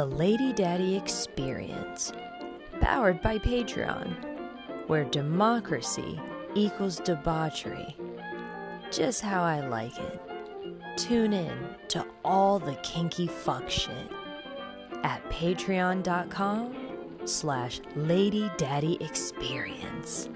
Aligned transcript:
The 0.00 0.06
Lady 0.06 0.54
Daddy 0.54 0.96
Experience, 0.96 2.10
powered 2.80 3.20
by 3.20 3.36
Patreon, 3.36 4.16
where 4.86 5.04
democracy 5.04 6.18
equals 6.54 7.00
debauchery. 7.00 7.94
Just 8.90 9.20
how 9.20 9.42
I 9.42 9.60
like 9.60 9.98
it. 9.98 10.22
Tune 10.96 11.34
in 11.34 11.76
to 11.88 12.06
all 12.24 12.58
the 12.58 12.76
kinky 12.76 13.26
fuck 13.26 13.68
shit 13.68 14.10
at 15.02 15.22
patreon.com 15.28 16.74
slash 17.26 17.82
lady 17.94 18.50
daddy 18.56 18.96
experience. 19.02 20.30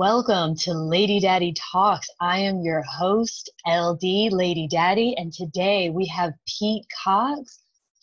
Welcome 0.00 0.56
to 0.60 0.72
Lady 0.72 1.20
Daddy 1.20 1.52
Talks. 1.52 2.08
I 2.22 2.38
am 2.38 2.62
your 2.62 2.80
host, 2.80 3.52
LD 3.66 4.32
Lady 4.32 4.66
Daddy, 4.66 5.14
and 5.18 5.30
today 5.30 5.90
we 5.90 6.06
have 6.06 6.32
Pete 6.46 6.86
Cox 7.04 7.58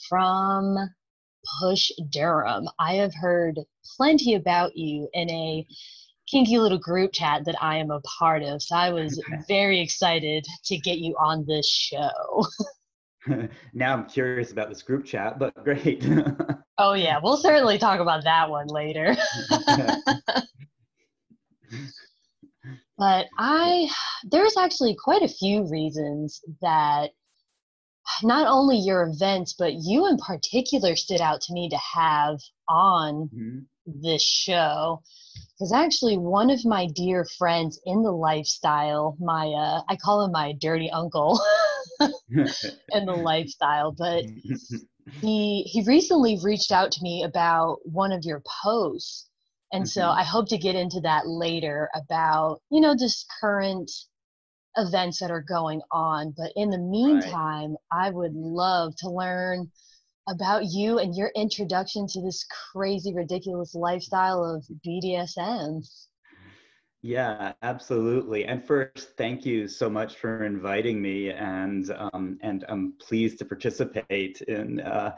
from 0.07 0.77
Push 1.59 1.89
Durham. 2.11 2.69
I 2.77 2.97
have 2.97 3.15
heard 3.15 3.59
plenty 3.97 4.35
about 4.35 4.77
you 4.77 5.09
in 5.13 5.27
a 5.31 5.65
kinky 6.27 6.59
little 6.59 6.77
group 6.77 7.13
chat 7.13 7.45
that 7.45 7.55
I 7.63 7.77
am 7.77 7.89
a 7.89 7.99
part 8.02 8.43
of, 8.43 8.61
so 8.61 8.75
I 8.75 8.91
was 8.91 9.19
very 9.47 9.81
excited 9.81 10.45
to 10.66 10.77
get 10.77 10.99
you 10.99 11.16
on 11.19 11.47
this 11.47 11.67
show. 11.67 12.45
now 13.73 13.93
I'm 13.93 14.05
curious 14.05 14.52
about 14.52 14.69
this 14.69 14.83
group 14.83 15.03
chat, 15.03 15.39
but 15.39 15.52
great. 15.63 16.05
oh, 16.77 16.93
yeah, 16.93 17.19
we'll 17.23 17.38
certainly 17.38 17.79
talk 17.79 17.99
about 17.99 18.23
that 18.25 18.52
one 18.52 18.67
later. 18.67 19.17
but 22.98 23.28
I, 23.38 23.90
there's 24.23 24.58
actually 24.58 24.95
quite 24.95 25.22
a 25.22 25.28
few 25.28 25.70
reasons 25.70 26.42
that 26.62 27.12
not 28.23 28.48
only 28.48 28.78
your 28.78 29.03
events, 29.03 29.53
but 29.53 29.73
you 29.73 30.08
in 30.08 30.17
particular 30.17 30.95
stood 30.95 31.22
out 31.22 31.42
to 31.42 31.53
me 31.53 31.70
to 31.70 31.78
have 31.78 32.40
on 32.70 33.30
mm-hmm. 33.34 33.59
this 33.86 34.23
show. 34.23 35.02
Because 35.53 35.73
actually, 35.73 36.18
one 36.18 36.50
of 36.50 36.66
my 36.66 36.88
dear 36.95 37.25
friends 37.38 37.80
in 37.86 38.03
the 38.03 38.12
lifestyle, 38.12 39.18
my 39.20 39.48
uh, 39.48 39.81
I 39.90 39.95
call 39.95 40.23
him 40.23 40.31
my 40.31 40.53
dirty 40.53 40.90
uncle 40.90 41.40
in 42.00 43.06
the 43.06 43.20
lifestyle, 43.23 43.92
but 43.92 44.23
he 45.22 45.64
he 45.64 45.81
recently 45.84 46.38
reached 46.44 46.72
out 46.72 46.92
to 46.92 47.03
me 47.03 47.23
about 47.23 47.78
one 47.84 48.12
of 48.12 48.23
your 48.23 48.42
posts 48.64 49.27
and 49.71 49.83
mm-hmm. 49.83 49.99
so 49.99 50.09
I 50.09 50.23
hope 50.23 50.47
to 50.49 50.57
get 50.57 50.75
into 50.75 51.01
that 51.01 51.27
later 51.27 51.89
about, 51.95 52.61
you 52.71 52.81
know, 52.81 52.95
just 52.95 53.25
current 53.41 53.91
events 54.77 55.19
that 55.19 55.31
are 55.31 55.41
going 55.41 55.81
on. 55.91 56.33
But 56.37 56.51
in 56.55 56.69
the 56.69 56.77
meantime, 56.77 57.71
right. 57.71 58.07
I 58.07 58.09
would 58.11 58.33
love 58.33 58.95
to 58.97 59.09
learn 59.09 59.69
about 60.29 60.65
you 60.65 60.99
and 60.99 61.15
your 61.15 61.31
introduction 61.35 62.05
to 62.07 62.21
this 62.21 62.45
crazy, 62.73 63.13
ridiculous 63.13 63.73
lifestyle 63.73 64.43
of 64.43 64.65
BDSM. 64.85 65.85
Yeah, 67.01 67.53
absolutely. 67.61 68.45
And 68.45 68.63
first, 68.63 69.15
thank 69.17 69.45
you 69.45 69.67
so 69.67 69.89
much 69.89 70.15
for 70.15 70.43
inviting 70.43 71.01
me, 71.01 71.29
and 71.29 71.89
um, 72.11 72.38
and 72.41 72.65
I'm 72.67 72.93
pleased 72.99 73.38
to 73.39 73.45
participate 73.45 74.41
in 74.41 74.81
uh, 74.81 75.15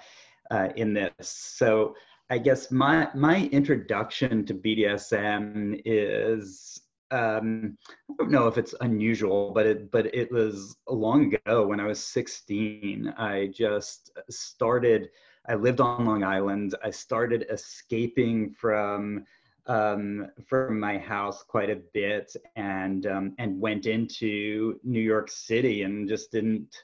uh, 0.52 0.70
in 0.76 0.94
this. 0.94 1.10
So, 1.20 1.96
I 2.30 2.38
guess 2.38 2.72
my 2.72 3.10
my 3.16 3.50
introduction 3.52 4.46
to 4.46 4.54
BDSM 4.54 5.82
is 5.84 6.80
um, 7.12 7.76
I 8.10 8.14
don't 8.20 8.30
know 8.30 8.48
if 8.48 8.58
it's 8.58 8.76
unusual, 8.82 9.52
but 9.52 9.66
it 9.66 9.92
but 9.92 10.14
it 10.14 10.32
was 10.32 10.78
long 10.88 11.34
ago 11.34 11.66
when 11.66 11.80
I 11.80 11.88
was 11.88 12.04
16. 12.04 13.14
I 13.18 13.48
just 13.48 14.12
started. 14.30 15.10
I 15.48 15.56
lived 15.56 15.82
on 15.82 16.06
Long 16.06 16.24
Island. 16.24 16.76
I 16.84 16.92
started 16.92 17.48
escaping 17.50 18.52
from 18.52 19.26
um, 19.66 20.28
from 20.46 20.80
my 20.80 21.00
house 21.00 21.42
quite 21.42 21.72
a 21.72 21.82
bit, 21.94 22.36
and 22.56 23.08
um, 23.08 23.34
and 23.40 23.60
went 23.60 23.88
into 23.88 24.80
New 24.84 25.02
York 25.02 25.32
City, 25.32 25.82
and 25.82 26.08
just 26.08 26.32
didn't, 26.32 26.76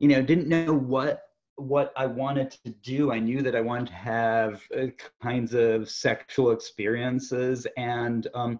you 0.00 0.08
know, 0.08 0.20
didn't 0.20 0.48
know 0.48 0.74
what 0.74 1.22
what 1.62 1.92
I 1.96 2.06
wanted 2.06 2.50
to 2.64 2.70
do. 2.70 3.12
I 3.12 3.18
knew 3.18 3.42
that 3.42 3.56
I 3.56 3.60
wanted 3.60 3.88
to 3.88 3.94
have 3.94 4.62
uh, 4.76 4.86
kinds 5.22 5.54
of 5.54 5.88
sexual 5.88 6.52
experiences, 6.52 7.66
and 7.76 8.26
um, 8.34 8.58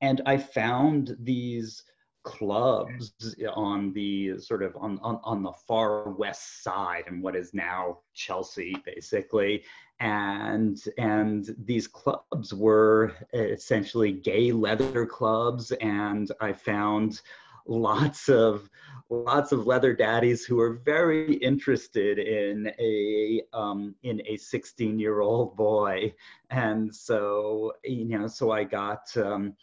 and 0.00 0.20
I 0.26 0.36
found 0.36 1.16
these 1.20 1.84
clubs 2.24 3.12
on 3.54 3.92
the 3.92 4.38
sort 4.38 4.62
of 4.62 4.76
on, 4.76 4.98
on 5.02 5.18
on 5.24 5.42
the 5.42 5.52
far 5.66 6.10
west 6.10 6.62
side 6.62 7.04
and 7.08 7.20
what 7.22 7.34
is 7.34 7.52
now 7.52 7.98
Chelsea 8.14 8.76
basically 8.84 9.64
and 9.98 10.84
and 10.98 11.54
these 11.64 11.86
clubs 11.88 12.54
were 12.54 13.12
essentially 13.32 14.12
gay 14.12 14.52
leather 14.52 15.04
clubs 15.04 15.72
and 15.72 16.30
I 16.40 16.52
found 16.52 17.20
lots 17.66 18.28
of 18.28 18.68
lots 19.10 19.52
of 19.52 19.66
leather 19.66 19.92
daddies 19.92 20.44
who 20.44 20.58
are 20.58 20.80
very 20.84 21.34
interested 21.34 22.18
in 22.18 22.72
a 22.78 23.42
um, 23.52 23.94
in 24.02 24.22
a 24.26 24.36
16 24.36 24.98
year 24.98 25.20
old 25.20 25.56
boy. 25.56 26.12
And 26.50 26.94
so 26.94 27.72
you 27.84 28.18
know 28.18 28.26
so 28.26 28.50
i 28.50 28.64
got 28.64 29.14
um, 29.16 29.54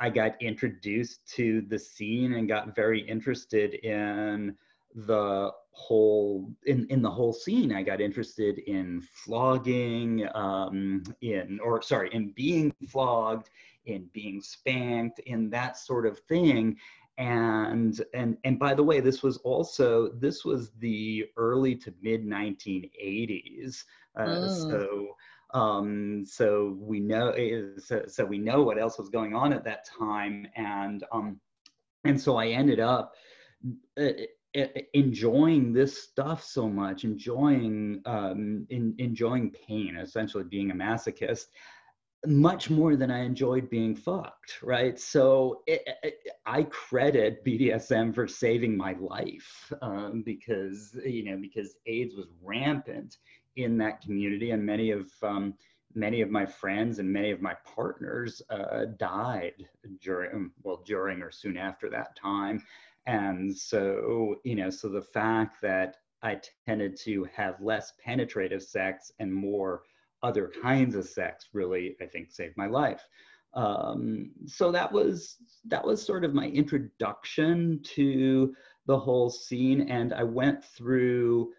i 0.00 0.10
got 0.10 0.40
introduced 0.40 1.26
to 1.36 1.62
the 1.68 1.78
scene 1.78 2.34
and 2.34 2.48
got 2.48 2.74
very 2.74 3.00
interested 3.00 3.74
in 3.74 4.54
the 4.94 5.50
whole 5.70 6.50
in 6.66 6.86
in 6.90 7.02
the 7.02 7.10
whole 7.10 7.32
scene. 7.32 7.72
I 7.72 7.82
got 7.82 8.00
interested 8.00 8.58
in 8.58 9.00
flogging 9.00 10.26
um 10.34 11.04
in 11.20 11.60
or 11.62 11.82
sorry 11.82 12.10
in 12.12 12.32
being 12.32 12.74
flogged 12.88 13.50
in 13.86 14.08
being 14.12 14.42
spanked 14.42 15.18
in 15.20 15.50
that 15.50 15.78
sort 15.78 16.04
of 16.06 16.18
thing 16.20 16.76
and 17.18 18.02
and 18.14 18.36
and 18.44 18.58
by 18.58 18.74
the 18.74 18.82
way 18.82 19.00
this 19.00 19.22
was 19.22 19.36
also 19.38 20.08
this 20.20 20.44
was 20.44 20.70
the 20.78 21.26
early 21.36 21.74
to 21.74 21.92
mid 22.00 22.24
1980s 22.24 23.84
uh, 24.18 24.24
oh. 24.26 24.70
so 24.70 25.08
um, 25.54 26.24
so 26.26 26.76
we 26.78 27.00
know 27.00 27.34
so, 27.78 28.02
so, 28.06 28.24
we 28.24 28.36
know 28.36 28.62
what 28.62 28.78
else 28.78 28.98
was 28.98 29.08
going 29.08 29.34
on 29.34 29.54
at 29.54 29.64
that 29.64 29.88
time. 29.98 30.46
And 30.56 31.04
um, 31.10 31.40
and 32.04 32.20
so 32.20 32.36
i 32.36 32.48
ended 32.48 32.80
up 32.80 33.14
uh, 34.00 34.10
enjoying 34.94 35.72
this 35.72 36.02
stuff 36.02 36.42
so 36.42 36.68
much 36.68 37.04
enjoying 37.04 38.00
um, 38.06 38.66
in, 38.70 38.94
enjoying 38.98 39.50
pain 39.50 39.96
essentially 39.96 40.44
being 40.44 40.70
a 40.70 40.74
masochist 40.74 41.46
much 42.26 42.68
more 42.68 42.96
than 42.96 43.10
I 43.10 43.20
enjoyed 43.20 43.70
being 43.70 43.94
fucked, 43.94 44.58
right? 44.62 44.98
So 44.98 45.62
it, 45.66 45.82
it, 46.02 46.18
I 46.46 46.64
credit 46.64 47.44
BDSM 47.44 48.14
for 48.14 48.26
saving 48.26 48.76
my 48.76 48.96
life 48.98 49.72
um, 49.82 50.22
because 50.24 50.98
you 51.04 51.24
know 51.24 51.36
because 51.40 51.76
AIDS 51.86 52.16
was 52.16 52.28
rampant 52.42 53.18
in 53.56 53.78
that 53.78 54.00
community, 54.00 54.50
and 54.50 54.64
many 54.64 54.90
of 54.90 55.10
um, 55.22 55.54
many 55.94 56.20
of 56.20 56.30
my 56.30 56.44
friends 56.44 56.98
and 56.98 57.10
many 57.10 57.30
of 57.30 57.40
my 57.40 57.54
partners 57.64 58.42
uh, 58.50 58.86
died 58.98 59.54
during 60.02 60.50
well 60.62 60.82
during 60.84 61.22
or 61.22 61.30
soon 61.30 61.56
after 61.56 61.88
that 61.90 62.16
time, 62.16 62.62
and 63.06 63.56
so 63.56 64.36
you 64.42 64.56
know 64.56 64.70
so 64.70 64.88
the 64.88 65.02
fact 65.02 65.62
that 65.62 65.96
I 66.22 66.40
tended 66.66 66.96
to 67.04 67.28
have 67.32 67.60
less 67.60 67.92
penetrative 68.04 68.62
sex 68.62 69.12
and 69.20 69.32
more 69.32 69.82
other 70.22 70.50
kinds 70.62 70.94
of 70.94 71.06
sex 71.06 71.48
really, 71.52 71.96
I 72.00 72.06
think, 72.06 72.30
saved 72.30 72.56
my 72.56 72.66
life. 72.66 73.02
Um, 73.54 74.30
so 74.46 74.70
that 74.72 74.92
was 74.92 75.36
that 75.66 75.84
was 75.84 76.04
sort 76.04 76.24
of 76.24 76.34
my 76.34 76.46
introduction 76.46 77.80
to 77.94 78.54
the 78.86 78.98
whole 78.98 79.30
scene, 79.30 79.82
and 79.90 80.12
I 80.12 80.22
went 80.22 80.64
through 80.64 81.52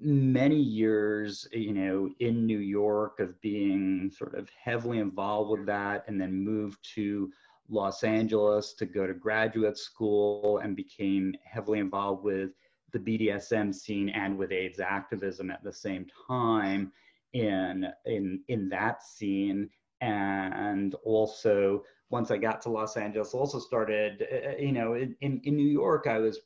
many 0.00 0.56
years, 0.56 1.48
you 1.52 1.72
know, 1.72 2.08
in 2.20 2.46
New 2.46 2.60
York 2.60 3.18
of 3.18 3.40
being 3.40 4.10
sort 4.16 4.36
of 4.36 4.48
heavily 4.50 4.98
involved 4.98 5.50
with 5.50 5.66
that, 5.66 6.04
and 6.06 6.20
then 6.20 6.32
moved 6.32 6.78
to 6.94 7.30
Los 7.68 8.04
Angeles 8.04 8.74
to 8.74 8.86
go 8.86 9.06
to 9.06 9.14
graduate 9.14 9.76
school 9.76 10.58
and 10.58 10.76
became 10.76 11.34
heavily 11.44 11.80
involved 11.80 12.24
with 12.24 12.50
the 12.92 12.98
BDSM 12.98 13.74
scene 13.74 14.08
and 14.10 14.38
with 14.38 14.52
AIDS 14.52 14.80
activism 14.80 15.50
at 15.50 15.62
the 15.62 15.72
same 15.72 16.06
time 16.26 16.92
in 17.32 17.86
in 18.06 18.42
in 18.48 18.68
that 18.70 19.02
scene 19.02 19.68
and 20.00 20.94
also 21.04 21.82
once 22.10 22.30
I 22.30 22.38
got 22.38 22.62
to 22.62 22.70
Los 22.70 22.96
Angeles, 22.96 23.34
also 23.34 23.58
started, 23.58 24.26
uh, 24.32 24.50
uh 24.50 24.56
you 24.58 24.72
know, 24.72 24.94
in, 24.94 25.14
in, 25.20 25.40
in, 25.44 25.56
New 25.56 25.66
York, 25.66 26.06
I 26.06 26.18
was 26.18 26.40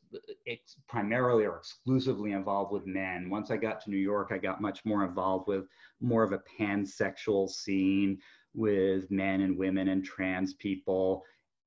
ex- 0.47 0.77
primarily 0.89 1.45
or 1.45 1.57
exclusively 1.57 2.33
involved 2.33 2.73
with 2.73 2.87
men. 2.87 3.31
Once 3.31 3.51
I 3.51 3.57
got 3.57 3.81
to 3.83 3.91
New 3.91 3.97
York, 3.97 4.31
I 4.33 4.39
got 4.39 4.61
much 4.61 4.85
more 4.85 5.05
involved 5.05 5.47
with 5.47 5.67
more 6.01 6.25
of 6.25 6.33
a 6.33 6.43
pansexual 6.59 7.49
scene 7.49 8.19
with 8.55 9.11
men 9.11 9.43
and 9.43 9.57
women 9.57 9.89
and 9.89 10.05
trans 10.05 10.55
people. 10.55 11.23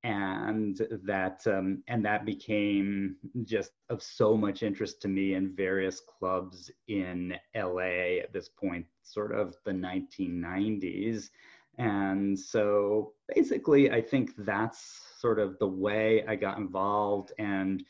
And 0.06 0.86
that 1.02 1.44
um, 1.48 1.82
and 1.88 2.04
that 2.04 2.24
became 2.24 3.16
just 3.42 3.72
of 3.90 4.00
so 4.00 4.36
much 4.36 4.62
interest 4.62 5.02
to 5.02 5.08
me 5.08 5.34
in 5.34 5.56
various 5.56 6.00
clubs 6.00 6.70
in 6.86 7.34
LA 7.56 8.20
at 8.22 8.32
this 8.32 8.48
point, 8.48 8.86
sort 9.02 9.34
of 9.34 9.56
the 9.64 9.72
1990s. 9.72 11.30
And 11.78 12.38
so 12.38 13.14
basically, 13.34 13.90
I 13.90 14.00
think 14.00 14.30
that's 14.38 15.00
sort 15.18 15.40
of 15.40 15.58
the 15.58 15.66
way 15.66 16.24
I 16.28 16.36
got 16.36 16.58
involved 16.58 17.32
and 17.40 17.82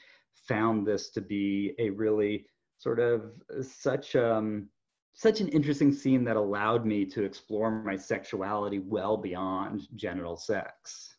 found 0.48 0.86
this 0.86 1.10
to 1.10 1.20
be 1.20 1.74
a 1.78 1.90
really 1.90 2.46
sort 2.78 2.98
of 2.98 3.32
such 3.60 4.16
um, 4.16 4.70
such 5.12 5.42
an 5.42 5.48
interesting 5.48 5.92
scene 5.92 6.24
that 6.24 6.36
allowed 6.36 6.86
me 6.86 7.04
to 7.04 7.24
explore 7.24 7.70
my 7.70 7.96
sexuality 7.96 8.78
well 8.78 9.18
beyond 9.18 9.86
genital 9.96 10.38
sex. 10.38 11.15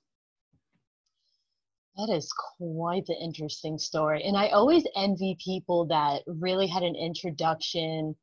That 1.97 2.09
is 2.09 2.31
quite 2.57 3.05
the 3.07 3.15
interesting 3.19 3.79
story. 3.79 4.23
And 4.23 4.37
I 4.37 4.49
always 4.49 4.85
envy 4.95 5.37
people 5.43 5.85
that 5.87 6.21
really 6.27 6.67
had 6.67 6.83
an 6.83 6.95
introduction 6.95 8.15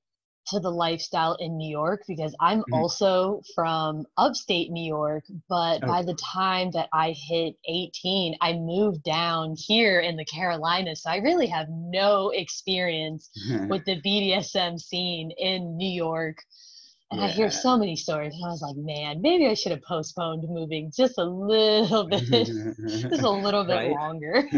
to 0.46 0.60
the 0.60 0.70
lifestyle 0.70 1.34
in 1.40 1.56
New 1.56 1.68
York 1.68 2.02
because 2.06 2.34
I'm 2.40 2.60
mm-hmm. 2.60 2.74
also 2.74 3.40
from 3.54 4.04
upstate 4.16 4.70
New 4.70 4.86
York. 4.86 5.24
But 5.48 5.80
by 5.80 6.02
the 6.02 6.14
time 6.14 6.70
that 6.72 6.88
I 6.92 7.14
hit 7.16 7.56
18, 7.66 8.36
I 8.40 8.52
moved 8.52 9.02
down 9.02 9.54
here 9.56 10.00
in 10.00 10.16
the 10.16 10.24
Carolinas. 10.24 11.02
So 11.02 11.10
I 11.10 11.16
really 11.16 11.46
have 11.46 11.68
no 11.70 12.30
experience 12.30 13.30
with 13.68 13.84
the 13.86 14.00
BDSM 14.02 14.78
scene 14.78 15.30
in 15.32 15.76
New 15.76 15.90
York. 15.90 16.36
And 17.10 17.20
yeah. 17.20 17.26
I 17.26 17.30
hear 17.30 17.50
so 17.50 17.76
many 17.76 17.96
stories, 17.96 18.34
and 18.34 18.44
I 18.44 18.48
was 18.48 18.62
like, 18.62 18.76
man, 18.76 19.20
maybe 19.20 19.46
I 19.46 19.54
should 19.54 19.72
have 19.72 19.82
postponed 19.82 20.44
moving 20.48 20.90
just 20.96 21.18
a 21.18 21.24
little 21.24 22.04
bit, 22.08 22.24
just 22.26 23.22
a 23.22 23.30
little 23.30 23.64
bit 23.66 23.90
longer. 23.90 24.48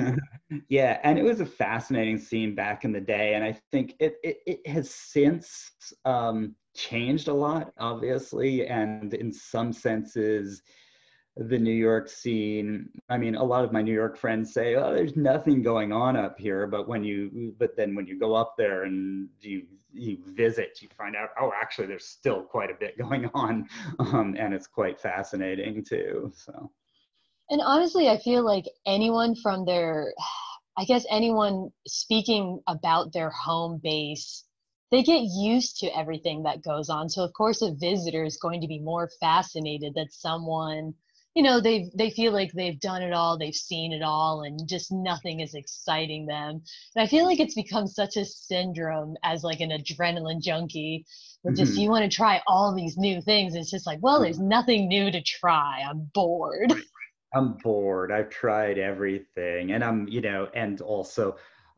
yeah, 0.68 1.00
and 1.02 1.18
it 1.18 1.24
was 1.24 1.40
a 1.40 1.46
fascinating 1.46 2.18
scene 2.18 2.54
back 2.54 2.84
in 2.84 2.92
the 2.92 3.00
day, 3.00 3.34
and 3.34 3.44
I 3.44 3.58
think 3.72 3.94
it 3.98 4.16
it, 4.22 4.38
it 4.46 4.66
has 4.66 4.90
since 4.90 5.72
um, 6.04 6.54
changed 6.74 7.28
a 7.28 7.34
lot, 7.34 7.72
obviously, 7.78 8.66
and 8.66 9.12
in 9.12 9.32
some 9.32 9.72
senses 9.72 10.62
the 11.36 11.58
New 11.58 11.72
York 11.72 12.08
scene. 12.08 12.88
I 13.08 13.18
mean, 13.18 13.34
a 13.34 13.44
lot 13.44 13.64
of 13.64 13.72
my 13.72 13.82
New 13.82 13.92
York 13.92 14.16
friends 14.16 14.52
say, 14.54 14.74
"Oh, 14.76 14.94
there's 14.94 15.16
nothing 15.16 15.62
going 15.62 15.92
on 15.92 16.16
up 16.16 16.38
here," 16.38 16.66
but 16.66 16.88
when 16.88 17.04
you, 17.04 17.54
but 17.58 17.76
then 17.76 17.94
when 17.94 18.06
you 18.06 18.18
go 18.18 18.34
up 18.34 18.54
there 18.56 18.84
and 18.84 19.28
you 19.40 19.66
you 19.92 20.18
visit, 20.26 20.78
you 20.82 20.88
find 20.96 21.16
out, 21.16 21.30
oh, 21.40 21.52
actually, 21.58 21.86
there's 21.86 22.06
still 22.06 22.42
quite 22.42 22.70
a 22.70 22.74
bit 22.74 22.98
going 23.08 23.30
on, 23.34 23.68
um, 23.98 24.34
and 24.38 24.54
it's 24.54 24.66
quite 24.66 25.00
fascinating 25.00 25.84
too. 25.84 26.32
So. 26.34 26.70
And 27.50 27.60
honestly, 27.64 28.08
I 28.08 28.18
feel 28.18 28.44
like 28.44 28.64
anyone 28.86 29.36
from 29.36 29.64
their, 29.64 30.12
I 30.76 30.84
guess 30.84 31.06
anyone 31.10 31.70
speaking 31.86 32.60
about 32.66 33.12
their 33.12 33.30
home 33.30 33.80
base 33.82 34.42
they 34.92 35.02
get 35.02 35.22
used 35.22 35.78
to 35.78 35.98
everything 35.98 36.44
that 36.44 36.62
goes 36.62 36.88
on. 36.88 37.08
So 37.08 37.24
of 37.24 37.32
course 37.32 37.60
a 37.60 37.72
visitor 37.72 38.24
is 38.24 38.36
going 38.36 38.60
to 38.60 38.68
be 38.68 38.78
more 38.78 39.10
fascinated 39.20 39.94
that 39.94 40.12
someone 40.12 40.94
you 41.36 41.42
know 41.42 41.60
they 41.60 41.90
they 41.94 42.08
feel 42.08 42.32
like 42.32 42.50
they've 42.52 42.80
done 42.80 43.02
it 43.02 43.12
all 43.12 43.38
they've 43.38 43.54
seen 43.54 43.92
it 43.92 44.02
all 44.02 44.42
and 44.42 44.66
just 44.66 44.90
nothing 44.90 45.40
is 45.40 45.54
exciting 45.54 46.24
them. 46.24 46.62
And 46.96 47.04
i 47.04 47.06
feel 47.06 47.26
like 47.26 47.38
it's 47.38 47.54
become 47.54 47.86
such 47.86 48.16
a 48.16 48.24
syndrome 48.24 49.16
as 49.22 49.44
like 49.44 49.60
an 49.60 49.70
adrenaline 49.70 50.40
junkie 50.40 51.04
where 51.42 51.54
just 51.54 51.72
mm-hmm. 51.72 51.82
you 51.82 51.90
want 51.90 52.10
to 52.10 52.16
try 52.16 52.42
all 52.46 52.74
these 52.74 52.96
new 52.96 53.20
things 53.20 53.54
it's 53.54 53.70
just 53.70 53.86
like 53.86 53.98
well 54.00 54.22
there's 54.22 54.38
mm-hmm. 54.38 54.48
nothing 54.48 54.88
new 54.88 55.10
to 55.10 55.22
try. 55.22 55.82
I'm 55.88 56.10
bored. 56.14 56.72
I'm 57.34 57.58
bored. 57.62 58.10
I've 58.10 58.30
tried 58.30 58.78
everything. 58.78 59.72
And 59.72 59.84
i'm 59.84 60.08
you 60.08 60.22
know 60.22 60.48
and 60.54 60.80
also 60.80 61.36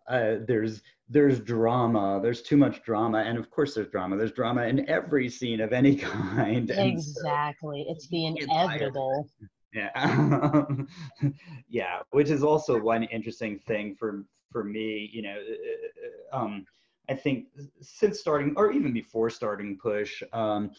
uh, 0.08 0.36
there's 0.46 0.82
there's 1.08 1.40
drama 1.40 2.20
there's 2.22 2.42
too 2.42 2.56
much 2.56 2.82
drama 2.82 3.18
and 3.18 3.38
of 3.38 3.50
course 3.50 3.74
there's 3.74 3.88
drama. 3.88 4.16
There's 4.16 4.32
drama 4.32 4.64
in 4.64 4.88
every 4.88 5.28
scene 5.28 5.60
of 5.60 5.72
any 5.72 5.96
kind 5.96 6.70
exactly 6.70 7.84
so, 7.86 7.92
it's 7.92 8.08
the 8.08 8.26
inevitable. 8.26 9.28
Yeah. 9.74 10.74
Yeah 11.68 12.00
which 12.10 12.30
is 12.30 12.42
also 12.42 12.80
one 12.80 13.04
interesting 13.04 13.58
thing 13.58 13.94
for 13.94 14.24
for 14.50 14.64
me 14.64 15.10
you 15.12 15.20
know 15.22 15.36
uh, 15.36 16.36
uh, 16.36 16.40
um 16.42 16.64
i 17.10 17.14
think 17.14 17.48
since 17.82 18.18
starting 18.18 18.54
or 18.56 18.72
even 18.72 18.94
before 18.94 19.28
starting 19.28 19.78
push 19.80 20.22
um 20.32 20.70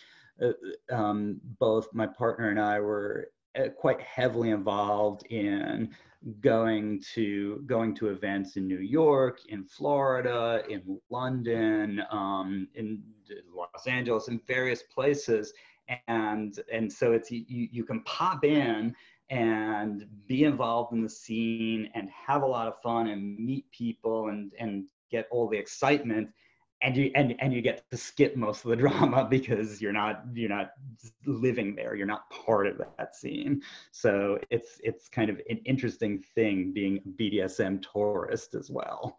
uh, 0.42 0.54
um 0.92 1.40
both 1.60 1.88
my 1.94 2.08
partner 2.08 2.50
and 2.50 2.60
i 2.60 2.80
were 2.80 3.30
quite 3.78 4.02
heavily 4.02 4.50
involved 4.50 5.24
in 5.28 5.90
going 6.42 7.02
to 7.14 7.64
going 7.66 7.96
to 7.96 8.10
events 8.10 8.58
in 8.58 8.68
New 8.68 8.80
York, 8.80 9.40
in 9.48 9.64
Florida, 9.64 10.64
in 10.70 11.00
London, 11.10 12.02
um, 12.12 12.68
in 12.76 13.02
Los 13.54 13.88
Angeles, 13.88 14.28
in 14.28 14.40
various 14.48 14.84
places, 14.84 15.54
and 16.08 16.60
and 16.72 16.92
so 16.92 17.14
it's 17.14 17.32
you 17.32 17.44
you 17.48 17.84
can 17.84 18.02
pop 18.04 18.44
in 18.44 18.94
and 19.30 20.06
be 20.28 20.44
involved 20.44 20.92
in 20.94 21.04
the 21.04 21.10
scene 21.10 21.90
and 21.94 22.10
have 22.10 22.42
a 22.42 22.46
lot 22.46 22.68
of 22.68 22.82
fun 22.82 23.08
and 23.08 23.38
meet 23.38 23.70
people 23.72 24.28
and 24.30 24.52
and 24.60 24.86
get 25.12 25.28
all 25.32 25.48
the 25.48 25.58
excitement 25.58 26.30
and 26.82 26.96
you 26.96 27.12
and, 27.16 27.36
and 27.40 27.54
you 27.54 27.62
get 27.62 27.84
to 27.92 27.98
skip 27.98 28.36
most 28.36 28.64
of 28.64 28.70
the 28.70 28.76
drama 28.88 29.28
because 29.30 29.82
you're 29.82 29.94
not 29.94 30.24
you're 30.34 30.50
not 30.50 30.72
living 31.26 31.76
there. 31.76 31.96
You're 31.96 32.08
not 32.08 32.30
part 32.30 32.68
of 32.68 32.82
that 32.98 33.16
scene. 33.16 33.62
So 33.92 34.40
it's 34.50 34.80
it's 34.84 35.10
kind 35.10 35.30
of 35.30 35.42
an 35.50 35.60
interesting 35.66 36.24
thing 36.36 36.72
being 36.74 37.00
a 37.06 37.22
bdsm 37.22 37.84
tourist 37.92 38.56
as 38.56 38.70
well. 38.70 39.18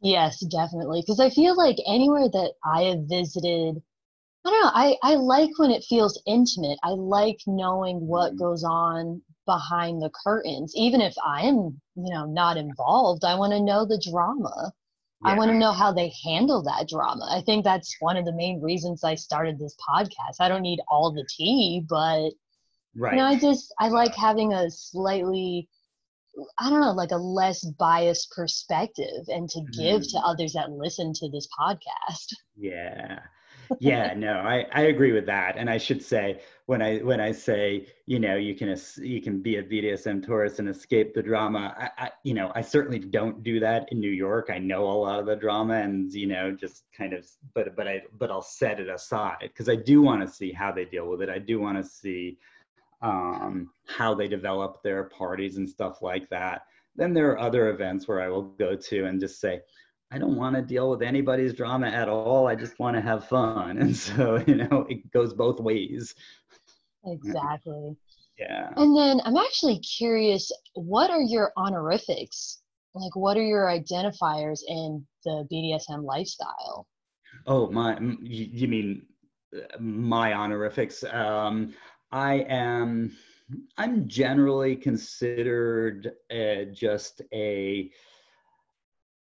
Yes 0.00 0.40
definitely. 0.40 1.02
Because 1.02 1.20
i 1.20 1.30
feel 1.30 1.56
like 1.56 1.76
anywhere 1.86 2.28
that 2.28 2.52
i 2.64 2.82
have 2.82 3.00
visited 3.08 3.80
i 4.44 4.50
don't 4.50 4.62
know 4.62 4.70
i 4.74 4.96
i 5.02 5.14
like 5.14 5.50
when 5.58 5.70
it 5.70 5.84
feels 5.84 6.20
intimate. 6.26 6.78
I 6.82 6.90
like 6.90 7.38
knowing 7.46 8.06
what 8.06 8.32
mm-hmm. 8.32 8.38
goes 8.38 8.64
on 8.64 9.22
behind 9.46 10.00
the 10.00 10.10
curtains. 10.24 10.72
Even 10.74 11.00
if 11.00 11.14
i 11.24 11.42
am 11.42 11.80
you 11.94 12.12
know 12.12 12.26
not 12.26 12.56
involved 12.56 13.24
i 13.24 13.36
want 13.36 13.52
to 13.52 13.60
know 13.60 13.84
the 13.86 14.02
drama 14.10 14.72
yeah. 15.24 15.32
I 15.32 15.36
want 15.36 15.50
to 15.50 15.58
know 15.58 15.72
how 15.72 15.92
they 15.92 16.12
handle 16.24 16.62
that 16.62 16.88
drama. 16.88 17.28
I 17.30 17.42
think 17.42 17.64
that's 17.64 17.96
one 18.00 18.16
of 18.16 18.24
the 18.24 18.34
main 18.34 18.60
reasons 18.60 19.04
I 19.04 19.14
started 19.14 19.58
this 19.58 19.76
podcast. 19.88 20.36
I 20.40 20.48
don't 20.48 20.62
need 20.62 20.80
all 20.88 21.12
the 21.12 21.26
tea, 21.28 21.84
but 21.88 22.30
right. 22.96 23.12
you 23.12 23.18
know, 23.18 23.26
I 23.26 23.38
just 23.38 23.74
I 23.78 23.88
like 23.88 24.14
having 24.14 24.52
a 24.52 24.70
slightly 24.70 25.68
I 26.58 26.70
don't 26.70 26.80
know, 26.80 26.92
like 26.92 27.10
a 27.10 27.16
less 27.16 27.62
biased 27.78 28.30
perspective 28.30 29.26
and 29.28 29.50
to 29.50 29.60
give 29.72 30.00
mm. 30.00 30.10
to 30.12 30.18
others 30.18 30.54
that 30.54 30.70
listen 30.70 31.12
to 31.14 31.28
this 31.28 31.46
podcast. 31.58 32.34
Yeah 32.56 33.18
yeah 33.80 34.14
no 34.14 34.34
i 34.34 34.66
i 34.72 34.82
agree 34.82 35.12
with 35.12 35.26
that 35.26 35.56
and 35.56 35.68
i 35.68 35.78
should 35.78 36.02
say 36.02 36.40
when 36.66 36.82
i 36.82 36.98
when 36.98 37.20
i 37.20 37.30
say 37.30 37.86
you 38.06 38.18
know 38.18 38.36
you 38.36 38.54
can 38.54 38.76
you 38.98 39.20
can 39.20 39.40
be 39.40 39.56
a 39.56 39.62
bdsm 39.62 40.24
tourist 40.24 40.58
and 40.58 40.68
escape 40.68 41.14
the 41.14 41.22
drama 41.22 41.74
I, 41.78 42.04
I 42.06 42.10
you 42.24 42.34
know 42.34 42.52
i 42.54 42.60
certainly 42.60 42.98
don't 42.98 43.42
do 43.42 43.60
that 43.60 43.88
in 43.92 44.00
new 44.00 44.10
york. 44.10 44.50
I 44.50 44.58
know 44.58 44.84
a 44.84 44.92
lot 44.92 45.20
of 45.20 45.26
the 45.26 45.36
drama 45.36 45.74
and 45.74 46.12
you 46.12 46.26
know 46.26 46.52
just 46.52 46.84
kind 46.96 47.12
of 47.12 47.26
but 47.54 47.76
but 47.76 47.86
i 47.88 48.02
but 48.18 48.30
i'll 48.30 48.42
set 48.42 48.80
it 48.80 48.88
aside 48.88 49.36
because 49.42 49.68
i 49.68 49.76
do 49.76 50.02
want 50.02 50.22
to 50.22 50.32
see 50.32 50.52
how 50.52 50.72
they 50.72 50.84
deal 50.84 51.08
with 51.08 51.22
it. 51.22 51.28
I 51.28 51.38
do 51.38 51.60
want 51.60 51.78
to 51.78 51.84
see 51.84 52.38
um 53.00 53.70
how 53.86 54.14
they 54.14 54.28
develop 54.28 54.82
their 54.82 55.04
parties 55.04 55.56
and 55.56 55.68
stuff 55.68 56.02
like 56.02 56.28
that. 56.30 56.62
Then 56.94 57.14
there 57.14 57.30
are 57.30 57.38
other 57.38 57.70
events 57.70 58.06
where 58.06 58.20
i 58.20 58.28
will 58.28 58.42
go 58.42 58.76
to 58.76 59.04
and 59.06 59.20
just 59.20 59.40
say 59.40 59.60
I 60.12 60.18
don't 60.18 60.36
want 60.36 60.56
to 60.56 60.62
deal 60.62 60.90
with 60.90 61.00
anybody's 61.00 61.54
drama 61.54 61.86
at 61.86 62.08
all. 62.08 62.46
I 62.46 62.54
just 62.54 62.78
want 62.78 62.96
to 62.96 63.00
have 63.00 63.28
fun. 63.28 63.78
And 63.82 63.96
so, 63.96 64.42
you 64.46 64.56
know, 64.56 64.86
it 64.88 65.10
goes 65.10 65.32
both 65.32 65.58
ways. 65.60 66.14
Exactly. 67.06 67.96
Yeah. 68.38 68.70
And 68.76 68.96
then 68.96 69.20
I'm 69.24 69.36
actually 69.36 69.78
curious 69.80 70.50
what 70.74 71.10
are 71.10 71.20
your 71.20 71.52
honorifics? 71.56 72.62
Like, 72.94 73.14
what 73.14 73.36
are 73.36 73.44
your 73.44 73.66
identifiers 73.66 74.60
in 74.66 75.06
the 75.22 75.46
BDSM 75.52 76.02
lifestyle? 76.02 76.86
Oh, 77.46 77.70
my, 77.70 78.00
you 78.22 78.66
mean 78.66 79.02
uh, 79.54 79.78
my 79.78 80.32
honorifics? 80.32 81.04
Um, 81.04 81.74
I 82.10 82.46
am, 82.48 83.14
I'm 83.76 84.08
generally 84.08 84.76
considered 84.76 86.12
uh, 86.34 86.64
just 86.72 87.20
a, 87.32 87.92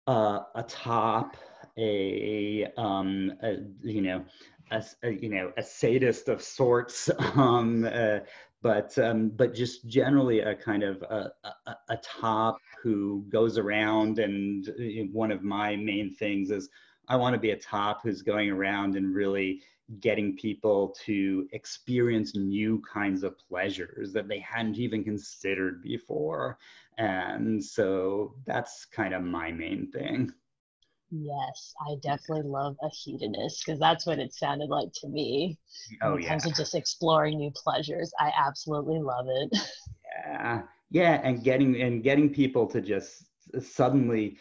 uh, 0.08 0.40
a 0.56 0.64
top, 0.64 1.38
a, 1.78 2.68
um, 2.78 3.34
a 3.42 3.58
you 3.82 4.02
know, 4.02 4.24
a, 4.72 4.84
a, 5.04 5.12
you 5.12 5.30
know, 5.30 5.52
a 5.58 5.64
sadist 5.64 6.30
of 6.30 6.42
sorts, 6.42 7.10
um, 7.36 7.88
uh, 7.92 8.20
but 8.62 8.98
um, 8.98 9.30
but 9.30 9.54
just 9.54 9.88
generally 9.88 10.40
a 10.40 10.56
kind 10.56 10.84
of 10.84 11.02
a, 11.04 11.32
a, 11.68 11.76
a 11.90 11.98
top 11.98 12.58
who 12.82 13.26
goes 13.30 13.58
around 13.58 14.20
and 14.20 14.70
uh, 14.70 15.04
one 15.12 15.32
of 15.32 15.44
my 15.44 15.76
main 15.76 16.14
things 16.14 16.50
is 16.50 16.70
I 17.10 17.18
want 17.18 17.34
to 17.34 17.40
be 17.40 17.52
a 17.52 17.58
top 17.58 18.02
who's 18.04 18.22
going 18.22 18.50
around 18.50 18.96
and 18.96 19.14
really 19.14 19.62
getting 20.00 20.36
people 20.38 20.96
to 21.06 21.48
experience 21.52 22.36
new 22.36 22.82
kinds 22.92 23.24
of 23.24 23.38
pleasures 23.38 24.14
that 24.14 24.28
they 24.28 24.40
hadn't 24.40 24.78
even 24.78 25.04
considered 25.04 25.82
before. 25.84 26.58
And 26.98 27.64
so 27.64 28.36
that's 28.46 28.86
kind 28.86 29.14
of 29.14 29.24
my 29.24 29.52
main 29.52 29.92
thing. 29.92 30.32
Yes, 31.12 31.74
I 31.80 31.96
definitely 32.02 32.50
love 32.50 32.76
a 32.82 32.90
hedonist 32.90 33.64
because 33.66 33.80
that's 33.80 34.06
what 34.06 34.20
it 34.20 34.34
sounded 34.34 34.70
like 34.70 34.92
to 34.96 35.08
me. 35.08 35.60
Oh, 36.02 36.16
it 36.16 36.22
yeah. 36.22 36.28
comes 36.28 36.44
to 36.44 36.52
just 36.52 36.76
exploring 36.76 37.38
new 37.38 37.52
pleasures, 37.52 38.12
I 38.20 38.34
absolutely 38.36 39.00
love 39.00 39.28
it. 39.30 39.58
Yeah, 40.26 40.64
yeah, 40.92 41.22
and 41.24 41.44
getting 41.44 41.82
and 41.82 42.04
getting 42.04 42.30
people 42.34 42.68
to 42.68 42.82
just 42.82 43.26
suddenly, 43.60 44.38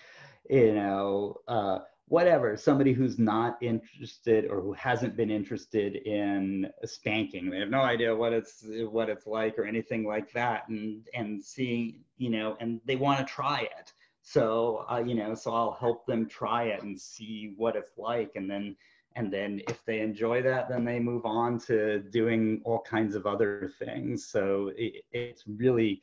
you 0.51 0.75
know, 0.75 1.37
uh, 1.49 1.81
whatever 2.13 2.59
somebody 2.59 2.93
who's 2.93 3.19
not 3.19 3.57
interested 3.63 4.45
or 4.51 4.61
who 4.61 4.75
hasn't 4.75 5.17
been 5.17 5.31
interested 5.31 5.97
in 5.97 6.71
spanking. 6.85 7.49
They 7.49 7.59
have 7.59 7.71
no 7.71 7.81
idea 7.81 8.15
what 8.15 8.35
it's 8.35 8.63
what 8.91 9.09
it's 9.09 9.27
like 9.27 9.59
or 9.59 9.65
anything 9.65 10.07
like 10.07 10.31
that. 10.35 10.69
And 10.69 11.07
and 11.15 11.43
seeing 11.43 12.01
you 12.19 12.29
know 12.29 12.59
and 12.61 12.83
they 12.85 12.97
want 12.97 13.21
to 13.21 13.25
try 13.25 13.63
it. 13.63 13.95
So 14.21 14.85
uh, 14.91 15.03
you 15.07 15.15
know 15.15 15.35
so 15.35 15.55
i'll 15.55 15.79
help 15.81 16.05
them 16.05 16.29
try 16.29 16.65
it 16.65 16.83
and 16.83 17.01
see 17.01 17.55
what 17.57 17.77
it's 17.77 17.97
like. 17.97 18.33
And 18.35 18.51
then 18.51 18.77
and 19.17 19.33
then 19.33 19.63
if 19.71 19.83
they 19.87 20.01
enjoy 20.01 20.43
that 20.43 20.69
then 20.69 20.85
they 20.85 21.01
move 21.01 21.25
on 21.25 21.59
to 21.61 22.01
doing 22.11 22.61
all 22.67 22.83
kinds 22.83 23.15
of 23.15 23.25
other 23.25 23.73
things. 23.79 24.27
So 24.27 24.71
it, 24.77 25.03
it's 25.13 25.45
really 25.47 26.03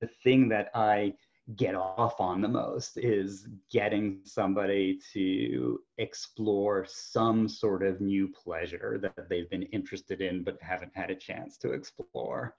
the 0.00 0.08
thing 0.24 0.48
that 0.48 0.70
i 0.74 1.12
get 1.56 1.74
off 1.74 2.20
on 2.20 2.40
the 2.40 2.48
most 2.48 2.96
is 2.96 3.48
getting 3.70 4.20
somebody 4.24 4.98
to 5.12 5.78
explore 5.98 6.86
some 6.88 7.48
sort 7.48 7.82
of 7.82 8.00
new 8.00 8.28
pleasure 8.28 8.98
that 9.02 9.28
they've 9.28 9.50
been 9.50 9.64
interested 9.64 10.20
in 10.20 10.44
but 10.44 10.56
haven't 10.62 10.92
had 10.94 11.10
a 11.10 11.14
chance 11.14 11.58
to 11.58 11.72
explore. 11.72 12.54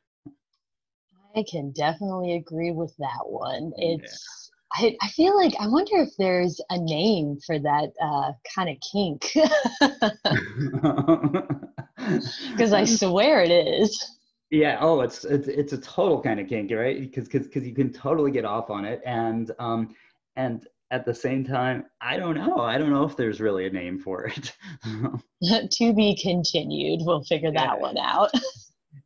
I 1.35 1.43
can 1.49 1.71
definitely 1.71 2.35
agree 2.35 2.71
with 2.71 2.95
that 2.97 3.25
one. 3.25 3.71
It's 3.77 4.51
yeah. 4.75 4.75
I, 4.75 4.95
I 5.01 5.07
feel 5.09 5.35
like 5.37 5.53
I 5.59 5.67
wonder 5.67 5.97
if 5.97 6.15
there's 6.17 6.59
a 6.69 6.77
name 6.77 7.39
for 7.45 7.59
that 7.59 7.91
uh, 8.01 8.31
kind 8.55 8.69
of 8.69 8.77
kink. 8.91 9.29
Because 12.51 12.73
I 12.73 12.85
swear 12.85 13.43
it 13.43 13.51
is. 13.51 14.17
Yeah. 14.53 14.77
Oh, 14.79 15.01
it's 15.01 15.25
it's 15.25 15.47
it's 15.47 15.73
a 15.73 15.79
total 15.79 16.21
kind 16.21 16.39
of 16.39 16.47
kinky, 16.47 16.75
right? 16.75 17.01
Because 17.01 17.25
because 17.27 17.47
because 17.47 17.67
you 17.67 17.73
can 17.73 17.91
totally 17.91 18.29
get 18.29 18.45
off 18.45 18.69
on 18.69 18.85
it, 18.85 19.01
and 19.03 19.51
um, 19.57 19.95
and 20.35 20.67
at 20.91 21.05
the 21.05 21.13
same 21.13 21.43
time, 21.43 21.85
I 22.01 22.17
don't 22.17 22.35
know. 22.35 22.59
I 22.59 22.77
don't 22.77 22.91
know 22.91 23.03
if 23.03 23.17
there's 23.17 23.41
really 23.41 23.65
a 23.65 23.71
name 23.71 23.97
for 23.97 24.27
it. 24.27 24.55
to 25.71 25.93
be 25.95 26.15
continued. 26.21 26.99
We'll 27.01 27.23
figure 27.23 27.49
yeah. 27.51 27.65
that 27.65 27.81
one 27.81 27.97
out. 27.97 28.29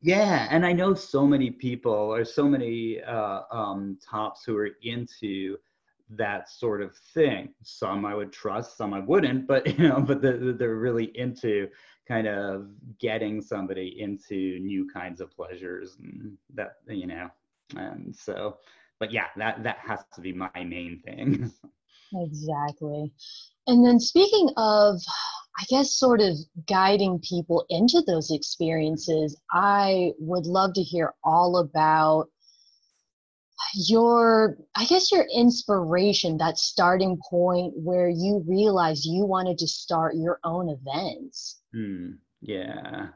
yeah, 0.01 0.49
and 0.51 0.65
I 0.65 0.73
know 0.73 0.93
so 0.93 1.25
many 1.25 1.49
people 1.49 1.93
or 1.93 2.25
so 2.25 2.43
many 2.43 3.01
uh, 3.01 3.43
um, 3.49 3.97
tops 4.05 4.43
who 4.43 4.57
are 4.57 4.71
into 4.83 5.55
that 6.11 6.49
sort 6.49 6.81
of 6.81 6.95
thing. 7.13 7.53
Some 7.63 8.05
I 8.05 8.15
would 8.15 8.31
trust, 8.31 8.77
some 8.77 8.93
I 8.93 8.99
wouldn't, 8.99 9.47
but 9.47 9.67
you 9.79 9.87
know, 9.87 10.01
but 10.01 10.21
the, 10.21 10.55
they're 10.57 10.75
really 10.75 11.11
into 11.17 11.67
kind 12.07 12.27
of 12.27 12.67
getting 12.99 13.41
somebody 13.41 13.97
into 13.99 14.59
new 14.59 14.87
kinds 14.91 15.19
of 15.19 15.31
pleasures 15.31 15.97
and 16.01 16.37
that 16.53 16.75
you 16.87 17.05
know 17.05 17.29
and 17.75 18.15
so 18.15 18.57
but 18.99 19.11
yeah 19.11 19.25
that 19.35 19.61
that 19.63 19.77
has 19.79 19.99
to 20.15 20.21
be 20.21 20.31
my 20.31 20.49
main 20.55 21.01
thing 21.05 21.51
exactly 22.21 23.11
and 23.67 23.85
then 23.85 23.99
speaking 23.99 24.49
of 24.55 25.01
i 25.59 25.63
guess 25.69 25.93
sort 25.95 26.21
of 26.21 26.33
guiding 26.67 27.19
people 27.19 27.65
into 27.69 28.01
those 28.07 28.31
experiences 28.31 29.35
i 29.51 30.11
would 30.17 30.45
love 30.45 30.73
to 30.73 30.81
hear 30.81 31.13
all 31.25 31.57
about 31.57 32.29
your 33.73 34.57
i 34.75 34.85
guess 34.85 35.11
your 35.11 35.25
inspiration 35.33 36.37
that 36.37 36.57
starting 36.57 37.19
point 37.29 37.73
where 37.75 38.09
you 38.09 38.43
realized 38.47 39.05
you 39.05 39.25
wanted 39.25 39.57
to 39.57 39.67
start 39.67 40.15
your 40.15 40.39
own 40.43 40.69
events 40.69 41.57
Hmm. 41.73 42.13
yeah, 42.41 43.07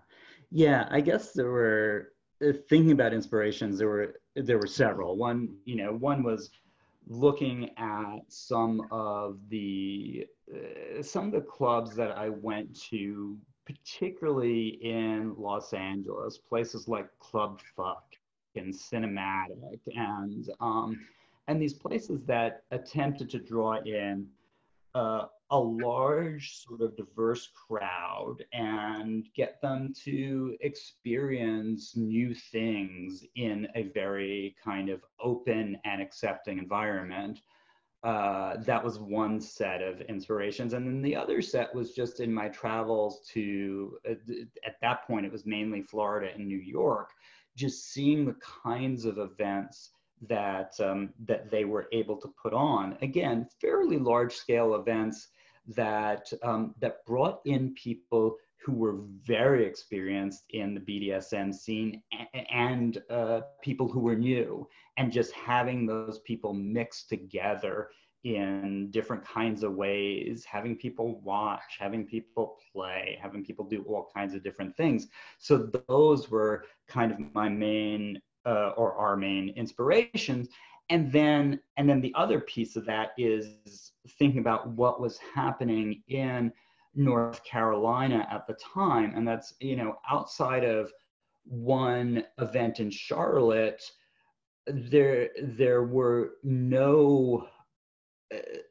yeah. 0.52 0.88
I 0.92 1.02
guess 1.02 1.34
there 1.34 1.50
were 1.50 2.14
uh, 2.46 2.54
thinking 2.70 2.92
about 2.92 3.14
inspirations. 3.14 3.78
There 3.78 3.88
were 3.88 4.16
there 4.36 4.60
were 4.60 4.68
several. 4.68 5.18
One, 5.18 5.56
you 5.66 5.76
know, 5.78 5.94
one 5.94 6.22
was 6.22 6.52
looking 7.08 7.72
at 7.78 8.20
some 8.28 8.88
of 8.92 9.40
the 9.50 10.28
uh, 10.54 11.02
some 11.02 11.26
of 11.26 11.32
the 11.32 11.42
clubs 11.42 11.96
that 11.96 12.12
I 12.12 12.30
went 12.30 12.80
to, 12.90 13.38
particularly 13.66 14.80
in 14.84 15.34
Los 15.38 15.74
Angeles, 15.74 16.38
places 16.38 16.88
like 16.88 17.08
Club 17.20 17.60
Fuck 17.76 18.04
and 18.56 18.74
Cinematic, 18.74 19.80
and 19.96 20.50
um, 20.60 21.00
and 21.48 21.62
these 21.62 21.74
places 21.74 22.22
that 22.26 22.64
attempted 22.72 23.30
to 23.32 23.40
draw 23.40 23.82
in 23.82 24.28
uh, 24.96 25.26
a 25.52 25.60
large 25.60 26.58
sort 26.58 26.82
of 26.82 26.96
diverse 26.96 27.50
crowd 27.68 28.38
and 28.54 29.28
get 29.36 29.62
them 29.62 29.94
to 30.06 30.56
experience 30.62 31.96
new 31.96 32.34
things 32.34 33.26
in 33.36 33.68
a 33.76 33.84
very 33.84 34.56
kind 34.64 34.90
of 34.90 35.02
open 35.20 35.78
and 35.84 36.02
accepting 36.02 36.58
environment. 36.58 37.42
Uh, 38.04 38.58
that 38.64 38.84
was 38.84 38.98
one 38.98 39.40
set 39.40 39.82
of 39.82 40.02
inspirations. 40.02 40.74
And 40.74 40.88
then 40.88 41.02
the 41.02 41.16
other 41.16 41.42
set 41.42 41.74
was 41.76 41.92
just 41.92 42.20
in 42.20 42.34
my 42.34 42.48
travels 42.48 43.22
to, 43.34 43.98
uh, 44.10 44.14
at 44.66 44.78
that 44.82 45.06
point, 45.06 45.26
it 45.26 45.32
was 45.32 45.46
mainly 45.46 45.84
Florida 45.84 46.32
and 46.34 46.48
New 46.48 46.58
York, 46.58 47.12
just 47.56 47.92
seeing 47.92 48.26
the 48.26 48.36
kinds 48.64 49.06
of 49.06 49.18
events 49.18 49.92
that 50.28 50.74
um, 50.80 51.10
that 51.26 51.50
they 51.50 51.66
were 51.66 51.88
able 51.92 52.18
to 52.18 52.34
put 52.42 52.54
on. 52.54 52.98
Again, 53.02 53.48
fairly 53.60 53.98
large 53.98 54.36
scale 54.36 54.76
events 54.76 55.30
that 55.68 56.32
um, 56.44 56.76
that 56.80 57.06
brought 57.06 57.42
in 57.46 57.74
people 57.74 58.36
who 58.64 58.74
were 58.74 59.00
very 59.26 59.66
experienced 59.66 60.44
in 60.52 60.76
the 60.76 60.80
BDSM 60.80 61.54
scene 61.54 62.02
and, 62.52 63.02
uh, 63.10 63.42
people 63.64 63.88
who 63.88 64.00
were 64.00 64.16
new, 64.16 64.68
and 64.98 65.12
just 65.12 65.34
having 65.34 65.88
those 65.88 66.20
people 66.20 66.54
mixed 66.54 67.10
together 67.10 67.90
in 68.24 68.90
different 68.92 69.26
kinds 69.26 69.64
of 69.64 69.74
ways, 69.74 70.46
having 70.46 70.76
people 70.76 71.20
watch, 71.24 71.78
having 71.80 72.06
people 72.06 72.58
play, 72.72 73.18
having 73.22 73.44
people 73.44 73.66
do 73.66 73.84
all 73.84 74.10
kinds 74.14 74.36
of 74.36 74.44
different 74.44 74.76
things. 74.78 75.08
So 75.40 75.70
those 75.88 76.30
were 76.30 76.66
kind 76.88 77.12
of 77.12 77.20
my 77.34 77.50
main 77.50 78.22
uh, 78.46 78.70
or 78.78 78.94
our 78.94 79.16
main 79.18 79.50
inspirations. 79.56 80.50
And 80.90 81.12
then, 81.12 81.60
and 81.78 81.90
then 81.90 82.02
the 82.02 82.14
other 82.16 82.42
piece 82.42 82.76
of 82.76 82.86
that 82.86 83.12
is 83.18 83.94
thinking 84.20 84.40
about 84.40 84.68
what 84.70 85.00
was 85.00 85.18
happening 85.34 86.04
in 86.08 86.52
North 86.94 87.44
Carolina 87.44 88.28
at 88.30 88.48
the 88.48 88.56
time, 88.56 89.14
and 89.16 89.28
that's 89.28 89.54
you 89.60 89.76
know 89.76 89.96
outside 90.10 90.64
of 90.64 90.92
one 91.46 92.24
event 92.38 92.80
in 92.80 92.90
Charlotte, 92.90 93.82
there 94.68 95.30
there 95.42 95.84
were 95.84 96.34
no 96.44 97.48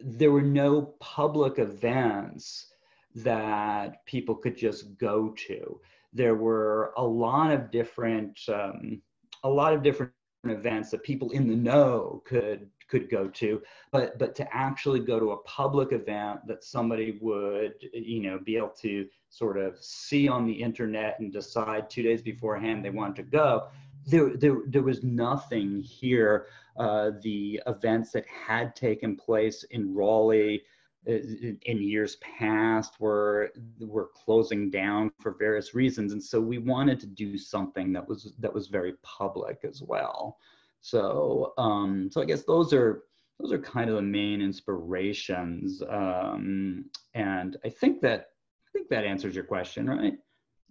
there 0.02 0.32
were 0.32 0.42
no 0.42 0.94
public 1.00 1.58
events 1.58 2.66
that 3.14 4.04
people 4.06 4.34
could 4.34 4.56
just 4.56 4.96
go 4.98 5.30
to. 5.30 5.80
There 6.12 6.34
were 6.34 6.92
a 6.96 7.04
lot 7.04 7.50
of 7.52 7.70
different 7.70 8.38
um, 8.48 9.00
a 9.44 9.48
lot 9.48 9.72
of 9.72 9.82
different 9.82 10.12
events 10.44 10.90
that 10.90 11.02
people 11.02 11.30
in 11.30 11.46
the 11.46 11.56
know 11.56 12.22
could 12.24 12.68
could 12.88 13.10
go 13.10 13.28
to 13.28 13.62
but 13.92 14.18
but 14.18 14.34
to 14.34 14.56
actually 14.56 15.00
go 15.00 15.20
to 15.20 15.32
a 15.32 15.36
public 15.42 15.92
event 15.92 16.40
that 16.46 16.64
somebody 16.64 17.18
would 17.20 17.74
you 17.92 18.22
know 18.22 18.38
be 18.38 18.56
able 18.56 18.70
to 18.70 19.06
sort 19.28 19.58
of 19.58 19.76
see 19.80 20.28
on 20.28 20.46
the 20.46 20.52
internet 20.52 21.20
and 21.20 21.32
decide 21.32 21.88
two 21.88 22.02
days 22.02 22.22
beforehand 22.22 22.84
they 22.84 22.90
want 22.90 23.14
to 23.14 23.22
go 23.22 23.68
there 24.06 24.36
there, 24.36 24.58
there 24.66 24.82
was 24.82 25.02
nothing 25.02 25.80
here 25.80 26.46
uh, 26.78 27.10
the 27.22 27.60
events 27.66 28.12
that 28.12 28.24
had 28.26 28.74
taken 28.74 29.16
place 29.16 29.64
in 29.70 29.94
raleigh 29.94 30.62
uh, 31.08 31.12
in 31.62 31.80
years 31.80 32.16
past 32.16 33.00
were 33.00 33.50
were 33.80 34.10
closing 34.14 34.70
down 34.70 35.10
for 35.18 35.34
various 35.38 35.74
reasons. 35.74 36.12
And 36.12 36.22
so 36.22 36.38
we 36.38 36.58
wanted 36.58 37.00
to 37.00 37.06
do 37.06 37.38
something 37.38 37.90
that 37.94 38.06
was 38.06 38.34
that 38.38 38.52
was 38.52 38.66
very 38.66 38.92
public 39.02 39.60
as 39.64 39.80
well. 39.80 40.36
So 40.82 41.54
um 41.56 42.10
so 42.12 42.20
i 42.20 42.26
guess 42.26 42.42
those 42.42 42.74
are 42.74 43.04
those 43.38 43.50
are 43.50 43.58
kind 43.58 43.88
of 43.88 43.96
the 43.96 44.02
main 44.02 44.42
inspirations. 44.42 45.82
Um 45.88 46.84
and 47.14 47.56
i 47.64 47.70
think 47.70 48.02
that 48.02 48.32
i 48.68 48.70
think 48.72 48.90
that 48.90 49.04
answers 49.04 49.34
your 49.34 49.44
question 49.44 49.88
right? 49.88 50.18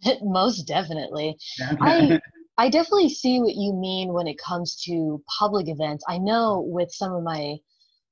Most 0.21 0.67
definitely. 0.67 1.37
I 1.81 2.19
i 2.59 2.69
definitely 2.69 3.09
see 3.09 3.39
what 3.39 3.55
you 3.55 3.73
mean 3.73 4.13
when 4.13 4.27
it 4.27 4.37
comes 4.37 4.75
to 4.83 5.23
public 5.39 5.69
events. 5.69 6.03
I 6.07 6.17
know 6.17 6.61
with 6.67 6.91
some 6.91 7.13
of 7.13 7.23
my 7.23 7.55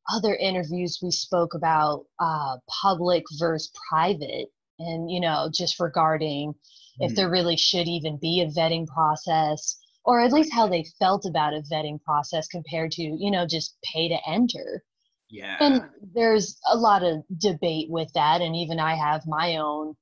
other 0.10 0.34
interviews 0.36 1.00
we 1.04 1.12
spoke 1.12 1.54
about 1.54 2.06
uh, 2.18 2.56
public 2.82 3.24
versus 3.38 3.70
private 3.90 4.48
and 4.80 5.12
you 5.12 5.20
know 5.20 5.50
just 5.54 5.80
regarding 5.82 6.54
mm-hmm. 6.54 7.04
if 7.04 7.16
there 7.16 7.30
really 7.30 7.58
should 7.58 7.88
even 7.88 8.18
be 8.22 8.42
a 8.42 8.48
vetting 8.60 8.88
process 8.88 9.78
or 10.06 10.22
at 10.22 10.32
least 10.32 10.54
how 10.54 10.66
they 10.66 10.86
felt 10.98 11.26
about 11.26 11.54
a 11.54 11.62
vetting 11.70 12.02
process 12.02 12.48
compared 12.48 12.92
to 12.92 13.04
you 13.04 13.30
know 13.30 13.46
just 13.46 13.76
pay 13.84 14.08
to 14.08 14.18
enter. 14.26 14.84
Yeah. 15.30 15.58
and 15.60 15.84
there's 16.16 16.58
a 16.72 16.78
lot 16.78 17.04
of 17.04 17.18
debate 17.38 17.88
with 17.90 18.10
that 18.14 18.40
and 18.40 18.56
even 18.56 18.80
i 18.80 18.96
have 18.96 19.24
my 19.28 19.58
own 19.58 19.94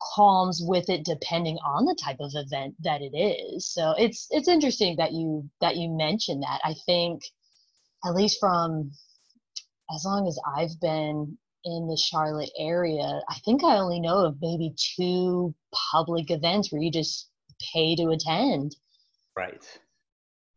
qualms 0.00 0.62
with 0.64 0.88
it 0.88 1.04
depending 1.04 1.58
on 1.58 1.84
the 1.84 1.96
type 2.02 2.16
of 2.20 2.32
event 2.34 2.74
that 2.80 3.02
it 3.02 3.16
is. 3.16 3.66
So 3.66 3.94
it's 3.98 4.26
it's 4.30 4.48
interesting 4.48 4.96
that 4.96 5.12
you 5.12 5.48
that 5.60 5.76
you 5.76 5.90
mentioned 5.90 6.42
that. 6.42 6.60
I 6.64 6.74
think 6.86 7.22
at 8.04 8.14
least 8.14 8.38
from 8.40 8.90
as 9.94 10.04
long 10.04 10.26
as 10.26 10.38
i've 10.56 10.80
been 10.80 11.36
in 11.64 11.86
the 11.86 11.96
charlotte 11.96 12.48
area 12.58 13.20
i 13.28 13.34
think 13.44 13.62
i 13.62 13.76
only 13.76 14.00
know 14.00 14.24
of 14.24 14.36
maybe 14.40 14.74
two 14.96 15.54
public 15.92 16.30
events 16.30 16.72
where 16.72 16.80
you 16.80 16.90
just 16.90 17.30
pay 17.72 17.94
to 17.96 18.08
attend. 18.08 18.76
Right. 19.36 19.64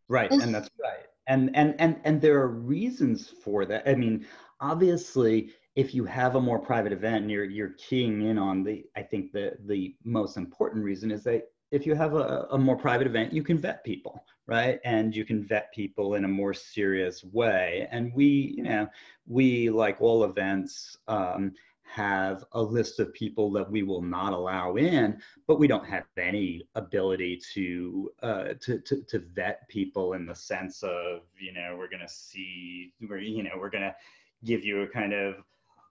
Right 0.09 0.31
and 0.31 0.53
that's 0.53 0.69
right. 0.81 1.05
And 1.27 1.55
and 1.55 1.75
and 1.79 1.99
and 2.03 2.21
there 2.21 2.41
are 2.41 2.49
reasons 2.49 3.33
for 3.43 3.65
that. 3.65 3.87
I 3.87 3.95
mean 3.95 4.25
obviously 4.59 5.51
if 5.75 5.93
you 5.95 6.05
have 6.05 6.35
a 6.35 6.41
more 6.41 6.59
private 6.59 6.91
event 6.91 7.23
and 7.23 7.31
you're 7.31 7.45
you're 7.45 7.75
keying 7.77 8.21
in 8.23 8.37
on 8.37 8.63
the 8.63 8.85
i 8.95 9.01
think 9.01 9.31
the 9.31 9.53
the 9.65 9.95
most 10.03 10.37
important 10.37 10.83
reason 10.83 11.11
is 11.11 11.23
that 11.23 11.49
if 11.71 11.87
you 11.87 11.95
have 11.95 12.13
a, 12.13 12.47
a 12.51 12.57
more 12.57 12.77
private 12.77 13.07
event 13.07 13.33
you 13.33 13.43
can 13.43 13.57
vet 13.57 13.83
people 13.83 14.23
right? 14.47 14.79
And 14.83 15.15
you 15.15 15.25
can 15.25 15.43
vet 15.43 15.73
people 15.73 16.15
in 16.15 16.25
a 16.25 16.29
more 16.29 16.53
serious 16.53 17.23
way. 17.23 17.87
And 17.91 18.13
we 18.13 18.53
you 18.57 18.63
know 18.63 18.87
we 19.27 19.69
like 19.69 20.01
all 20.01 20.23
events 20.23 20.97
um, 21.07 21.53
have 21.83 22.43
a 22.53 22.61
list 22.61 22.99
of 22.99 23.13
people 23.13 23.51
that 23.51 23.69
we 23.69 23.83
will 23.83 24.01
not 24.01 24.33
allow 24.33 24.75
in, 24.75 25.21
but 25.47 25.59
we 25.59 25.67
don't 25.67 25.85
have 25.85 26.05
any 26.17 26.67
ability 26.75 27.39
to 27.53 28.11
uh, 28.21 28.47
to, 28.61 28.79
to, 28.79 29.01
to 29.03 29.19
vet 29.33 29.67
people 29.69 30.13
in 30.13 30.25
the 30.25 30.35
sense 30.35 30.83
of 30.83 31.21
you 31.39 31.53
know 31.53 31.75
we're 31.77 31.87
to 31.87 32.07
see 32.07 32.91
we're 33.07 33.19
you 33.19 33.43
know 33.43 33.51
we're 33.57 33.69
to 33.69 33.95
give 34.43 34.65
you 34.65 34.81
a 34.81 34.87
kind 34.87 35.13
of 35.13 35.35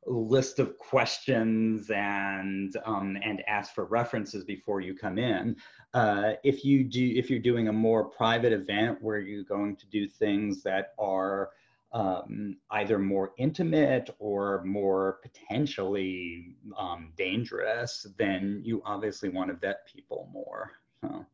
list 0.06 0.58
of 0.58 0.76
questions 0.78 1.90
and 1.90 2.76
um, 2.84 3.16
and 3.22 3.42
ask 3.46 3.74
for 3.74 3.84
references 3.84 4.44
before 4.44 4.80
you 4.80 4.94
come 4.94 5.18
in. 5.18 5.56
Uh, 5.94 6.32
if 6.42 6.64
you 6.64 6.84
do 6.84 7.12
if 7.14 7.30
you're 7.30 7.38
doing 7.38 7.68
a 7.68 7.72
more 7.72 8.04
private 8.04 8.52
event 8.52 8.98
where 9.00 9.18
you're 9.18 9.44
going 9.44 9.76
to 9.76 9.86
do 9.86 10.08
things 10.08 10.62
that 10.62 10.92
are 10.98 11.50
um, 11.92 12.56
either 12.70 12.98
more 12.98 13.32
intimate 13.36 14.10
or 14.18 14.62
more 14.64 15.18
potentially 15.22 16.56
um, 16.78 17.12
dangerous, 17.16 18.06
then 18.18 18.60
you 18.64 18.82
obviously 18.84 19.28
want 19.28 19.50
to 19.50 19.56
vet 19.56 19.86
people 19.86 20.28
more. 20.32 20.72
So. 21.02 21.26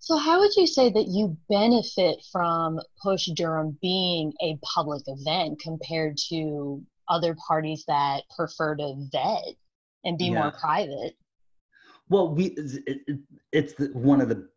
so, 0.00 0.16
how 0.16 0.40
would 0.40 0.54
you 0.56 0.66
say 0.66 0.90
that 0.90 1.06
you 1.06 1.36
benefit 1.48 2.24
from 2.32 2.80
Push 3.02 3.28
Durham 3.36 3.78
being 3.80 4.32
a 4.42 4.58
public 4.62 5.02
event 5.06 5.60
compared 5.60 6.16
to 6.28 6.82
other 7.10 7.36
parties 7.46 7.84
that 7.88 8.22
prefer 8.34 8.76
to 8.76 8.94
vet 9.12 9.54
and 10.04 10.16
be 10.16 10.26
yeah. 10.26 10.40
more 10.40 10.52
private? 10.52 11.14
Well, 12.08 12.34
we 12.34 12.56
it's 13.52 13.74
one 13.92 14.20
of 14.20 14.28
the 14.28 14.48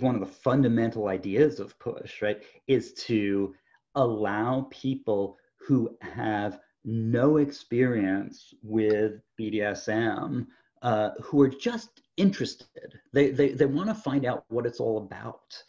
one 0.00 0.14
of 0.14 0.20
the 0.20 0.26
fundamental 0.26 1.08
ideas 1.08 1.60
of 1.60 1.78
Push, 1.78 2.22
right, 2.22 2.42
is 2.68 2.94
to 2.94 3.54
allow 3.96 4.68
people 4.70 5.36
who 5.66 5.96
have 6.00 6.60
no 6.84 7.38
experience 7.38 8.54
with 8.62 9.20
BDSM, 9.38 10.46
uh, 10.82 11.10
who 11.20 11.42
are 11.42 11.48
just 11.48 12.02
interested. 12.16 12.94
They, 13.12 13.30
they, 13.30 13.50
they 13.50 13.66
want 13.66 13.88
to 13.88 13.94
find 13.94 14.24
out 14.24 14.44
what 14.48 14.66
it's 14.66 14.78
all 14.78 14.98
about. 14.98 15.62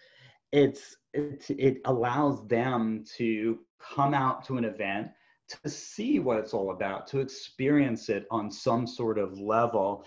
It's, 0.52 0.96
it, 1.14 1.46
it 1.50 1.82
allows 1.86 2.48
them 2.48 3.04
to 3.18 3.60
come 3.80 4.14
out 4.14 4.46
to 4.46 4.58
an 4.58 4.66
event 4.66 5.10
to 5.48 5.70
see 5.70 6.20
what 6.20 6.38
it's 6.38 6.54
all 6.54 6.72
about, 6.72 7.08
to 7.08 7.20
experience 7.20 8.10
it 8.10 8.26
on 8.32 8.52
some 8.52 8.86
sort 8.86 9.18
of 9.18 9.40
level 9.40 10.06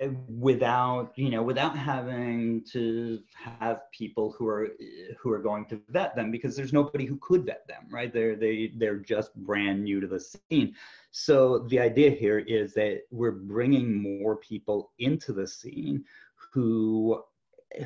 eh, 0.00 0.08
without 0.28 1.12
you 1.16 1.30
know 1.30 1.42
without 1.42 1.76
having 1.76 2.64
to 2.72 3.20
have 3.34 3.82
people 3.92 4.34
who 4.36 4.48
are 4.48 4.66
eh, 4.80 5.12
who 5.20 5.30
are 5.30 5.38
going 5.38 5.64
to 5.66 5.80
vet 5.88 6.16
them 6.16 6.30
because 6.30 6.56
there's 6.56 6.72
nobody 6.72 7.06
who 7.06 7.18
could 7.20 7.46
vet 7.46 7.66
them 7.68 7.86
right? 7.90 8.12
They're 8.12 8.36
they 8.36 8.72
they're 8.76 8.98
just 8.98 9.34
brand 9.36 9.84
new 9.84 10.00
to 10.00 10.06
the 10.06 10.20
scene. 10.20 10.74
So 11.12 11.66
the 11.68 11.80
idea 11.80 12.10
here 12.10 12.38
is 12.38 12.74
that 12.74 13.02
we're 13.10 13.32
bringing 13.32 14.00
more 14.20 14.36
people 14.36 14.92
into 14.98 15.32
the 15.32 15.46
scene 15.46 16.04
who 16.52 17.22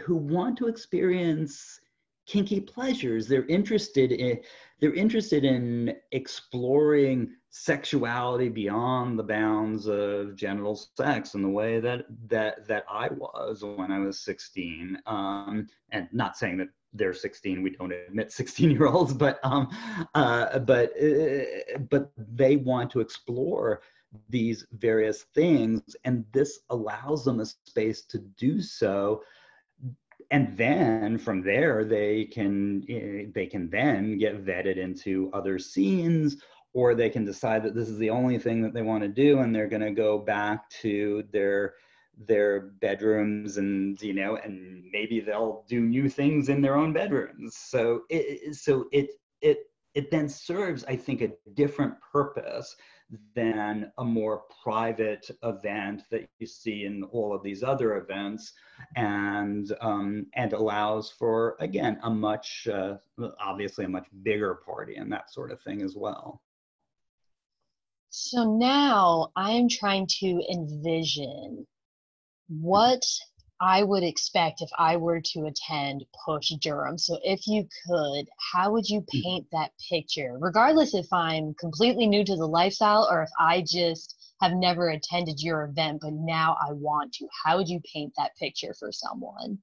who 0.03 0.17
want 0.17 0.57
to 0.59 0.69
experience 0.69 1.81
kinky 2.27 2.61
pleasures. 2.61 3.27
They're 3.27 3.47
interested 3.47 4.13
in 4.13 4.41
they're 4.81 4.95
interested 4.95 5.45
in 5.45 5.97
exploring 6.13 7.31
sexuality 7.51 8.49
beyond 8.49 9.19
the 9.19 9.23
bounds 9.23 9.87
of 9.87 10.35
genital 10.37 10.79
sex 10.97 11.35
in 11.35 11.43
the 11.43 11.49
way 11.49 11.81
that 11.81 12.07
that 12.27 12.67
that 12.67 12.85
I 12.89 13.09
was 13.09 13.63
when 13.63 13.93
I 13.93 14.01
was 14.01 14.21
16 14.21 14.99
um, 15.07 15.69
and 15.91 16.09
not 16.13 16.37
saying 16.37 16.59
that 16.59 16.69
they're 16.93 17.15
16 17.15 17.63
we 17.63 17.71
don't 17.71 17.93
admit 17.93 18.33
16 18.33 18.71
year 18.71 18.87
olds 18.87 19.15
but 19.25 19.39
um 19.43 19.69
uh, 20.15 20.59
but 20.61 20.91
uh, 21.01 21.79
but 21.91 22.11
they 22.17 22.57
want 22.57 22.91
to 22.91 23.01
explore 23.01 23.83
these 24.29 24.67
various 24.73 25.23
things 25.35 25.83
and 26.05 26.25
this 26.33 26.61
allows 26.71 27.25
them 27.25 27.41
a 27.41 27.47
space 27.47 28.03
to 28.03 28.19
do 28.19 28.61
so 28.61 29.23
and 30.31 30.57
then 30.57 31.19
from 31.19 31.43
there 31.43 31.85
they 31.85 32.25
can 32.25 32.85
eh, 32.89 33.27
they 33.35 33.47
can 33.47 33.69
then 33.71 34.19
get 34.19 34.45
vetted 34.45 34.77
into 34.77 35.31
other 35.33 35.59
scenes 35.59 36.37
or 36.73 36.95
they 36.95 37.09
can 37.09 37.25
decide 37.25 37.63
that 37.63 37.75
this 37.75 37.89
is 37.89 37.99
the 37.99 38.11
only 38.11 38.39
thing 38.39 38.61
that 38.63 38.75
they 38.75 38.83
want 38.83 39.03
to 39.03 39.09
do 39.09 39.41
and 39.41 39.55
they're 39.55 39.69
going 39.69 39.83
to 39.83 39.93
go 39.93 40.19
back 40.19 40.69
to 40.71 41.25
their 41.33 41.75
their 42.27 42.61
bedrooms 42.81 43.57
and 43.57 44.01
you 44.01 44.13
know 44.15 44.37
and 44.37 44.85
maybe 44.93 45.21
they'll 45.21 45.65
do 45.69 45.81
new 45.81 46.09
things 46.09 46.49
in 46.49 46.61
their 46.61 46.77
own 46.77 46.93
bedrooms. 46.93 47.57
So 47.57 48.03
it 48.09 48.55
so 48.55 48.87
it 48.93 49.11
it 49.41 49.59
it 49.95 50.11
then 50.11 50.29
serves 50.29 50.85
i 50.85 50.97
think 50.97 51.23
a 51.23 51.31
different 51.55 51.95
purpose 52.13 52.75
than 53.35 53.91
a 53.99 54.05
more 54.05 54.43
private 54.63 55.31
event 55.43 56.03
that 56.11 56.29
you 56.39 56.47
see 56.47 56.85
in 56.85 57.05
all 57.05 57.35
of 57.35 57.43
these 57.43 57.63
other 57.63 57.97
events 57.97 58.53
and 58.97 59.73
um, 59.81 60.27
and 60.35 60.53
allows 60.53 61.11
for 61.11 61.57
again 61.61 61.99
a 62.03 62.11
much 62.11 62.69
uh, 62.73 62.97
obviously 63.41 63.85
a 63.85 63.89
much 63.89 64.07
bigger 64.23 64.55
party 64.67 64.97
and 64.97 65.13
that 65.13 65.33
sort 65.33 65.51
of 65.51 65.61
thing 65.63 65.83
as 65.83 65.95
well. 65.97 66.41
So 68.11 68.57
now 68.57 69.33
i'm 69.37 69.69
trying 69.69 70.07
to 70.21 70.41
envision 70.51 71.67
what 72.49 73.03
I 73.61 73.83
would 73.83 74.03
expect 74.03 74.63
if 74.63 74.71
I 74.79 74.97
were 74.97 75.21
to 75.21 75.47
attend 75.47 76.05
Push 76.25 76.51
Durham. 76.61 76.99
So, 76.99 77.19
if 77.23 77.47
you 77.47 77.69
could, 77.87 78.29
how 78.53 78.73
would 78.73 78.89
you 78.89 79.01
mm. 79.03 79.23
paint 79.23 79.47
that 79.53 79.71
picture? 79.89 80.37
Regardless 80.39 80.95
if 80.95 81.07
I'm 81.13 81.55
completely 81.55 82.07
new 82.07 82.25
to 82.25 82.37
the 82.37 82.47
lifestyle 82.47 83.09
or 83.11 83.23
if 83.23 83.31
I 83.39 83.65
just 83.67 84.17
have 84.41 84.53
never 84.53 84.91
attended 84.91 85.41
your 85.41 85.65
event, 85.65 86.01
but 86.03 86.13
now 86.13 86.57
I 86.61 86.73
want 86.73 87.13
to, 87.15 87.29
how 87.45 87.57
would 87.57 87.69
you 87.69 87.81
paint 87.93 88.13
that 88.19 88.37
picture 88.37 88.75
for 88.79 88.91
someone? 88.93 89.59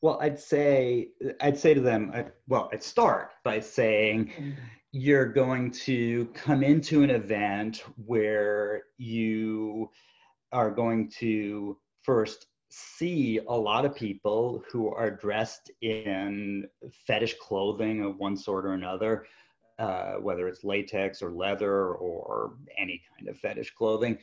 Well, 0.00 0.18
I'd 0.20 0.38
say 0.38 1.08
I'd 1.40 1.58
say 1.58 1.74
to 1.74 1.80
them, 1.80 2.10
I, 2.14 2.26
well, 2.46 2.68
I'd 2.72 2.82
start 2.82 3.30
by 3.42 3.60
saying 3.60 4.32
mm. 4.38 4.54
you're 4.92 5.26
going 5.26 5.70
to 5.70 6.26
come 6.34 6.62
into 6.62 7.02
an 7.02 7.10
event 7.10 7.82
where 7.96 8.84
you 8.98 9.90
are 10.52 10.70
going 10.70 11.10
to 11.18 11.78
first 12.02 12.46
see 12.74 13.40
a 13.48 13.54
lot 13.54 13.84
of 13.84 13.94
people 13.94 14.62
who 14.70 14.92
are 14.92 15.10
dressed 15.10 15.70
in 15.80 16.66
fetish 17.06 17.34
clothing 17.40 18.04
of 18.04 18.18
one 18.18 18.36
sort 18.36 18.66
or 18.66 18.72
another, 18.72 19.26
uh, 19.78 20.14
whether 20.14 20.48
it's 20.48 20.64
latex 20.64 21.22
or 21.22 21.30
leather 21.30 21.94
or 21.94 22.54
any 22.78 23.00
kind 23.16 23.28
of 23.28 23.38
fetish 23.38 23.74
clothing, 23.74 24.18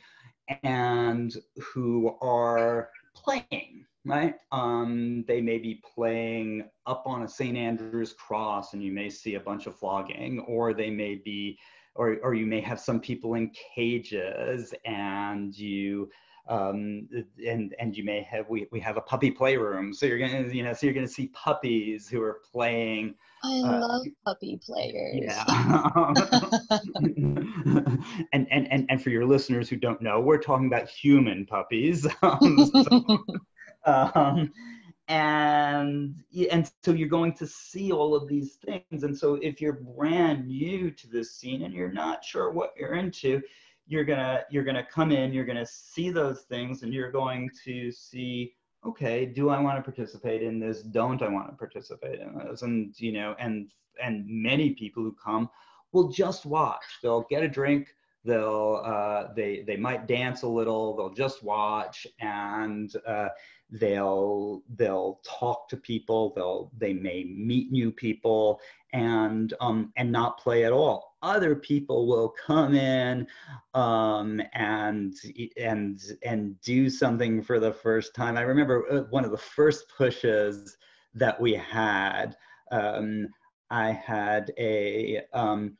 and 0.62 1.36
who 1.56 2.16
are 2.20 2.90
playing, 3.14 3.86
right? 4.04 4.34
Um, 4.50 5.24
they 5.26 5.40
may 5.40 5.58
be 5.58 5.82
playing 5.94 6.68
up 6.86 7.04
on 7.06 7.22
a 7.22 7.28
St. 7.28 7.56
Andrew's 7.56 8.12
cross 8.12 8.74
and 8.74 8.82
you 8.82 8.92
may 8.92 9.08
see 9.08 9.34
a 9.34 9.40
bunch 9.40 9.66
of 9.66 9.78
flogging, 9.78 10.40
or 10.40 10.74
they 10.74 10.90
may 10.90 11.14
be, 11.14 11.58
or, 11.94 12.18
or 12.22 12.34
you 12.34 12.46
may 12.46 12.60
have 12.60 12.80
some 12.80 13.00
people 13.00 13.34
in 13.34 13.50
cages 13.74 14.74
and 14.84 15.56
you 15.56 16.10
um, 16.48 17.08
and 17.46 17.74
and 17.78 17.96
you 17.96 18.04
may 18.04 18.22
have 18.22 18.48
we, 18.48 18.66
we 18.72 18.80
have 18.80 18.96
a 18.96 19.00
puppy 19.00 19.30
playroom. 19.30 19.92
So 19.92 20.06
you're 20.06 20.18
gonna 20.18 20.48
you 20.48 20.62
know 20.62 20.72
so 20.72 20.86
you're 20.86 20.94
gonna 20.94 21.06
see 21.06 21.28
puppies 21.28 22.08
who 22.08 22.22
are 22.22 22.40
playing 22.50 23.14
i 23.44 23.58
uh, 23.58 23.80
love 23.80 24.06
puppy 24.24 24.60
players. 24.64 25.16
yeah. 25.20 25.44
And, 28.32 28.46
and 28.50 28.70
and 28.72 28.86
and 28.88 29.02
for 29.02 29.10
your 29.10 29.24
listeners 29.24 29.68
who 29.68 29.76
don't 29.76 30.00
know 30.00 30.20
we're 30.20 30.38
talking 30.38 30.66
about 30.66 30.88
human 30.88 31.46
puppies. 31.46 32.06
Um, 32.22 32.70
so, 32.84 33.24
um, 33.84 34.52
and 35.08 36.14
and 36.50 36.70
so 36.84 36.92
you're 36.92 37.08
going 37.08 37.34
to 37.34 37.46
see 37.46 37.92
all 37.92 38.14
of 38.14 38.28
these 38.28 38.54
things. 38.54 39.02
And 39.02 39.16
so 39.16 39.34
if 39.34 39.60
you're 39.60 39.74
brand 39.74 40.46
new 40.46 40.90
to 40.90 41.08
this 41.08 41.34
scene 41.34 41.62
and 41.62 41.74
you're 41.74 41.92
not 41.92 42.24
sure 42.24 42.50
what 42.50 42.72
you're 42.78 42.94
into 42.94 43.42
you're 43.92 44.04
gonna 44.04 44.42
you're 44.50 44.64
gonna 44.64 44.86
come 44.86 45.12
in 45.12 45.32
you're 45.32 45.44
gonna 45.44 45.66
see 45.66 46.08
those 46.10 46.42
things 46.42 46.82
and 46.82 46.94
you're 46.94 47.10
going 47.10 47.50
to 47.62 47.92
see 47.92 48.54
okay 48.86 49.26
do 49.26 49.50
i 49.50 49.60
want 49.60 49.76
to 49.76 49.82
participate 49.82 50.42
in 50.42 50.58
this? 50.58 50.82
Don't 50.82 51.22
i 51.22 51.28
want 51.28 51.50
to 51.50 51.56
participate 51.56 52.18
in 52.20 52.38
this? 52.38 52.62
And 52.62 52.98
you 52.98 53.12
know 53.12 53.36
and 53.38 53.70
and 54.02 54.24
many 54.26 54.70
people 54.70 55.02
who 55.02 55.14
come 55.22 55.50
will 55.92 56.08
just 56.08 56.46
watch. 56.46 56.84
They'll 57.02 57.26
get 57.28 57.42
a 57.42 57.48
drink 57.48 57.94
they'll 58.24 58.82
uh, 58.84 59.32
they 59.34 59.64
they 59.66 59.76
might 59.76 60.06
dance 60.06 60.42
a 60.42 60.48
little 60.48 60.96
they'll 60.96 61.12
just 61.12 61.42
watch 61.42 62.06
and 62.20 62.94
uh, 63.06 63.28
they'll 63.72 64.62
they'll 64.76 65.18
talk 65.24 65.68
to 65.68 65.76
people 65.76 66.32
they'll 66.36 66.70
they 66.76 66.92
may 66.92 67.24
meet 67.24 67.72
new 67.72 67.90
people 67.90 68.60
and 68.92 69.54
um 69.60 69.92
and 69.96 70.12
not 70.12 70.38
play 70.38 70.64
at 70.64 70.72
all. 70.72 71.16
Other 71.22 71.56
people 71.56 72.06
will 72.06 72.28
come 72.28 72.74
in 72.74 73.26
um 73.74 74.42
and 74.52 75.14
and 75.56 76.00
and 76.22 76.60
do 76.60 76.90
something 76.90 77.42
for 77.42 77.58
the 77.58 77.72
first 77.72 78.14
time. 78.14 78.36
I 78.36 78.42
remember 78.42 78.84
uh, 78.90 79.00
one 79.10 79.24
of 79.24 79.30
the 79.30 79.38
first 79.38 79.84
pushes 79.96 80.76
that 81.14 81.40
we 81.40 81.54
had 81.54 82.36
um 82.70 83.28
i 83.70 83.90
had 83.90 84.52
a 84.58 85.20
um 85.32 85.76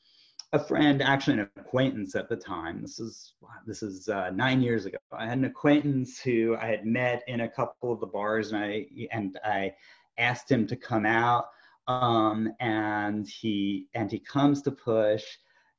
a 0.54 0.58
friend, 0.58 1.02
actually 1.02 1.38
an 1.38 1.48
acquaintance 1.56 2.14
at 2.14 2.28
the 2.28 2.36
time. 2.36 2.82
This 2.82 3.00
is 3.00 3.34
this 3.66 3.82
is 3.82 4.08
uh, 4.08 4.30
nine 4.30 4.60
years 4.60 4.84
ago. 4.84 4.98
I 5.10 5.26
had 5.26 5.38
an 5.38 5.46
acquaintance 5.46 6.20
who 6.20 6.56
I 6.60 6.66
had 6.66 6.84
met 6.84 7.22
in 7.26 7.40
a 7.40 7.48
couple 7.48 7.92
of 7.92 8.00
the 8.00 8.06
bars, 8.06 8.52
and 8.52 8.62
I 8.62 8.86
and 9.12 9.38
I 9.44 9.72
asked 10.18 10.50
him 10.50 10.66
to 10.66 10.76
come 10.76 11.06
out, 11.06 11.46
um, 11.88 12.52
and 12.60 13.26
he 13.26 13.86
and 13.94 14.10
he 14.10 14.18
comes 14.18 14.60
to 14.62 14.70
push, 14.70 15.24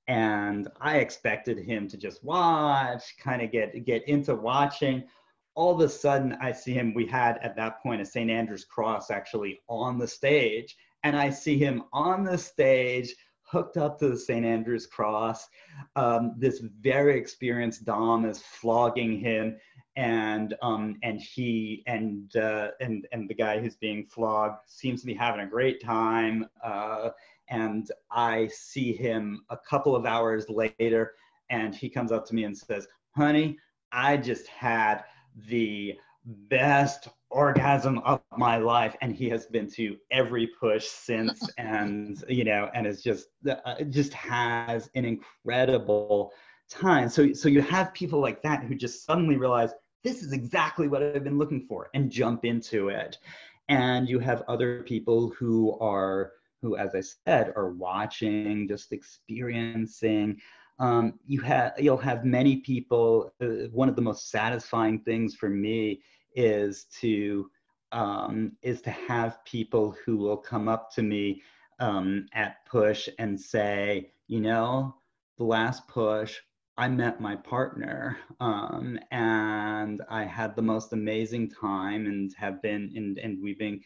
and 0.08 0.68
I 0.82 0.98
expected 0.98 1.60
him 1.60 1.88
to 1.90 1.98
just 1.98 2.24
watch, 2.24 3.04
kind 3.20 3.44
of 3.44 3.52
get 3.52 3.86
get 3.86 4.08
into 4.08 4.34
watching. 4.34 5.04
All 5.56 5.76
of 5.76 5.82
a 5.82 5.90
sudden, 5.90 6.36
I 6.42 6.52
see 6.52 6.74
him. 6.74 6.96
We 6.96 7.06
had 7.06 7.38
at 7.44 7.56
that 7.58 7.84
point 7.84 8.02
a 8.02 8.06
St. 8.06 8.32
Andrew's 8.32 8.66
cross 8.66 9.12
actually 9.12 9.60
on 9.70 10.00
the 10.00 10.08
stage, 10.08 10.76
and 11.04 11.16
I 11.16 11.30
see 11.30 11.60
him 11.60 11.84
on 11.94 12.24
the 12.24 12.40
stage 12.40 13.14
hooked 13.54 13.78
up 13.78 14.00
to 14.00 14.10
the 14.10 14.18
St. 14.18 14.44
Andrew's 14.44 14.88
cross. 14.88 15.48
Um, 15.96 16.34
this 16.38 16.60
very 16.82 17.18
experienced 17.18 17.86
Dom 17.86 18.26
is 18.26 18.42
flogging 18.42 19.20
him, 19.20 19.58
and 19.96 20.56
um, 20.64 20.98
and 21.04 21.22
he 21.22 21.84
and 21.86 22.36
uh, 22.36 22.72
and 22.82 23.08
and 23.12 23.30
the 23.30 23.36
guy 23.36 23.60
who's 23.60 23.76
being 23.76 24.08
flogged 24.08 24.58
seems 24.66 25.02
to 25.02 25.08
be 25.08 25.14
having 25.14 25.42
a 25.42 25.50
great 25.50 25.80
time. 25.82 26.48
Uh, 26.64 27.10
and 27.50 27.92
I 28.12 28.48
see 28.48 28.92
him 28.92 29.44
a 29.52 29.58
couple 29.70 29.96
of 29.96 30.08
hours 30.08 30.50
later, 30.50 31.14
and 31.52 31.76
he 31.76 31.90
comes 31.90 32.12
up 32.12 32.26
to 32.28 32.36
me 32.36 32.46
and 32.46 32.58
says, 32.58 32.88
"Honey, 33.16 33.60
I 33.92 34.18
just 34.18 34.48
had 34.48 35.04
the 35.48 35.94
best 36.26 37.08
orgasm 37.34 37.98
of 38.00 38.22
my 38.38 38.58
life 38.58 38.96
and 39.02 39.14
he 39.14 39.28
has 39.30 39.48
been 39.48 39.70
to 39.70 39.98
every 40.12 40.48
push 40.60 40.86
since 40.86 41.50
and 41.58 42.24
you 42.30 42.44
know 42.44 42.70
and 42.74 42.88
is 42.88 43.02
just 43.02 43.28
uh, 43.50 43.84
just 43.90 44.14
has 44.14 44.90
an 44.96 45.04
incredible 45.04 46.32
time. 46.70 47.10
So 47.10 47.34
so 47.34 47.50
you 47.50 47.62
have 47.62 47.94
people 47.94 48.20
like 48.20 48.42
that 48.44 48.64
who 48.64 48.76
just 48.76 49.06
suddenly 49.06 49.36
realize 49.36 49.72
this 50.04 50.22
is 50.22 50.34
exactly 50.34 50.90
what 50.90 51.02
i've 51.02 51.24
been 51.24 51.38
looking 51.38 51.66
for 51.68 51.90
and 51.94 52.12
jump 52.12 52.46
into 52.46 52.90
it. 52.90 53.18
And 53.70 54.08
you 54.08 54.20
have 54.20 54.44
other 54.48 54.84
people 54.84 55.34
who 55.38 55.78
are 55.80 56.34
who 56.62 56.78
as 56.78 56.96
i 56.96 57.02
said 57.02 57.54
are 57.56 57.72
watching 57.72 58.68
just 58.68 58.92
experiencing. 58.92 60.40
Um, 60.80 61.20
you 61.28 61.40
have 61.42 61.74
you'll 61.78 61.98
have 61.98 62.26
many 62.26 62.58
people 62.58 63.34
uh, 63.42 63.70
one 63.72 63.90
of 63.90 63.96
the 63.96 64.02
most 64.02 64.30
satisfying 64.30 65.00
things 65.00 65.36
for 65.36 65.50
me 65.50 66.02
is 66.36 66.86
to 67.02 67.50
um, 67.92 68.54
is 68.64 68.82
to 68.82 68.90
have 68.90 69.46
people 69.46 69.96
who 70.04 70.18
will 70.18 70.38
come 70.38 70.68
up 70.68 70.92
to 70.96 71.04
me 71.04 71.42
um, 71.80 72.26
at 72.34 72.66
push 72.66 73.08
and 73.20 73.40
say, 73.40 74.12
you 74.28 74.42
know, 74.42 74.96
the 75.38 75.44
last 75.44 75.88
push, 75.88 76.40
I 76.78 76.88
met 76.88 77.22
my 77.22 77.36
partner 77.36 78.18
um, 78.40 78.98
and 79.12 80.02
I 80.10 80.24
had 80.24 80.56
the 80.56 80.62
most 80.62 80.94
amazing 80.94 81.52
time 81.52 82.08
and 82.08 82.34
have 82.36 82.62
been, 82.62 82.92
and, 82.96 83.20
and 83.20 83.38
we've 83.42 83.60
been 83.60 83.80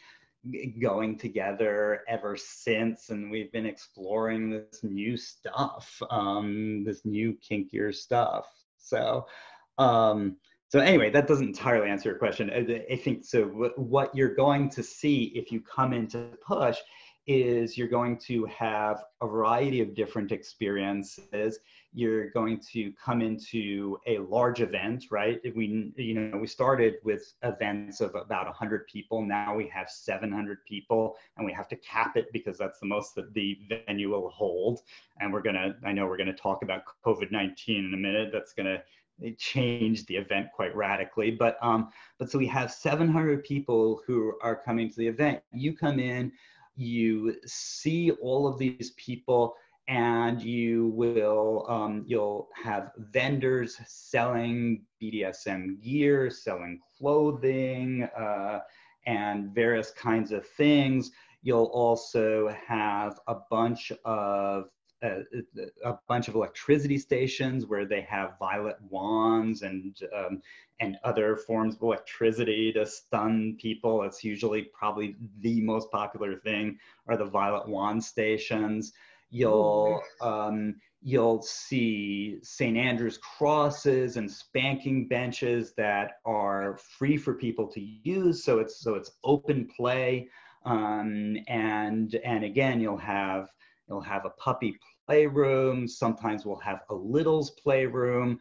going 0.81 1.17
together 1.17 2.01
ever 2.07 2.37
since. 2.37 3.09
And 3.09 3.29
we've 3.29 3.51
been 3.51 3.65
exploring 3.65 4.49
this 4.49 4.79
new 4.83 5.17
stuff, 5.17 6.01
um, 6.09 6.83
this 6.85 7.03
new 7.03 7.37
kinkier 7.49 7.93
stuff. 7.93 8.47
So, 8.77 9.27
um, 9.77 10.37
so 10.69 10.79
anyway, 10.79 11.09
that 11.11 11.27
doesn't 11.27 11.47
entirely 11.47 11.89
answer 11.89 12.09
your 12.09 12.17
question. 12.17 12.49
I 12.89 12.95
think 12.97 13.23
so. 13.23 13.43
What 13.75 14.13
you're 14.13 14.35
going 14.35 14.69
to 14.71 14.83
see 14.83 15.31
if 15.35 15.51
you 15.51 15.61
come 15.61 15.93
into 15.93 16.29
push 16.45 16.77
is 17.25 17.77
you're 17.77 17.89
going 17.89 18.17
to 18.17 18.45
have 18.45 19.03
a 19.21 19.27
variety 19.27 19.81
of 19.81 19.93
different 19.93 20.31
experiences. 20.31 21.59
You're 21.93 22.29
going 22.29 22.61
to 22.71 22.93
come 23.03 23.21
into 23.21 23.97
a 24.07 24.19
large 24.19 24.61
event, 24.61 25.05
right? 25.11 25.41
We, 25.55 25.91
you 25.97 26.13
know, 26.13 26.37
we 26.37 26.47
started 26.47 26.95
with 27.03 27.33
events 27.43 27.99
of 28.01 28.15
about 28.15 28.45
100 28.45 28.87
people. 28.87 29.25
Now 29.25 29.55
we 29.55 29.67
have 29.67 29.89
700 29.89 30.63
people, 30.65 31.15
and 31.37 31.45
we 31.45 31.51
have 31.53 31.67
to 31.69 31.75
cap 31.77 32.15
it 32.15 32.27
because 32.31 32.57
that's 32.57 32.79
the 32.79 32.85
most 32.85 33.15
that 33.15 33.33
the 33.33 33.57
venue 33.87 34.11
will 34.11 34.29
hold. 34.29 34.81
And 35.19 35.33
we're 35.33 35.41
gonna, 35.41 35.75
I 35.85 35.91
know 35.91 36.07
we're 36.07 36.17
gonna 36.17 36.33
talk 36.33 36.63
about 36.63 36.83
COVID-19 37.05 37.67
in 37.67 37.93
a 37.93 37.97
minute. 37.97 38.29
That's 38.31 38.53
gonna 38.53 38.83
it 39.19 39.37
changed 39.37 40.07
the 40.07 40.15
event 40.15 40.47
quite 40.53 40.75
radically. 40.75 41.31
But 41.31 41.57
um, 41.61 41.89
but 42.19 42.29
so 42.29 42.37
we 42.37 42.47
have 42.47 42.71
700 42.71 43.43
people 43.43 44.01
who 44.05 44.33
are 44.41 44.55
coming 44.55 44.89
to 44.89 44.95
the 44.95 45.07
event. 45.07 45.41
You 45.51 45.75
come 45.75 45.99
in, 45.99 46.31
you 46.75 47.35
see 47.45 48.11
all 48.11 48.47
of 48.47 48.57
these 48.57 48.91
people, 48.97 49.55
and 49.87 50.41
you 50.41 50.87
will 50.89 51.65
um, 51.69 52.03
you'll 52.07 52.49
have 52.61 52.91
vendors 52.97 53.79
selling 53.87 54.83
BDSM 55.01 55.81
gear, 55.81 56.29
selling 56.29 56.79
clothing, 56.97 58.03
uh, 58.17 58.59
and 59.05 59.53
various 59.53 59.91
kinds 59.91 60.31
of 60.31 60.45
things. 60.45 61.11
You'll 61.43 61.71
also 61.73 62.53
have 62.67 63.19
a 63.27 63.35
bunch 63.49 63.91
of 64.03 64.65
a, 65.03 65.21
a, 65.83 65.97
bunch 66.07 66.27
of 66.27 66.35
electricity 66.35 66.97
stations 66.97 67.65
where 67.65 67.85
they 67.85 68.01
have 68.01 68.37
violet 68.39 68.77
wands 68.89 69.61
and 69.61 69.95
um, 70.15 70.41
and 70.79 70.97
other 71.03 71.35
forms 71.35 71.75
of 71.75 71.81
electricity 71.81 72.71
to 72.73 72.85
stun 72.85 73.57
people. 73.59 74.03
It's 74.03 74.23
usually 74.23 74.63
probably 74.73 75.15
the 75.41 75.61
most 75.61 75.91
popular 75.91 76.35
thing 76.35 76.77
are 77.07 77.17
the 77.17 77.25
violet 77.25 77.67
wand 77.67 78.03
stations. 78.03 78.93
You'll 79.29 80.01
um, 80.21 80.75
you'll 81.01 81.41
see 81.41 82.39
St. 82.41 82.77
Andrew's 82.77 83.17
crosses 83.17 84.17
and 84.17 84.29
spanking 84.29 85.07
benches 85.07 85.73
that 85.77 86.13
are 86.25 86.77
free 86.97 87.17
for 87.17 87.33
people 87.35 87.67
to 87.67 87.81
use. 87.81 88.43
So 88.43 88.59
it's 88.59 88.81
so 88.81 88.95
it's 88.95 89.11
open 89.23 89.67
play. 89.75 90.29
Um, 90.65 91.37
and 91.47 92.15
and 92.25 92.43
again, 92.43 92.81
you'll 92.81 92.97
have 92.97 93.49
You'll 93.89 94.01
have 94.01 94.25
a 94.25 94.31
puppy 94.31 94.77
playroom. 95.05 95.87
Sometimes 95.87 96.45
we'll 96.45 96.59
have 96.59 96.81
a 96.89 96.95
littles 96.95 97.51
playroom. 97.51 98.39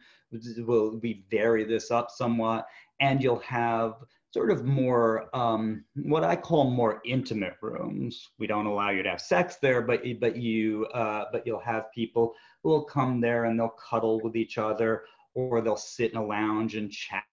We'll, 0.57 0.99
we 0.99 1.25
vary 1.31 1.63
this 1.63 1.91
up 1.91 2.11
somewhat. 2.11 2.67
And 2.99 3.21
you'll 3.21 3.39
have 3.39 3.93
sort 4.33 4.51
of 4.51 4.65
more 4.65 5.35
um, 5.35 5.83
what 5.95 6.23
I 6.23 6.35
call 6.35 6.69
more 6.69 7.01
intimate 7.05 7.55
rooms. 7.61 8.29
We 8.37 8.47
don't 8.47 8.65
allow 8.65 8.89
you 8.89 9.03
to 9.03 9.09
have 9.09 9.21
sex 9.21 9.57
there, 9.61 9.81
but 9.81 10.01
but 10.19 10.35
you 10.35 10.85
uh, 10.93 11.25
but 11.31 11.45
you'll 11.45 11.59
have 11.61 11.91
people 11.93 12.33
who 12.61 12.69
will 12.69 12.83
come 12.83 13.21
there 13.21 13.45
and 13.45 13.59
they'll 13.59 13.69
cuddle 13.69 14.19
with 14.21 14.35
each 14.35 14.57
other, 14.57 15.03
or 15.33 15.61
they'll 15.61 15.77
sit 15.77 16.11
in 16.11 16.17
a 16.17 16.25
lounge 16.25 16.75
and 16.75 16.91
chat. 16.91 17.23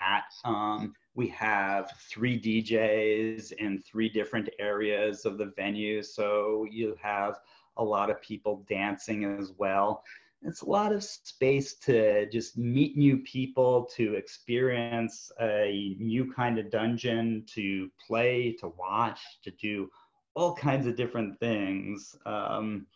Um, 0.44 0.94
we 1.14 1.29
have 1.29 1.90
three 2.11 2.40
DJs 2.40 3.53
in 3.53 3.83
three 3.83 4.09
different 4.09 4.48
areas 4.59 5.24
of 5.24 5.37
the 5.38 5.53
venue, 5.57 6.03
so 6.03 6.66
you 6.70 6.96
have 7.03 7.38
a 7.77 7.85
lot 7.85 8.11
of 8.11 8.21
people 8.21 8.65
dancing 8.69 9.25
as 9.25 9.53
well. 9.59 10.05
it's 10.43 10.61
a 10.61 10.69
lot 10.69 10.93
of 10.93 11.03
space 11.03 11.75
to 11.75 12.29
just 12.31 12.59
meet 12.59 12.97
new 12.97 13.19
people, 13.19 13.89
to 13.97 14.15
experience 14.15 15.33
a 15.41 15.97
new 15.99 16.31
kind 16.33 16.59
of 16.59 16.71
dungeon, 16.71 17.45
to 17.55 17.91
play, 18.07 18.53
to 18.61 18.69
watch, 18.79 19.21
to 19.43 19.51
do 19.53 19.91
all 20.35 20.55
kinds 20.55 20.87
of 20.87 20.97
different 20.97 21.39
things. 21.41 22.15
Um, 22.27 22.87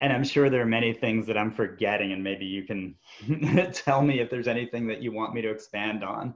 and 0.00 0.12
I'm 0.12 0.24
sure 0.24 0.50
there 0.50 0.62
are 0.62 0.66
many 0.66 0.92
things 0.92 1.26
that 1.26 1.38
I'm 1.38 1.52
forgetting, 1.52 2.12
and 2.12 2.22
maybe 2.22 2.44
you 2.44 2.64
can 2.64 2.94
tell 3.72 4.02
me 4.02 4.20
if 4.20 4.30
there's 4.30 4.48
anything 4.48 4.86
that 4.88 5.02
you 5.02 5.12
want 5.12 5.34
me 5.34 5.42
to 5.42 5.50
expand 5.50 6.04
on. 6.04 6.34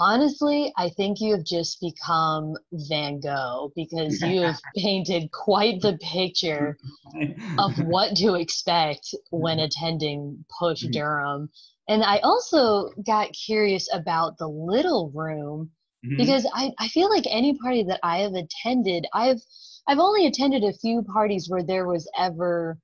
Honestly, 0.00 0.72
I 0.78 0.88
think 0.88 1.20
you 1.20 1.32
have 1.32 1.44
just 1.44 1.78
become 1.78 2.56
Van 2.72 3.20
Gogh 3.20 3.70
because 3.76 4.22
you 4.22 4.40
have 4.40 4.58
painted 4.76 5.30
quite 5.30 5.82
the 5.82 5.98
picture 5.98 6.78
of 7.58 7.76
what 7.84 8.16
to 8.16 8.36
expect 8.36 9.14
when 9.30 9.58
mm-hmm. 9.58 9.66
attending 9.66 10.42
Push 10.58 10.84
mm-hmm. 10.84 10.92
Durham. 10.92 11.50
And 11.86 12.02
I 12.02 12.18
also 12.20 12.88
got 13.06 13.34
curious 13.34 13.92
about 13.92 14.38
the 14.38 14.48
little 14.48 15.10
room 15.14 15.70
mm-hmm. 16.02 16.16
because 16.16 16.48
I, 16.54 16.72
I 16.78 16.88
feel 16.88 17.10
like 17.10 17.24
any 17.28 17.58
party 17.58 17.82
that 17.82 18.00
I 18.02 18.20
have 18.20 18.32
attended, 18.32 19.06
I've 19.12 19.40
I've 19.86 19.98
only 19.98 20.26
attended 20.26 20.64
a 20.64 20.72
few 20.72 21.02
parties 21.02 21.50
where 21.50 21.62
there 21.62 21.86
was 21.86 22.10
ever, 22.16 22.78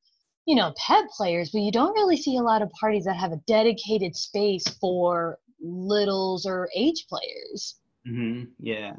you 0.44 0.54
know, 0.54 0.74
pet 0.76 1.04
players, 1.16 1.50
but 1.50 1.62
you 1.62 1.72
don't 1.72 1.94
really 1.94 2.16
see 2.18 2.36
a 2.36 2.42
lot 2.42 2.60
of 2.60 2.70
parties 2.72 3.04
that 3.04 3.16
have 3.16 3.32
a 3.32 3.40
dedicated 3.46 4.14
space 4.16 4.66
for 4.80 5.38
littles 5.60 6.46
or 6.46 6.68
age 6.74 7.06
players. 7.08 7.76
Mm-hmm. 8.06 8.44
Yeah, 8.60 8.94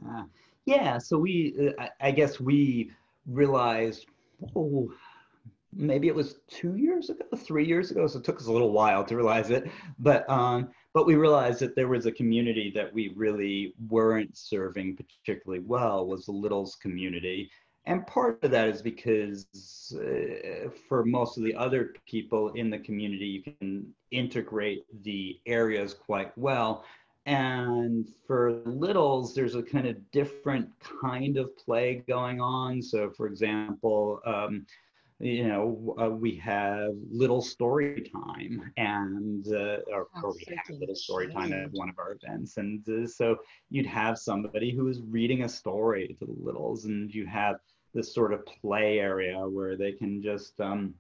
yeah. 0.65 0.98
So 0.98 1.17
we, 1.17 1.74
uh, 1.80 1.88
I 2.02 2.12
guess 2.12 2.39
we 2.39 2.91
realized, 3.26 4.06
oh, 4.56 4.91
maybe 5.74 6.08
it 6.08 6.15
was 6.15 6.39
two 6.48 6.76
years 6.76 7.10
ago, 7.10 7.26
three 7.38 7.65
years 7.65 7.91
ago. 7.91 8.08
So 8.08 8.20
it 8.20 8.26
took 8.26 8.39
us 8.39 8.48
a 8.48 8.52
little 8.52 8.72
while 8.72 9.04
to 9.06 9.15
realize 9.15 9.50
it, 9.50 9.70
but 10.00 10.30
um, 10.30 10.70
but 10.93 11.06
we 11.06 11.15
realized 11.15 11.60
that 11.60 11.76
there 11.76 11.88
was 11.88 12.06
a 12.06 12.12
community 12.12 12.72
that 12.76 12.91
we 12.93 13.13
really 13.15 13.76
weren't 13.88 14.36
serving 14.36 14.98
particularly 14.98 15.63
well 15.65 16.08
was 16.08 16.26
the 16.26 16.32
littles 16.32 16.76
community 16.76 17.50
and 17.88 18.06
part 18.06 18.43
of 18.43 18.52
that 18.52 18.67
is 18.67 18.82
because 18.82 19.47
uh, 19.95 20.69
for 20.89 21.06
most 21.06 21.38
of 21.38 21.43
the 21.43 21.56
other 21.56 21.93
people 22.06 22.50
in 22.50 22.69
the 22.69 22.80
community, 22.80 23.26
you 23.26 23.41
can 23.41 23.88
integrate 24.12 24.84
the 25.04 25.39
areas 25.45 25.93
quite 25.93 26.38
well. 26.38 26.84
And 27.26 28.10
for 28.26 28.62
littles, 28.65 29.34
there's 29.34 29.56
a 29.56 29.63
kind 29.63 29.88
of 29.88 29.95
different 30.12 30.69
kind 31.02 31.38
of 31.38 31.58
play 31.58 32.04
going 32.08 32.41
on. 32.41 32.82
So, 32.82 33.10
for 33.10 33.26
example, 33.26 34.19
um, 34.26 34.65
you 35.19 35.47
know, 35.47 35.95
uh, 36.00 36.10
we 36.10 36.36
have 36.36 36.91
little 37.10 37.41
story 37.41 38.08
time, 38.13 38.71
and 38.78 39.47
uh, 39.47 39.80
or, 39.91 40.08
or, 40.21 40.34
we 40.34 40.45
have 40.47 40.78
little 40.78 40.95
story 40.95 41.28
time 41.34 41.52
at 41.54 41.71
one 41.71 41.89
of 41.89 41.97
our 41.97 42.15
events, 42.21 42.58
and 42.58 42.88
uh, 42.88 43.08
so 43.08 43.38
you'd 43.71 43.88
have 43.88 44.19
somebody 44.19 44.71
who 44.71 44.88
is 44.89 45.02
reading 45.02 45.41
a 45.41 45.50
story 45.50 46.15
to 46.19 46.26
the 46.26 46.36
littles, 46.39 46.86
and 46.86 47.12
you 47.12 47.26
have 47.26 47.56
this 47.98 48.14
sort 48.14 48.32
of 48.32 48.46
play 48.46 49.00
area 49.00 49.38
where 49.38 49.76
they 49.76 49.92
can 49.92 50.22
just 50.22 50.60
um, 50.62 50.94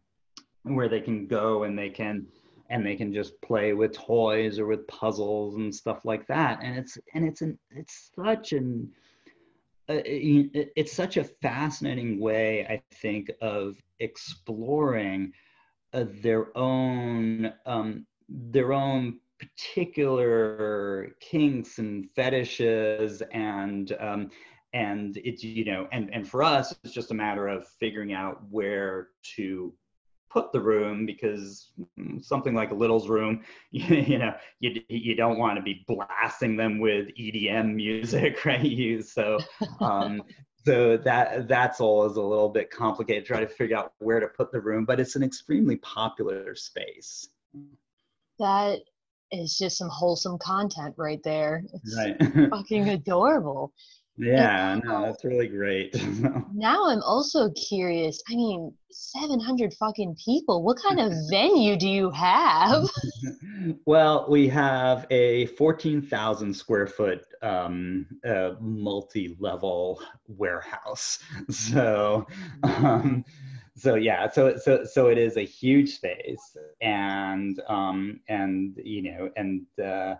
where 0.63 0.89
they 0.89 0.99
can 0.99 1.27
go 1.27 1.63
and 1.63 1.77
they 1.77 1.89
can 1.89 2.25
and 2.69 2.85
they 2.85 2.95
can 2.95 3.13
just 3.13 3.39
play 3.41 3.71
with 3.71 3.93
toys 3.93 4.59
or 4.59 4.65
with 4.65 4.85
puzzles 4.87 5.55
and 5.55 5.73
stuff 5.73 6.03
like 6.03 6.27
that. 6.27 6.59
And 6.61 6.77
it's 6.77 6.97
and 7.13 7.25
it's 7.25 7.41
an 7.41 7.57
it's 7.71 8.11
such 8.15 8.51
an 8.51 8.91
uh, 9.89 10.01
it's 10.03 10.91
such 10.91 11.15
a 11.15 11.23
fascinating 11.23 12.19
way 12.19 12.65
i 12.69 12.81
think 12.95 13.31
of 13.39 13.77
exploring 14.01 15.31
uh, 15.93 16.03
their 16.21 16.57
own 16.57 17.53
um, 17.65 18.05
their 18.27 18.73
own 18.73 19.17
particular 19.39 21.15
kinks 21.21 21.77
and 21.77 22.09
fetishes 22.15 23.21
and 23.31 23.95
um, 24.01 24.29
and 24.73 25.17
it's 25.23 25.43
you 25.43 25.65
know 25.65 25.87
and 25.91 26.13
and 26.13 26.27
for 26.27 26.43
us 26.43 26.75
it's 26.83 26.93
just 26.93 27.11
a 27.11 27.13
matter 27.13 27.47
of 27.47 27.67
figuring 27.79 28.13
out 28.13 28.41
where 28.49 29.09
to 29.35 29.73
put 30.29 30.51
the 30.51 30.59
room 30.59 31.05
because 31.05 31.71
something 32.21 32.53
like 32.53 32.71
a 32.71 32.73
little's 32.73 33.07
room 33.07 33.43
you, 33.71 33.95
you 33.95 34.17
know 34.17 34.33
you, 34.59 34.81
you 34.89 35.15
don't 35.15 35.37
want 35.37 35.55
to 35.57 35.61
be 35.61 35.85
blasting 35.87 36.57
them 36.57 36.79
with 36.79 37.07
edm 37.19 37.75
music 37.75 38.43
right? 38.45 38.61
You 38.61 39.01
so 39.01 39.39
um 39.79 40.21
so 40.65 40.97
that 40.97 41.47
that's 41.47 41.79
always 41.79 42.17
a 42.17 42.21
little 42.21 42.49
bit 42.49 42.69
complicated 42.69 43.25
try 43.25 43.39
to 43.39 43.47
figure 43.47 43.77
out 43.77 43.93
where 43.99 44.19
to 44.19 44.27
put 44.27 44.51
the 44.51 44.59
room 44.59 44.85
but 44.85 44.99
it's 44.99 45.15
an 45.15 45.23
extremely 45.23 45.77
popular 45.77 46.55
space. 46.55 47.29
That 48.39 48.79
is 49.31 49.57
just 49.57 49.77
some 49.77 49.89
wholesome 49.89 50.37
content 50.37 50.93
right 50.97 51.21
there. 51.23 51.63
It's 51.73 51.97
right. 51.97 52.49
fucking 52.49 52.89
adorable 52.89 53.73
yeah, 54.17 54.79
no, 54.83 55.03
that's 55.03 55.23
really 55.23 55.47
great. 55.47 55.95
now 56.53 56.87
I'm 56.87 57.01
also 57.03 57.51
curious. 57.51 58.21
I 58.29 58.35
mean, 58.35 58.73
700 58.91 59.73
fucking 59.73 60.15
people. 60.23 60.63
What 60.63 60.77
kind 60.81 60.99
of 60.99 61.13
venue 61.29 61.77
do 61.77 61.87
you 61.87 62.09
have? 62.11 62.85
well, 63.85 64.25
we 64.29 64.47
have 64.47 65.05
a 65.11 65.45
14,000 65.47 66.53
square 66.53 66.87
foot 66.87 67.25
um, 67.41 68.07
uh, 68.27 68.53
multi-level 68.59 70.01
warehouse. 70.27 71.19
So, 71.49 72.25
um, 72.63 73.23
so 73.75 73.93
yeah, 73.93 74.29
so 74.29 74.57
so 74.57 74.83
so 74.83 75.07
it 75.07 75.19
is 75.19 75.37
a 75.37 75.45
huge 75.45 75.95
space, 75.95 76.57
and 76.81 77.61
um, 77.67 78.19
and 78.27 78.75
you 78.83 79.03
know, 79.03 79.29
and 79.37 79.67
uh, 79.79 80.15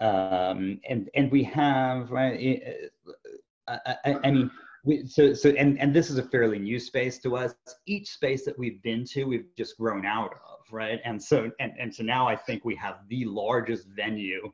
um, 0.00 0.80
and 0.88 1.10
and 1.14 1.30
we 1.32 1.42
have 1.42 2.12
right. 2.12 2.91
I, 3.86 3.96
I, 4.04 4.16
I 4.24 4.30
mean, 4.30 4.50
we, 4.84 5.06
so 5.06 5.32
so 5.32 5.50
and 5.50 5.78
and 5.80 5.94
this 5.94 6.10
is 6.10 6.18
a 6.18 6.22
fairly 6.22 6.58
new 6.58 6.78
space 6.78 7.18
to 7.20 7.36
us. 7.36 7.54
Each 7.86 8.10
space 8.10 8.44
that 8.44 8.58
we've 8.58 8.82
been 8.82 9.04
to, 9.06 9.24
we've 9.24 9.46
just 9.56 9.76
grown 9.78 10.04
out 10.04 10.32
of, 10.32 10.72
right? 10.72 11.00
And 11.04 11.22
so 11.22 11.50
and 11.60 11.72
and 11.78 11.94
so 11.94 12.02
now 12.02 12.26
I 12.26 12.36
think 12.36 12.64
we 12.64 12.74
have 12.76 12.96
the 13.08 13.24
largest 13.24 13.86
venue 13.88 14.52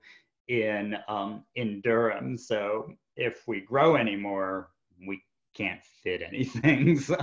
in 0.48 0.96
um, 1.08 1.44
in 1.56 1.80
Durham. 1.80 2.36
So 2.36 2.92
if 3.16 3.46
we 3.46 3.60
grow 3.60 3.96
anymore, 3.96 4.70
we 5.06 5.22
can't 5.54 5.82
fit 6.02 6.22
anything. 6.22 6.98
So, 7.00 7.16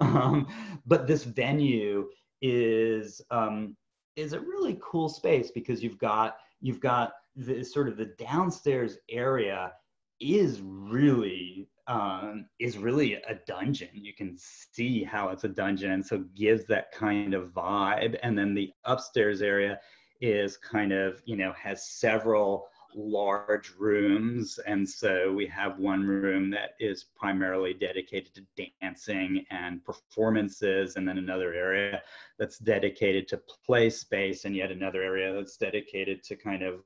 um, 0.00 0.48
but 0.86 1.06
this 1.06 1.24
venue 1.24 2.08
is 2.40 3.20
um, 3.30 3.76
is 4.16 4.32
a 4.32 4.40
really 4.40 4.78
cool 4.82 5.08
space 5.08 5.50
because 5.50 5.82
you've 5.82 5.98
got 5.98 6.38
you've 6.60 6.80
got 6.80 7.12
the 7.36 7.62
sort 7.62 7.88
of 7.88 7.96
the 7.96 8.06
downstairs 8.18 8.98
area 9.10 9.72
is 10.20 10.60
really 10.62 11.68
um, 11.86 12.46
is 12.58 12.76
really 12.76 13.14
a 13.14 13.34
dungeon. 13.46 13.88
You 13.94 14.12
can 14.14 14.36
see 14.36 15.02
how 15.02 15.30
it's 15.30 15.44
a 15.44 15.48
dungeon, 15.48 15.92
and 15.92 16.04
so 16.04 16.24
gives 16.34 16.66
that 16.66 16.92
kind 16.92 17.32
of 17.32 17.54
vibe. 17.54 18.18
And 18.22 18.36
then 18.36 18.54
the 18.54 18.70
upstairs 18.84 19.40
area 19.40 19.80
is 20.20 20.56
kind 20.56 20.92
of 20.92 21.22
you 21.24 21.36
know 21.36 21.52
has 21.52 21.88
several 21.88 22.68
large 22.94 23.72
rooms 23.78 24.58
and 24.66 24.88
so 24.88 25.32
we 25.32 25.46
have 25.46 25.78
one 25.78 26.06
room 26.06 26.50
that 26.50 26.70
is 26.80 27.06
primarily 27.16 27.74
dedicated 27.74 28.34
to 28.34 28.66
dancing 28.80 29.44
and 29.50 29.84
performances 29.84 30.96
and 30.96 31.06
then 31.06 31.18
another 31.18 31.52
area 31.52 32.02
that's 32.38 32.58
dedicated 32.58 33.28
to 33.28 33.40
play 33.64 33.90
space 33.90 34.46
and 34.46 34.56
yet 34.56 34.72
another 34.72 35.02
area 35.02 35.32
that's 35.34 35.56
dedicated 35.56 36.22
to 36.22 36.34
kind 36.34 36.62
of 36.62 36.82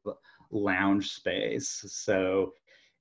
lounge 0.51 1.13
space 1.13 1.85
so 1.87 2.53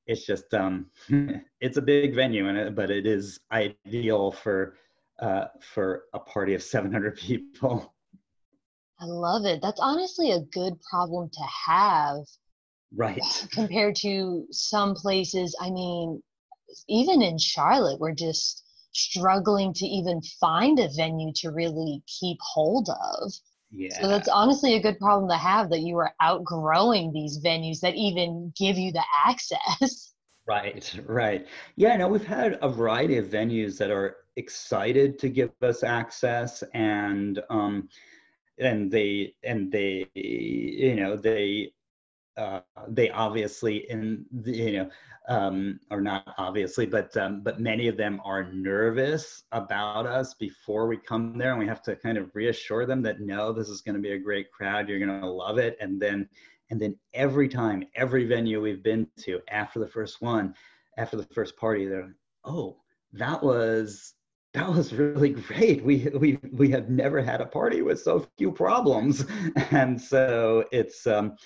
it's 0.07 0.25
just 0.25 0.53
um, 0.53 0.87
it's 1.59 1.77
a 1.77 1.81
big 1.81 2.15
venue 2.15 2.47
and 2.47 2.57
it, 2.57 2.75
but 2.75 2.89
it 2.89 3.05
is 3.05 3.39
ideal 3.51 4.31
for 4.31 4.75
uh, 5.19 5.45
for 5.61 6.03
a 6.13 6.19
party 6.19 6.53
of 6.53 6.63
700 6.63 7.15
people. 7.15 7.93
I 8.99 9.05
love 9.05 9.45
it. 9.45 9.61
That's 9.61 9.79
honestly 9.79 10.31
a 10.31 10.41
good 10.41 10.73
problem 10.89 11.29
to 11.29 11.43
have 11.67 12.23
right. 12.95 13.21
compared 13.51 13.95
to 13.97 14.45
some 14.51 14.95
places. 14.95 15.55
I 15.59 15.69
mean 15.69 16.21
even 16.87 17.21
in 17.21 17.37
charlotte 17.37 17.99
we're 17.99 18.13
just 18.13 18.63
struggling 18.93 19.73
to 19.73 19.85
even 19.85 20.21
find 20.39 20.79
a 20.79 20.89
venue 20.95 21.31
to 21.35 21.51
really 21.51 22.01
keep 22.07 22.37
hold 22.41 22.89
of 22.89 23.31
yeah. 23.71 24.01
So 24.01 24.07
that's 24.07 24.27
honestly 24.27 24.75
a 24.75 24.81
good 24.81 24.99
problem 24.99 25.29
to 25.29 25.37
have 25.37 25.69
that 25.69 25.79
you 25.79 25.97
are 25.97 26.13
outgrowing 26.21 27.13
these 27.13 27.39
venues 27.39 27.79
that 27.81 27.95
even 27.95 28.53
give 28.57 28.77
you 28.77 28.91
the 28.91 29.03
access. 29.25 30.13
Right, 30.47 30.99
right. 31.05 31.47
Yeah, 31.75 31.95
no, 31.97 32.07
we've 32.07 32.25
had 32.25 32.57
a 32.63 32.67
variety 32.67 33.17
of 33.17 33.27
venues 33.27 33.77
that 33.77 33.91
are 33.91 34.17
excited 34.37 35.19
to 35.19 35.29
give 35.29 35.51
us 35.61 35.83
access 35.83 36.63
and 36.73 37.39
um 37.49 37.87
and 38.57 38.91
they 38.91 39.33
and 39.43 39.71
they 39.71 40.07
you 40.15 40.95
know 40.95 41.15
they 41.15 41.71
uh, 42.37 42.61
they 42.87 43.09
obviously 43.09 43.89
in 43.89 44.25
the, 44.31 44.51
you 44.51 44.71
know 44.73 44.89
um, 45.27 45.79
or 45.89 46.01
not 46.01 46.33
obviously 46.37 46.85
but 46.85 47.15
um, 47.17 47.41
but 47.41 47.59
many 47.59 47.87
of 47.87 47.97
them 47.97 48.21
are 48.23 48.51
nervous 48.51 49.43
about 49.51 50.05
us 50.05 50.33
before 50.33 50.87
we 50.87 50.97
come 50.97 51.37
there 51.37 51.51
and 51.51 51.59
we 51.59 51.67
have 51.67 51.81
to 51.81 51.95
kind 51.95 52.17
of 52.17 52.29
reassure 52.33 52.85
them 52.85 53.01
that 53.01 53.19
no 53.19 53.51
this 53.51 53.69
is 53.69 53.81
going 53.81 53.95
to 53.95 54.01
be 54.01 54.13
a 54.13 54.19
great 54.19 54.51
crowd 54.51 54.87
you're 54.87 54.99
going 54.99 55.21
to 55.21 55.29
love 55.29 55.57
it 55.57 55.77
and 55.79 56.01
then 56.01 56.27
and 56.69 56.79
then 56.79 56.97
every 57.13 57.49
time 57.49 57.83
every 57.95 58.25
venue 58.25 58.61
we've 58.61 58.83
been 58.83 59.07
to 59.19 59.39
after 59.49 59.79
the 59.79 59.87
first 59.87 60.21
one 60.21 60.53
after 60.97 61.17
the 61.17 61.27
first 61.33 61.55
party 61.57 61.85
they're 61.85 62.03
like, 62.03 62.11
oh 62.45 62.77
that 63.13 63.43
was 63.43 64.13
that 64.53 64.69
was 64.69 64.93
really 64.93 65.29
great. 65.29 65.83
We 65.83 66.09
we 66.13 66.37
we 66.51 66.69
have 66.71 66.89
never 66.89 67.21
had 67.21 67.41
a 67.41 67.45
party 67.45 67.81
with 67.81 68.01
so 68.01 68.27
few 68.37 68.51
problems, 68.51 69.25
and 69.71 69.99
so 69.99 70.65
it's 70.71 71.07
um, 71.07 71.37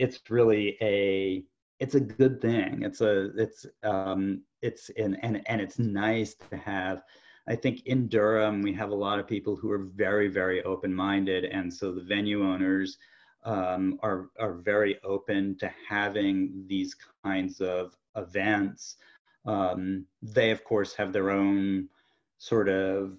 it's 0.00 0.18
really 0.30 0.78
a 0.80 1.44
it's 1.78 1.94
a 1.94 2.00
good 2.00 2.40
thing. 2.40 2.82
It's 2.82 3.02
a 3.02 3.30
it's 3.36 3.66
um, 3.82 4.42
it's 4.62 4.90
and 4.96 5.16
and 5.22 5.42
and 5.46 5.60
it's 5.60 5.78
nice 5.78 6.34
to 6.50 6.56
have. 6.56 7.02
I 7.46 7.54
think 7.54 7.86
in 7.86 8.08
Durham 8.08 8.62
we 8.62 8.72
have 8.72 8.90
a 8.90 9.02
lot 9.06 9.18
of 9.18 9.26
people 9.26 9.56
who 9.56 9.70
are 9.70 9.90
very 9.94 10.28
very 10.28 10.62
open 10.64 10.92
minded, 10.92 11.44
and 11.44 11.72
so 11.72 11.92
the 11.92 12.02
venue 12.02 12.42
owners 12.42 12.96
um, 13.44 13.98
are 14.02 14.30
are 14.38 14.54
very 14.54 14.98
open 15.04 15.56
to 15.58 15.70
having 15.88 16.64
these 16.66 16.96
kinds 17.22 17.60
of 17.60 17.94
events. 18.16 18.96
Um, 19.44 20.06
they 20.22 20.50
of 20.50 20.64
course 20.64 20.94
have 20.94 21.12
their 21.12 21.30
own 21.30 21.88
sort 22.38 22.70
of 22.70 23.18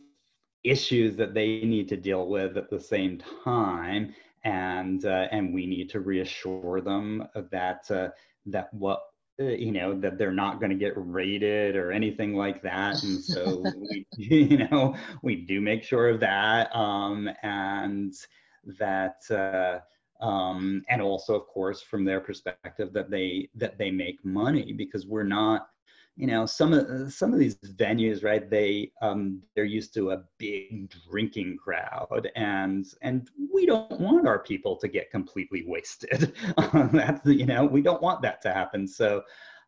issues 0.64 1.16
that 1.16 1.34
they 1.34 1.62
need 1.62 1.88
to 1.90 1.98
deal 1.98 2.28
with 2.28 2.58
at 2.58 2.70
the 2.70 2.80
same 2.80 3.22
time 3.44 4.14
and 4.44 5.06
uh, 5.06 5.28
and 5.32 5.54
we 5.54 5.66
need 5.66 5.90
to 5.90 6.00
reassure 6.00 6.82
them 6.82 7.28
that 7.52 7.90
uh, 7.92 8.10
that 8.48 8.74
what 8.74 9.02
uh, 9.40 9.46
you 9.46 9.72
know 9.72 10.00
that 10.00 10.18
they're 10.18 10.32
not 10.32 10.60
going 10.60 10.72
to 10.72 10.78
get 10.78 10.94
raided 10.96 11.76
or 11.76 11.92
anything 11.92 12.36
like 12.36 12.62
that. 12.62 13.02
And 13.04 13.24
so 13.24 13.64
we 13.78 14.06
you 14.18 14.68
know 14.70 14.96
we 15.22 15.36
do 15.36 15.62
make 15.62 15.84
sure 15.84 16.10
of 16.10 16.20
that 16.20 16.76
um, 16.76 17.30
and 17.44 18.14
that 18.80 19.22
uh, 19.30 19.80
um, 20.24 20.84
and 20.90 21.02
also 21.02 21.36
of 21.36 21.48
course 21.48 21.82
from 21.82 22.06
their 22.06 22.20
perspective 22.20 22.94
that 22.94 23.10
they 23.10 23.50
that 23.56 23.78
they 23.78 23.92
make 23.92 24.24
money 24.24 24.74
because 24.74 25.08
we're 25.08 25.24
not 25.24 25.68
you 26.18 26.28
know 26.28 26.46
some 26.46 26.74
of 26.74 27.14
some 27.14 27.34
of 27.34 27.40
these 27.40 27.56
venues 27.56 28.24
right 28.24 28.50
they 28.50 28.92
um 29.02 29.42
they're 29.56 29.64
used 29.64 29.94
to 29.94 30.12
a 30.12 30.24
big 30.38 30.94
drinking 31.10 31.58
crowd 31.58 32.30
and 32.36 32.94
and 33.02 33.30
we 33.54 33.66
don't 33.66 34.00
want 34.00 34.28
our 34.28 34.40
people 34.40 34.76
to 34.76 34.88
get 34.88 35.12
completely 35.12 35.64
wasted. 35.66 36.34
That's 36.74 37.26
you 37.26 37.46
know 37.46 37.66
we 37.66 37.82
don't 37.82 38.02
want 38.02 38.22
that 38.24 38.42
to 38.44 38.52
happen. 38.52 38.88
So 38.88 39.24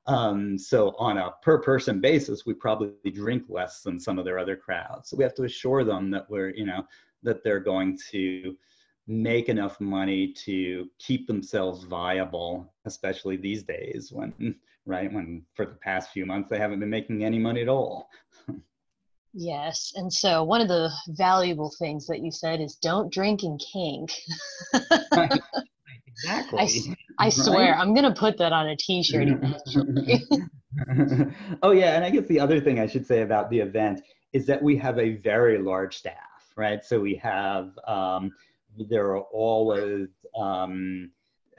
um 0.06 0.58
so 0.58 0.94
on 1.00 1.18
a 1.18 1.32
per 1.42 1.60
person 1.60 2.02
basis 2.02 2.46
we 2.46 2.54
probably 2.54 3.12
drink 3.12 3.46
less 3.48 3.82
than 3.82 4.00
some 4.00 4.20
of 4.20 4.26
their 4.26 4.40
other 4.40 4.58
crowds. 4.58 5.10
So 5.10 5.18
we 5.18 5.24
have 5.24 5.36
to 5.36 5.44
assure 5.44 5.84
them 5.84 6.12
that 6.12 6.30
we're 6.30 6.50
you 6.50 6.66
know 6.66 6.86
that 7.24 7.44
they're 7.44 7.62
going 7.62 7.98
to 8.12 8.58
make 9.08 9.50
enough 9.50 9.80
money 9.82 10.32
to 10.32 10.90
keep 10.98 11.28
themselves 11.28 11.84
viable 11.84 12.74
especially 12.86 13.36
these 13.36 13.64
days 13.64 14.12
when 14.14 14.56
right? 14.86 15.12
When 15.12 15.44
for 15.56 15.66
the 15.66 15.76
past 15.76 16.12
few 16.12 16.26
months 16.26 16.50
they 16.50 16.58
haven't 16.58 16.80
been 16.80 16.90
making 16.90 17.24
any 17.24 17.40
money 17.40 17.62
at 17.62 17.70
all. 17.70 18.10
yes. 19.34 19.94
And 19.96 20.12
so 20.12 20.44
one 20.44 20.62
of 20.62 20.68
the 20.68 20.90
valuable 21.10 21.72
things 21.80 22.08
that 22.08 22.20
you 22.22 22.32
said 22.32 22.62
is 22.62 22.76
don't 22.76 23.12
drink 23.12 23.44
and 23.44 23.62
kink. 23.72 24.12
right. 25.16 25.40
Exactly. 26.16 26.60
I, 27.18 27.26
I 27.26 27.30
swear, 27.30 27.72
right? 27.72 27.80
I'm 27.80 27.94
going 27.94 28.06
to 28.06 28.18
put 28.18 28.38
that 28.38 28.54
on 28.54 28.68
a 28.70 28.76
t 28.76 29.02
shirt 29.04 29.30
oh, 31.64 31.72
yeah. 31.72 31.96
And 31.96 32.06
I 32.06 32.10
guess 32.10 32.28
the 32.28 32.40
other 32.40 32.60
thing 32.60 32.80
I 32.80 32.88
should 32.88 33.06
say 33.06 33.22
about 33.22 33.50
the 33.50 33.60
event 33.60 34.02
is 34.32 34.46
that 34.48 34.62
we 34.62 34.76
have 34.78 35.00
a 35.00 35.18
very 35.18 35.58
large 35.58 35.98
staff, 35.98 36.16
right? 36.56 36.84
So 36.84 37.00
we 37.00 37.16
have, 37.16 37.72
um, 37.88 38.32
there 38.90 39.08
are 39.08 39.22
always, 39.22 40.08
um, 40.40 41.12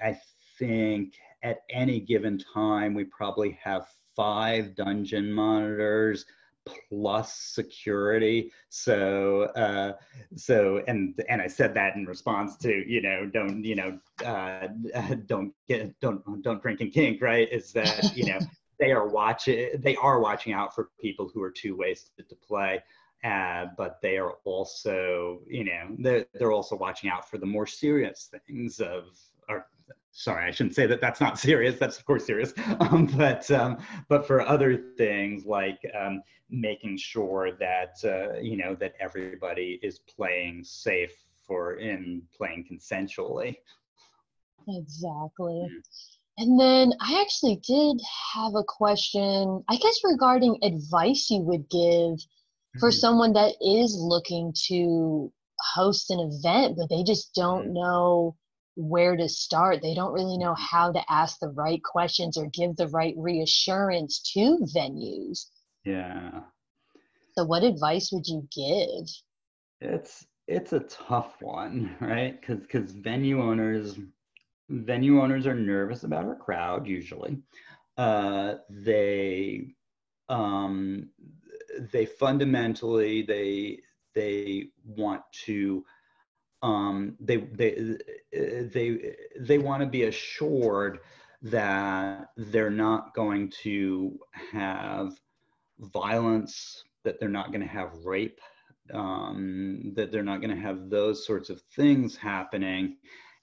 I 0.02 0.18
think, 0.58 1.14
at 1.44 1.62
any 1.70 2.00
given 2.00 2.38
time, 2.38 2.94
we 2.94 3.04
probably 3.04 3.58
have 3.62 3.86
five 4.16 4.74
dungeon 4.74 5.32
monitors 5.32 6.24
plus 6.88 7.34
security. 7.34 8.50
So, 8.70 9.42
uh, 9.54 9.92
so, 10.34 10.82
and 10.88 11.14
and 11.28 11.42
I 11.42 11.46
said 11.46 11.74
that 11.74 11.94
in 11.94 12.06
response 12.06 12.56
to 12.58 12.90
you 12.90 13.02
know 13.02 13.26
don't 13.32 13.62
you 13.62 13.76
know 13.76 13.98
uh, 14.24 14.68
don't 15.26 15.52
get 15.68 15.98
don't 16.00 16.42
don't 16.42 16.62
drink 16.62 16.80
and 16.80 16.92
kink 16.92 17.20
right? 17.20 17.48
Is 17.52 17.72
that 17.72 18.16
you 18.16 18.26
know 18.26 18.38
they 18.80 18.90
are 18.90 19.06
watching 19.06 19.70
they 19.78 19.96
are 19.96 20.18
watching 20.20 20.54
out 20.54 20.74
for 20.74 20.90
people 20.98 21.30
who 21.32 21.42
are 21.42 21.52
too 21.52 21.76
wasted 21.76 22.28
to 22.28 22.34
play. 22.36 22.82
Uh, 23.22 23.68
but 23.78 24.02
they 24.02 24.18
are 24.18 24.32
also, 24.44 25.40
you 25.48 25.64
know, 25.64 25.88
they're, 25.98 26.26
they're 26.34 26.52
also 26.52 26.76
watching 26.76 27.08
out 27.08 27.26
for 27.26 27.38
the 27.38 27.46
more 27.46 27.66
serious 27.66 28.30
things 28.46 28.80
of, 28.80 29.04
sorry, 30.14 30.46
I 30.46 30.50
shouldn't 30.52 30.74
say 30.74 30.86
that 30.86 31.00
that's 31.00 31.20
not 31.20 31.38
serious. 31.48 31.78
That's 31.78 31.98
of 31.98 32.06
course 32.06 32.24
serious. 32.24 32.54
Um, 32.80 33.06
but 33.06 33.50
um, 33.50 33.78
but 34.08 34.26
for 34.26 34.40
other 34.42 34.76
things 34.96 35.44
like 35.44 35.78
um, 35.98 36.22
making 36.50 36.96
sure 36.96 37.52
that 37.58 37.96
uh, 38.04 38.38
you 38.40 38.56
know 38.56 38.74
that 38.76 38.94
everybody 39.00 39.78
is 39.82 39.98
playing 39.98 40.64
safe 40.64 41.14
for 41.46 41.74
in 41.74 42.22
playing 42.36 42.66
consensually. 42.70 43.56
Exactly. 44.68 45.68
Mm. 45.68 45.82
And 46.36 46.58
then 46.58 46.92
I 47.00 47.20
actually 47.20 47.60
did 47.66 48.00
have 48.34 48.54
a 48.56 48.64
question, 48.66 49.62
I 49.68 49.76
guess, 49.76 50.00
regarding 50.02 50.58
advice 50.64 51.28
you 51.30 51.42
would 51.42 51.68
give 51.70 52.18
for 52.80 52.88
mm-hmm. 52.88 52.98
someone 52.98 53.32
that 53.34 53.54
is 53.60 53.96
looking 53.96 54.52
to 54.66 55.32
host 55.60 56.10
an 56.10 56.18
event, 56.18 56.76
but 56.76 56.88
they 56.88 57.04
just 57.04 57.34
don't 57.34 57.66
mm-hmm. 57.66 57.74
know 57.74 58.36
where 58.76 59.16
to 59.16 59.28
start. 59.28 59.80
They 59.82 59.94
don't 59.94 60.12
really 60.12 60.38
know 60.38 60.54
how 60.54 60.92
to 60.92 61.00
ask 61.08 61.38
the 61.40 61.50
right 61.50 61.82
questions 61.82 62.36
or 62.36 62.46
give 62.46 62.76
the 62.76 62.88
right 62.88 63.14
reassurance 63.16 64.20
to 64.34 64.58
venues. 64.74 65.46
Yeah. 65.84 66.40
So 67.36 67.44
what 67.44 67.64
advice 67.64 68.10
would 68.12 68.26
you 68.26 68.48
give? 68.54 69.06
It's 69.80 70.26
it's 70.46 70.72
a 70.72 70.80
tough 70.80 71.40
one, 71.40 71.96
right? 72.00 72.40
Cuz 72.42 72.66
cuz 72.66 72.92
venue 72.92 73.42
owners 73.42 73.98
venue 74.68 75.20
owners 75.20 75.46
are 75.46 75.54
nervous 75.54 76.04
about 76.04 76.24
our 76.24 76.36
crowd 76.36 76.86
usually. 76.86 77.38
Uh 77.96 78.56
they 78.70 79.74
um 80.28 81.10
they 81.92 82.06
fundamentally 82.06 83.22
they 83.22 83.80
they 84.14 84.68
want 84.84 85.22
to 85.32 85.84
um, 86.64 87.14
they 87.20 87.36
they 87.36 87.98
they 88.32 89.16
they 89.38 89.58
want 89.58 89.82
to 89.82 89.86
be 89.86 90.04
assured 90.04 91.00
that 91.42 92.30
they're 92.38 92.70
not 92.70 93.14
going 93.14 93.50
to 93.62 94.18
have 94.32 95.12
violence, 95.78 96.84
that 97.04 97.20
they're 97.20 97.28
not 97.28 97.48
going 97.48 97.60
to 97.60 97.66
have 97.66 97.92
rape, 98.02 98.40
um, 98.94 99.92
that 99.94 100.10
they're 100.10 100.22
not 100.22 100.40
going 100.40 100.56
to 100.56 100.62
have 100.62 100.88
those 100.88 101.26
sorts 101.26 101.50
of 101.50 101.60
things 101.76 102.16
happening. 102.16 102.96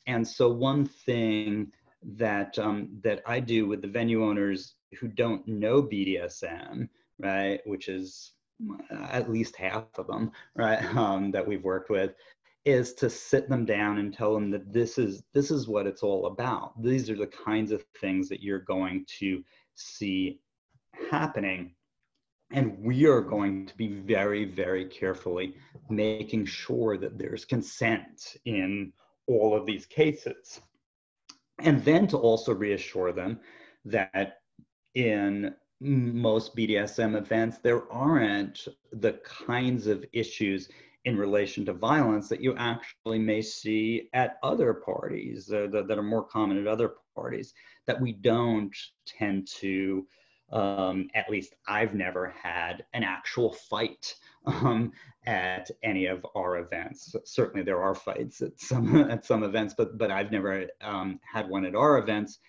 And 0.07 0.27
so 0.27 0.49
one 0.49 0.85
thing 0.85 1.71
that 2.17 2.57
um, 2.57 2.89
that 3.03 3.21
I 3.27 3.39
do 3.39 3.67
with 3.67 3.83
the 3.83 3.87
venue 3.87 4.25
owners 4.25 4.73
who 4.99 5.07
don't 5.07 5.47
know 5.47 5.83
BDSM, 5.83 6.89
right, 7.19 7.61
which 7.65 7.87
is 7.87 8.33
at 8.91 9.29
least 9.29 9.55
half 9.55 9.85
of 9.99 10.07
them, 10.07 10.31
right, 10.55 10.83
um, 10.95 11.29
that 11.31 11.47
we've 11.47 11.63
worked 11.63 11.91
with, 11.91 12.15
is 12.65 12.93
to 12.93 13.09
sit 13.09 13.49
them 13.49 13.65
down 13.65 13.97
and 13.97 14.13
tell 14.13 14.33
them 14.33 14.51
that 14.51 14.71
this 14.71 14.97
is 14.97 15.23
this 15.33 15.49
is 15.49 15.67
what 15.67 15.87
it's 15.87 16.03
all 16.03 16.27
about. 16.27 16.81
These 16.81 17.09
are 17.09 17.15
the 17.15 17.27
kinds 17.27 17.71
of 17.71 17.83
things 17.99 18.29
that 18.29 18.41
you're 18.41 18.59
going 18.59 19.05
to 19.19 19.43
see 19.73 20.39
happening. 21.09 21.73
And 22.51 22.77
we 22.79 23.05
are 23.05 23.21
going 23.21 23.65
to 23.65 23.77
be 23.77 23.87
very 23.87 24.45
very 24.45 24.85
carefully 24.85 25.55
making 25.89 26.45
sure 26.45 26.97
that 26.97 27.17
there's 27.17 27.45
consent 27.45 28.37
in 28.45 28.93
all 29.27 29.57
of 29.57 29.65
these 29.65 29.85
cases. 29.85 30.61
And 31.59 31.83
then 31.83 32.07
to 32.07 32.17
also 32.17 32.53
reassure 32.53 33.11
them 33.11 33.39
that 33.85 34.41
in 34.95 35.55
most 35.79 36.55
BDSM 36.55 37.17
events, 37.17 37.57
there 37.57 37.91
aren't 37.91 38.67
the 38.91 39.13
kinds 39.23 39.87
of 39.87 40.05
issues 40.13 40.69
in 41.05 41.17
relation 41.17 41.65
to 41.65 41.73
violence 41.73 42.29
that 42.29 42.41
you 42.41 42.55
actually 42.57 43.19
may 43.19 43.41
see 43.41 44.09
at 44.13 44.37
other 44.43 44.73
parties 44.73 45.51
uh, 45.51 45.67
that, 45.71 45.87
that, 45.87 45.97
are 45.97 46.03
more 46.03 46.23
common 46.23 46.59
at 46.59 46.67
other 46.67 46.93
parties 47.15 47.53
that 47.87 47.99
we 47.99 48.11
don't 48.11 48.75
tend 49.05 49.47
to 49.47 50.05
um, 50.51 51.07
at 51.15 51.29
least 51.29 51.55
i've 51.67 51.95
never 51.95 52.33
had 52.41 52.85
an 52.93 53.03
actual 53.03 53.53
fight 53.53 54.13
um, 54.45 54.91
at 55.25 55.69
any 55.83 56.07
of 56.07 56.25
our 56.35 56.57
events. 56.57 57.15
Certainly 57.25 57.63
there 57.63 57.81
are 57.81 57.93
fights 57.93 58.41
at 58.41 58.59
some 58.59 58.95
at 59.11 59.25
some 59.25 59.43
events 59.43 59.73
but 59.77 59.97
but 59.97 60.11
i've 60.11 60.31
never 60.31 60.67
um, 60.81 61.19
had 61.31 61.49
one 61.49 61.65
at 61.65 61.75
our 61.75 61.97
events. 61.97 62.39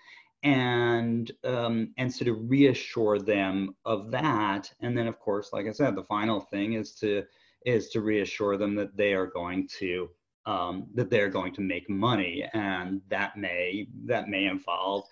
And 0.44 1.30
um, 1.44 1.92
and 1.98 2.12
so 2.12 2.24
to 2.24 2.32
reassure 2.32 3.18
them 3.18 3.76
of 3.84 4.10
that 4.10 4.72
and 4.80 4.98
then 4.98 5.06
of 5.06 5.20
course 5.20 5.52
like 5.52 5.66
i 5.66 5.70
said 5.70 5.94
the 5.94 6.02
final 6.02 6.40
thing 6.40 6.72
is 6.72 6.94
to 6.96 7.22
is 7.64 7.88
to 7.90 8.00
reassure 8.00 8.56
them 8.56 8.74
that 8.74 8.96
they 8.96 9.14
are 9.14 9.26
going 9.26 9.68
to 9.78 10.10
um, 10.44 10.88
that 10.94 11.08
they're 11.08 11.28
going 11.28 11.54
to 11.54 11.60
make 11.60 11.88
money 11.88 12.44
and 12.52 13.00
that 13.08 13.36
may 13.36 13.86
that 14.04 14.28
may 14.28 14.46
involve 14.46 15.04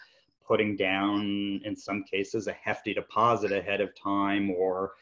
putting 0.44 0.76
down 0.76 1.60
in 1.64 1.76
some 1.76 2.02
cases 2.02 2.48
a 2.48 2.52
hefty 2.52 2.92
deposit 2.92 3.52
ahead 3.52 3.80
of 3.80 3.94
time 3.94 4.50
or 4.50 4.92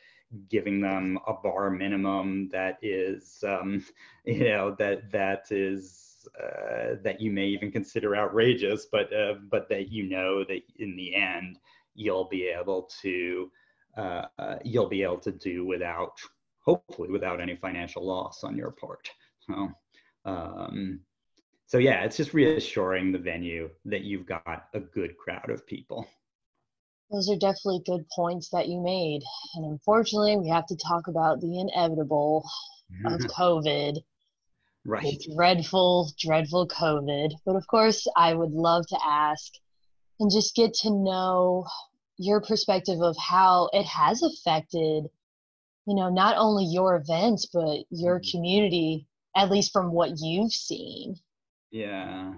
giving 0.51 0.81
them 0.81 1.19
a 1.27 1.33
bar 1.33 1.71
minimum 1.71 2.51
that 2.51 2.79
is 2.83 3.43
um, 3.47 3.83
you 4.25 4.51
know 4.51 4.75
that 4.79 5.11
that 5.11 5.47
is 5.51 6.09
uh, 6.39 6.97
that 7.03 7.21
you 7.21 7.31
may 7.31 7.47
even 7.47 7.71
consider 7.71 8.17
outrageous, 8.17 8.87
but 8.87 9.13
uh, 9.13 9.35
but 9.51 9.69
that 9.69 9.91
you 9.91 10.05
know 10.05 10.45
that 10.45 10.61
in 10.77 10.97
the 10.97 11.15
end 11.15 11.59
you'll 11.95 12.29
be 12.29 12.49
able 12.49 12.91
to 13.01 13.51
uh, 13.97 14.25
you'll 14.65 14.89
be 14.89 15.03
able 15.03 15.19
to 15.19 15.33
do 15.33 15.65
without 15.65 16.21
hopefully 16.69 17.09
without 17.09 17.41
any 17.41 17.57
financial 17.57 18.05
loss 18.05 18.45
on 18.45 18.55
your 18.55 18.71
part. 18.71 19.09
So, 19.47 19.71
um, 20.27 21.01
so 21.65 21.79
yeah, 21.79 22.05
it's 22.05 22.19
just 22.19 22.35
reassuring 22.35 23.11
the 23.11 23.19
venue 23.19 23.71
that 23.87 24.03
you've 24.03 24.27
got 24.27 24.69
a 24.75 24.81
good 24.81 25.17
crowd 25.17 25.49
of 25.49 25.67
people. 25.67 26.07
Those 27.11 27.31
are 27.31 27.37
definitely 27.37 27.81
good 27.87 28.05
points 28.15 28.51
that 28.51 28.69
you 28.69 28.83
made. 28.83 29.23
And 29.55 29.65
unfortunately, 29.65 30.37
we 30.37 30.51
have 30.51 30.67
to 30.67 30.77
talk 30.77 31.09
about 31.09 31.41
the 31.41 31.59
inevitable 31.59 32.47
of 33.07 33.21
COVID. 33.21 33.97
Right. 34.85 35.23
dreadful, 35.35 36.11
dreadful 36.19 36.69
COVID. 36.69 37.33
But 37.47 37.57
of 37.57 37.67
course, 37.67 38.07
I 38.15 38.35
would 38.35 38.53
love 38.53 38.87
to 38.89 38.99
ask 39.03 39.53
and 40.21 40.31
just 40.31 40.55
get 40.55 40.75
to 40.83 40.91
know 40.91 41.67
your 42.19 42.43
perspective 42.43 43.01
of 43.01 43.17
how 43.17 43.71
it 43.73 43.87
has 43.87 44.23
affected, 44.23 45.05
you 45.89 45.95
know, 45.95 46.11
not 46.11 46.37
only 46.37 46.67
your 46.67 46.97
events, 46.97 47.47
but 47.47 47.79
your 47.91 48.21
mm-hmm. 48.21 48.31
community, 48.31 49.07
at 49.35 49.51
least 49.51 49.73
from 49.73 49.91
what 49.91 50.19
you've 50.19 50.53
seen. 50.53 51.17
Yeah. 51.71 52.35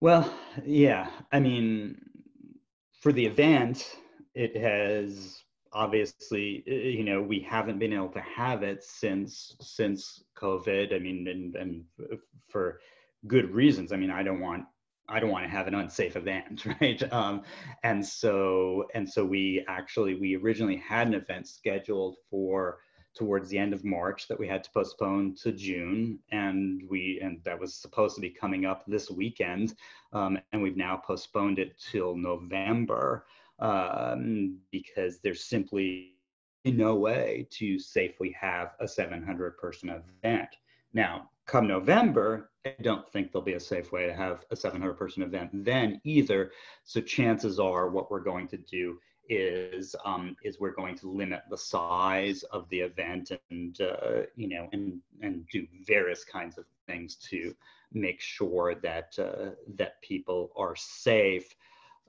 Well, 0.00 0.32
yeah. 0.64 1.10
I 1.30 1.40
mean, 1.40 2.00
for 3.02 3.12
the 3.12 3.26
event, 3.26 3.96
it 4.34 4.56
has 4.56 5.42
obviously 5.74 6.62
you 6.66 7.02
know 7.02 7.22
we 7.22 7.40
haven't 7.40 7.78
been 7.78 7.94
able 7.94 8.08
to 8.08 8.20
have 8.20 8.62
it 8.62 8.84
since 8.84 9.56
since 9.58 10.22
covid 10.36 10.94
i 10.94 10.98
mean 10.98 11.26
and 11.26 11.56
and 11.56 11.82
for 12.50 12.78
good 13.26 13.50
reasons 13.50 13.90
i 13.90 13.96
mean 13.96 14.10
i 14.10 14.22
don't 14.22 14.40
want 14.40 14.64
i 15.12 15.20
don't 15.20 15.30
want 15.30 15.44
to 15.44 15.50
have 15.50 15.66
an 15.66 15.74
unsafe 15.74 16.16
event 16.16 16.64
right 16.80 17.12
um, 17.12 17.42
and 17.82 18.04
so 18.04 18.86
and 18.94 19.08
so 19.08 19.24
we 19.24 19.64
actually 19.68 20.14
we 20.14 20.36
originally 20.36 20.76
had 20.76 21.06
an 21.06 21.14
event 21.14 21.46
scheduled 21.46 22.16
for 22.30 22.78
towards 23.14 23.50
the 23.50 23.58
end 23.58 23.72
of 23.72 23.84
march 23.84 24.26
that 24.26 24.38
we 24.38 24.48
had 24.48 24.64
to 24.64 24.70
postpone 24.70 25.34
to 25.34 25.52
june 25.52 26.18
and 26.30 26.82
we 26.88 27.20
and 27.22 27.40
that 27.44 27.58
was 27.58 27.74
supposed 27.74 28.14
to 28.14 28.20
be 28.20 28.30
coming 28.30 28.64
up 28.64 28.84
this 28.86 29.10
weekend 29.10 29.74
um, 30.12 30.38
and 30.52 30.62
we've 30.62 30.76
now 30.76 30.96
postponed 30.96 31.58
it 31.58 31.74
till 31.78 32.16
november 32.16 33.26
um, 33.58 34.58
because 34.70 35.20
there's 35.20 35.44
simply 35.44 36.12
no 36.64 36.94
way 36.94 37.46
to 37.50 37.78
safely 37.78 38.34
have 38.38 38.72
a 38.80 38.86
700 38.86 39.58
person 39.58 39.88
event. 39.90 40.48
Now, 40.92 41.30
come 41.52 41.68
November, 41.68 42.50
I 42.64 42.74
don't 42.80 43.06
think 43.12 43.30
there'll 43.30 43.44
be 43.44 43.52
a 43.52 43.60
safe 43.60 43.92
way 43.92 44.06
to 44.06 44.14
have 44.14 44.46
a 44.50 44.56
700 44.56 44.94
person 44.94 45.22
event 45.22 45.50
then 45.52 46.00
either. 46.02 46.50
So 46.84 47.02
chances 47.02 47.60
are 47.60 47.90
what 47.90 48.10
we're 48.10 48.20
going 48.20 48.48
to 48.48 48.56
do 48.56 48.98
is 49.28 49.94
um, 50.06 50.34
is 50.42 50.58
we're 50.58 50.74
going 50.74 50.96
to 50.96 51.10
limit 51.10 51.42
the 51.50 51.58
size 51.58 52.42
of 52.44 52.68
the 52.70 52.80
event 52.80 53.32
and 53.50 53.78
uh, 53.82 54.22
you 54.34 54.48
know 54.48 54.68
and 54.72 54.98
and 55.20 55.46
do 55.52 55.66
various 55.86 56.24
kinds 56.24 56.56
of 56.56 56.64
things 56.86 57.16
to 57.30 57.54
make 57.92 58.20
sure 58.20 58.74
that 58.76 59.12
uh, 59.18 59.50
that 59.76 60.00
people 60.00 60.50
are 60.56 60.74
safe. 60.74 61.54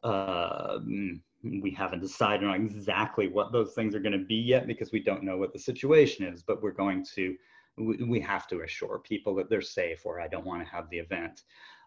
Um, 0.04 1.22
we 1.44 1.72
haven't 1.72 2.00
decided 2.00 2.48
on 2.48 2.56
exactly 2.56 3.28
what 3.28 3.52
those 3.52 3.74
things 3.74 3.94
are 3.94 4.00
going 4.00 4.18
to 4.18 4.26
be 4.26 4.36
yet 4.36 4.68
because 4.68 4.94
we 4.94 5.04
don't 5.04 5.24
know 5.24 5.38
what 5.38 5.52
the 5.52 5.60
situation 5.60 6.26
is 6.26 6.42
but 6.42 6.64
we're 6.64 6.72
going 6.72 7.06
to 7.16 7.36
we, 7.78 8.20
have 8.20 8.48
to 8.48 8.62
assure 8.62 9.00
people 9.00 9.36
that 9.36 9.50
they're 9.50 9.62
safe 9.62 10.06
or 10.06 10.20
i 10.20 10.28
don't 10.28 10.46
want 10.46 10.64
to 10.64 10.70
have 10.70 10.90
the 10.90 10.98
event 10.98 11.42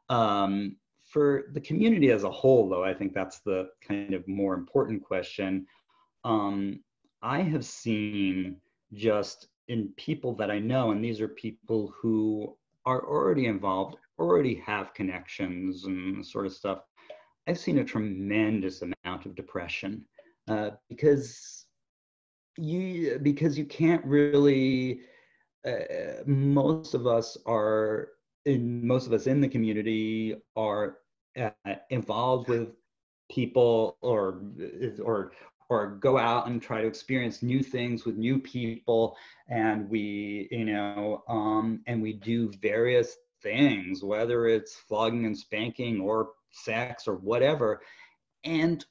um, 0.09 0.77
for 1.05 1.45
the 1.53 1.61
community 1.61 2.11
as 2.11 2.25
a 2.25 2.31
whole 2.31 2.69
though 2.69 2.85
i 2.85 2.93
think 2.93 3.13
that's 3.13 3.41
the 3.41 3.69
kind 3.87 4.15
of 4.15 4.27
more 4.27 4.55
important 4.55 5.03
question 5.03 5.67
um, 6.25 6.81
i 7.23 7.41
have 7.41 7.65
seen 7.65 8.57
just 8.95 9.49
in 9.69 9.89
people 9.97 10.35
that 10.35 10.51
i 10.51 10.59
know 10.59 10.91
and 10.91 11.05
these 11.05 11.21
are 11.21 11.29
people 11.29 11.93
who 12.01 12.57
are 12.85 13.07
already 13.07 13.47
involved 13.47 13.97
already 14.19 14.55
have 14.55 14.95
connections 14.95 15.85
and 15.85 16.25
sort 16.25 16.47
of 16.47 16.53
stuff 16.53 16.81
I've 17.47 17.59
seen 17.59 17.79
a 17.79 17.85
tremendous 17.85 18.83
amount 18.83 19.27
of 19.27 19.37
depression 19.37 20.05
uh, 20.49 20.71
because 20.89 21.67
you 22.57 23.19
because 23.23 23.59
you 23.59 23.65
can't 23.65 24.05
really. 24.05 25.01
Uh, 25.67 26.23
most 26.27 26.95
of 26.95 27.07
us 27.07 27.37
are 27.47 28.09
in 28.45 28.87
most 28.87 29.07
of 29.07 29.13
us 29.13 29.27
in 29.27 29.41
the 29.41 29.49
community 29.49 30.37
are 30.55 30.99
uh, 31.41 31.51
involved 31.91 32.49
with 32.49 32.69
people 33.31 33.99
or 34.03 34.41
or 35.03 35.33
or 35.69 35.97
go 35.97 36.17
out 36.17 36.47
and 36.47 36.63
try 36.63 36.81
to 36.81 36.87
experience 36.87 37.43
new 37.43 37.61
things 37.61 38.05
with 38.05 38.17
new 38.17 38.39
people 38.39 39.17
and 39.49 39.91
we 39.91 40.49
you 40.53 40.65
know 40.65 41.25
um, 41.29 41.81
and 41.89 42.01
we 42.01 42.13
do 42.13 42.53
various 42.63 43.17
things 43.43 44.05
whether 44.05 44.47
it's 44.47 44.77
flogging 44.77 45.27
and 45.27 45.37
spanking 45.37 46.01
or 46.01 46.31
sex 46.57 47.07
or 47.07 47.17
whatever. 47.17 47.83
And 48.45 48.85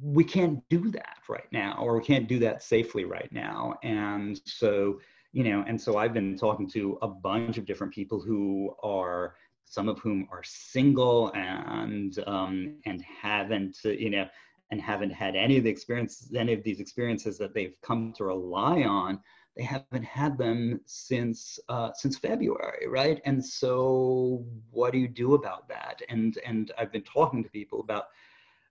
we 0.00 0.24
can't 0.24 0.62
do 0.68 0.90
that 0.90 1.18
right 1.28 1.50
now, 1.52 1.78
or 1.80 1.96
we 1.96 2.04
can't 2.04 2.28
do 2.28 2.38
that 2.40 2.62
safely 2.62 3.04
right 3.04 3.30
now. 3.30 3.74
And 3.82 4.40
so, 4.46 5.00
you 5.32 5.44
know, 5.44 5.64
and 5.66 5.80
so 5.80 5.96
I've 5.96 6.12
been 6.12 6.36
talking 6.36 6.68
to 6.70 6.98
a 7.02 7.08
bunch 7.08 7.58
of 7.58 7.64
different 7.64 7.92
people 7.92 8.20
who 8.20 8.74
are 8.82 9.34
some 9.64 9.88
of 9.88 9.98
whom 10.00 10.28
are 10.30 10.42
single 10.44 11.32
and 11.34 12.18
um, 12.26 12.76
and 12.84 13.02
haven't 13.02 13.78
you 13.84 14.10
know 14.10 14.26
and 14.70 14.80
haven't 14.80 15.10
had 15.10 15.34
any 15.36 15.58
of 15.58 15.64
the 15.64 15.70
experiences 15.70 16.30
any 16.36 16.52
of 16.52 16.62
these 16.62 16.80
experiences 16.80 17.38
that 17.38 17.54
they've 17.54 17.74
come 17.82 18.12
to 18.16 18.24
rely 18.24 18.82
on 18.82 19.18
they 19.56 19.62
haven't 19.62 20.04
had 20.04 20.38
them 20.38 20.80
since 20.86 21.58
uh, 21.68 21.90
since 21.94 22.16
February, 22.18 22.86
right? 22.88 23.20
And 23.24 23.44
so, 23.44 24.44
what 24.70 24.92
do 24.92 24.98
you 24.98 25.08
do 25.08 25.34
about 25.34 25.68
that? 25.68 26.00
And 26.08 26.38
and 26.46 26.72
I've 26.78 26.92
been 26.92 27.02
talking 27.02 27.42
to 27.42 27.50
people 27.50 27.80
about 27.80 28.06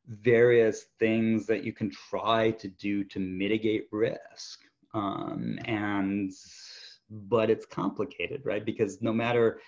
various 0.07 0.86
things 0.99 1.45
that 1.45 1.64
you 1.64 1.72
can 1.72 1.91
try 1.91 2.51
to 2.51 2.68
do 2.68 3.03
to 3.05 3.20
mitigate 3.20 3.88
risk, 3.91 4.62
um, 4.94 5.58
and 5.66 6.32
but 7.10 7.50
it's 7.50 7.66
complicated, 7.66 8.42
right? 8.46 8.66
Because 8.66 9.02
no 9.02 9.12
matter 9.14 9.60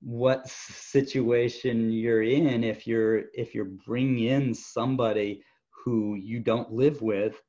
what 0.00 0.48
situation 0.48 1.90
you're 1.90 2.22
in, 2.22 2.64
if 2.64 2.86
you're 2.86 3.24
if 3.34 3.54
you're 3.54 3.72
bringing 3.86 4.24
in 4.24 4.54
somebody 4.54 5.42
who 5.84 6.14
you 6.14 6.40
don't 6.40 6.72
live 6.72 7.02
with, 7.02 7.40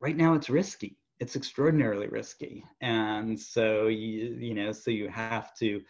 right 0.00 0.16
now 0.16 0.34
it's 0.34 0.50
risky. 0.50 0.96
It's 1.20 1.36
extraordinarily 1.36 2.08
risky. 2.08 2.64
And 2.80 3.38
so 3.38 3.88
you 3.88 4.36
you 4.38 4.54
know 4.54 4.72
so 4.72 4.90
you 4.90 5.08
have 5.08 5.54
to 5.56 5.80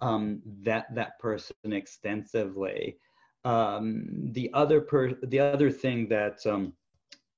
um, 0.00 0.42
vet 0.44 0.94
that 0.94 1.18
person 1.18 1.54
extensively. 1.64 2.98
Um, 3.44 4.30
the 4.32 4.50
other 4.54 4.80
per 4.80 5.12
the 5.22 5.40
other 5.40 5.70
thing 5.70 6.08
that 6.08 6.44
um, 6.46 6.72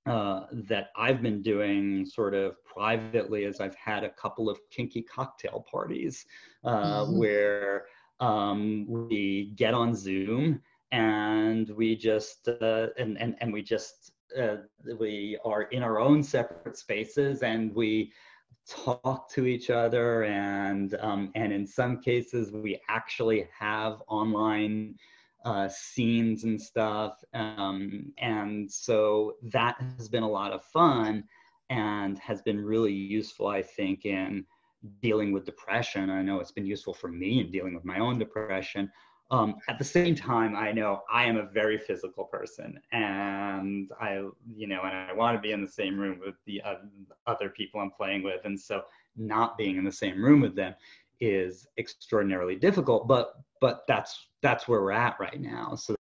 uh, 0.07 0.47
that 0.53 0.91
I've 0.97 1.23
been 1.23 1.43
doing 1.43 2.07
sort 2.07 2.35
of 2.35 2.63
privately 2.65 3.45
is 3.45 3.61
I've 3.61 3.75
had 3.75 4.05
a 4.05 4.11
couple 4.11 4.49
of 4.49 4.59
kinky 4.71 5.03
cocktail 5.03 5.67
parties 5.71 6.25
uh, 6.65 7.05
mm-hmm. 7.05 7.19
where 7.19 7.87
um, 8.21 8.87
we 8.89 9.53
get 9.57 9.75
on 9.75 9.95
Zoom 9.95 10.61
and 10.93 11.69
we 11.71 11.97
just 11.97 12.49
uh, 12.49 12.89
and, 12.99 13.19
and 13.21 13.37
and 13.41 13.53
we 13.53 13.63
just 13.63 14.13
uh, 14.41 14.57
we 14.99 15.39
are 15.45 15.63
in 15.63 15.83
our 15.83 15.99
own 15.99 16.23
separate 16.23 16.77
spaces 16.77 17.43
and 17.43 17.75
we 17.75 18.13
talk 18.69 19.31
to 19.31 19.47
each 19.47 19.71
other 19.71 20.25
and 20.25 20.97
um, 21.01 21.31
and 21.35 21.53
in 21.53 21.67
some 21.67 22.01
cases 22.01 22.51
we 22.53 22.81
actually 22.89 23.49
have 23.59 24.03
online 24.09 24.95
uh, 25.47 25.69
scenes 25.69 26.45
and 26.45 26.61
stuff 26.61 27.25
um, 27.35 28.13
and 28.19 28.71
so 28.71 29.37
that 29.43 29.77
has 29.97 30.09
been 30.09 30.23
a 30.23 30.29
lot 30.29 30.53
of 30.53 30.63
fun 30.65 31.25
and 31.71 32.19
has 32.19 32.43
been 32.43 32.63
really 32.63 32.93
useful 32.93 33.47
i 33.47 33.63
think 33.63 34.05
in 34.05 34.45
dealing 35.01 35.33
with 35.33 35.47
depression 35.47 36.11
i 36.11 36.21
know 36.21 36.41
it's 36.41 36.53
been 36.53 36.67
useful 36.67 36.93
for 36.93 37.09
me 37.09 37.41
in 37.41 37.51
dealing 37.51 37.75
with 37.75 37.85
my 37.85 37.99
own 37.99 38.19
depression 38.19 38.91
um, 39.31 39.57
at 39.69 39.79
the 39.79 39.85
same 39.85 40.15
time, 40.15 40.55
I 40.55 40.71
know 40.71 41.03
I 41.11 41.25
am 41.25 41.37
a 41.37 41.47
very 41.47 41.79
physical 41.79 42.25
person, 42.25 42.79
and 42.93 43.91
I, 44.01 44.25
you 44.55 44.69
know, 44.69 44.83
and 44.85 44.95
I 44.95 45.13
want 45.13 45.37
to 45.37 45.41
be 45.41 45.51
in 45.51 45.61
the 45.61 45.71
same 45.71 45.99
room 45.99 46.21
with 46.25 46.37
the 46.47 46.63
uh, 46.63 46.75
other 47.27 47.49
people 47.49 47.81
I'm 47.81 47.91
playing 47.91 48.23
with, 48.23 48.45
and 48.45 48.59
so 48.59 48.83
not 49.17 49.59
being 49.59 49.79
in 49.79 49.85
the 49.85 49.91
same 49.91 50.23
room 50.23 50.41
with 50.41 50.55
them 50.55 50.75
is 51.19 51.67
extraordinarily 51.77 52.55
difficult. 52.55 53.09
But 53.09 53.35
but 53.61 53.85
that's 53.89 54.29
that's 54.47 54.69
where 54.69 54.81
we're 54.81 54.93
at 54.93 55.17
right 55.19 55.41
now. 55.41 55.75
So 55.75 55.97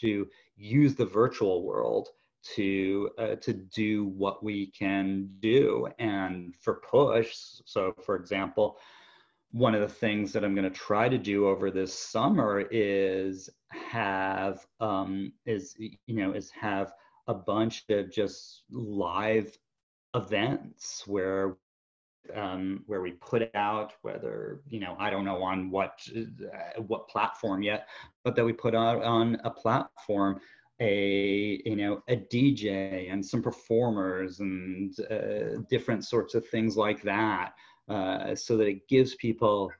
to 0.00 0.26
use 0.56 0.94
the 0.94 1.06
virtual 1.06 1.64
world 1.64 2.08
to 2.54 3.10
uh, 3.18 3.34
to 3.36 3.52
do 3.52 4.06
what 4.06 4.44
we 4.44 4.70
can 4.70 5.28
do, 5.40 5.88
and 5.98 6.54
for 6.56 6.74
push. 6.88 7.34
So, 7.64 7.92
for 8.04 8.14
example 8.16 8.78
one 9.52 9.74
of 9.74 9.80
the 9.80 9.88
things 9.88 10.32
that 10.32 10.44
I'm 10.44 10.54
going 10.54 10.70
to 10.70 10.78
try 10.78 11.08
to 11.08 11.18
do 11.18 11.48
over 11.48 11.70
this 11.70 11.98
summer 11.98 12.66
is 12.70 13.48
have 13.70 14.66
um, 14.80 15.32
is 15.46 15.74
you 15.78 15.96
know 16.08 16.32
is 16.32 16.50
have 16.50 16.92
a 17.26 17.34
bunch 17.34 17.84
of 17.88 18.12
just 18.12 18.64
live 18.70 19.56
events 20.14 21.04
where 21.06 21.56
um, 22.34 22.82
where 22.86 23.00
we 23.00 23.12
put 23.12 23.50
out 23.54 23.92
whether 24.02 24.60
you 24.68 24.80
know 24.80 24.96
I 24.98 25.10
don't 25.10 25.24
know 25.24 25.42
on 25.42 25.70
what 25.70 26.00
uh, 26.16 26.82
what 26.82 27.08
platform 27.08 27.62
yet, 27.62 27.88
but 28.24 28.36
that 28.36 28.44
we 28.44 28.52
put 28.52 28.74
out 28.74 29.02
on 29.02 29.38
a 29.44 29.50
platform 29.50 30.40
a 30.80 31.60
you 31.64 31.76
know 31.76 32.02
a 32.08 32.16
DJ 32.16 33.12
and 33.12 33.24
some 33.24 33.42
performers 33.42 34.40
and 34.40 34.94
uh, 35.10 35.60
different 35.70 36.04
sorts 36.04 36.34
of 36.34 36.46
things 36.48 36.76
like 36.76 37.02
that 37.02 37.54
uh, 37.88 38.34
so 38.34 38.56
that 38.56 38.66
it 38.66 38.88
gives 38.88 39.14
people 39.14 39.70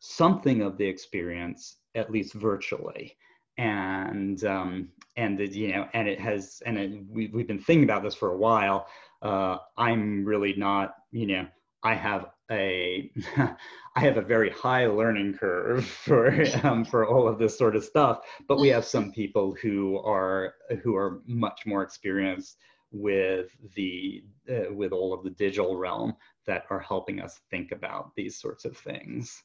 something 0.00 0.62
of 0.62 0.76
the 0.76 0.86
experience, 0.86 1.76
at 1.94 2.10
least 2.10 2.34
virtually. 2.34 3.16
And 3.58 4.42
um, 4.44 4.88
and 5.16 5.40
it, 5.40 5.52
you 5.52 5.68
know, 5.68 5.86
and 5.92 6.08
it 6.08 6.18
has, 6.20 6.62
and 6.66 6.78
it, 6.78 7.04
we, 7.08 7.28
we've 7.28 7.46
been 7.46 7.60
thinking 7.60 7.84
about 7.84 8.02
this 8.02 8.14
for 8.14 8.30
a 8.30 8.36
while. 8.36 8.86
Uh, 9.20 9.58
I'm 9.76 10.24
really 10.24 10.54
not, 10.56 10.94
you 11.12 11.26
know, 11.26 11.46
I 11.82 11.94
have 11.94 12.26
a 12.50 13.10
I 13.36 14.00
have 14.00 14.16
a 14.16 14.22
very 14.22 14.50
high 14.50 14.86
learning 14.86 15.34
curve 15.38 15.84
for 16.04 16.44
um, 16.62 16.84
for 16.84 17.06
all 17.06 17.28
of 17.28 17.38
this 17.38 17.56
sort 17.56 17.76
of 17.76 17.84
stuff. 17.84 18.20
But 18.48 18.60
we 18.60 18.68
have 18.68 18.84
some 18.84 19.12
people 19.12 19.56
who 19.60 19.98
are 19.98 20.54
who 20.82 20.96
are 20.96 21.22
much 21.26 21.66
more 21.66 21.82
experienced 21.82 22.56
with 22.92 23.56
the 23.74 24.22
uh, 24.50 24.72
with 24.72 24.92
all 24.92 25.12
of 25.12 25.24
the 25.24 25.30
digital 25.30 25.76
realm 25.76 26.14
that 26.46 26.64
are 26.70 26.80
helping 26.80 27.20
us 27.20 27.40
think 27.50 27.72
about 27.72 28.14
these 28.16 28.40
sorts 28.40 28.64
of 28.64 28.76
things. 28.76 29.42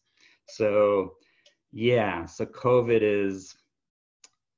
So, 0.49 1.13
yeah, 1.71 2.25
so 2.25 2.45
COVID 2.45 2.99
is 3.01 3.55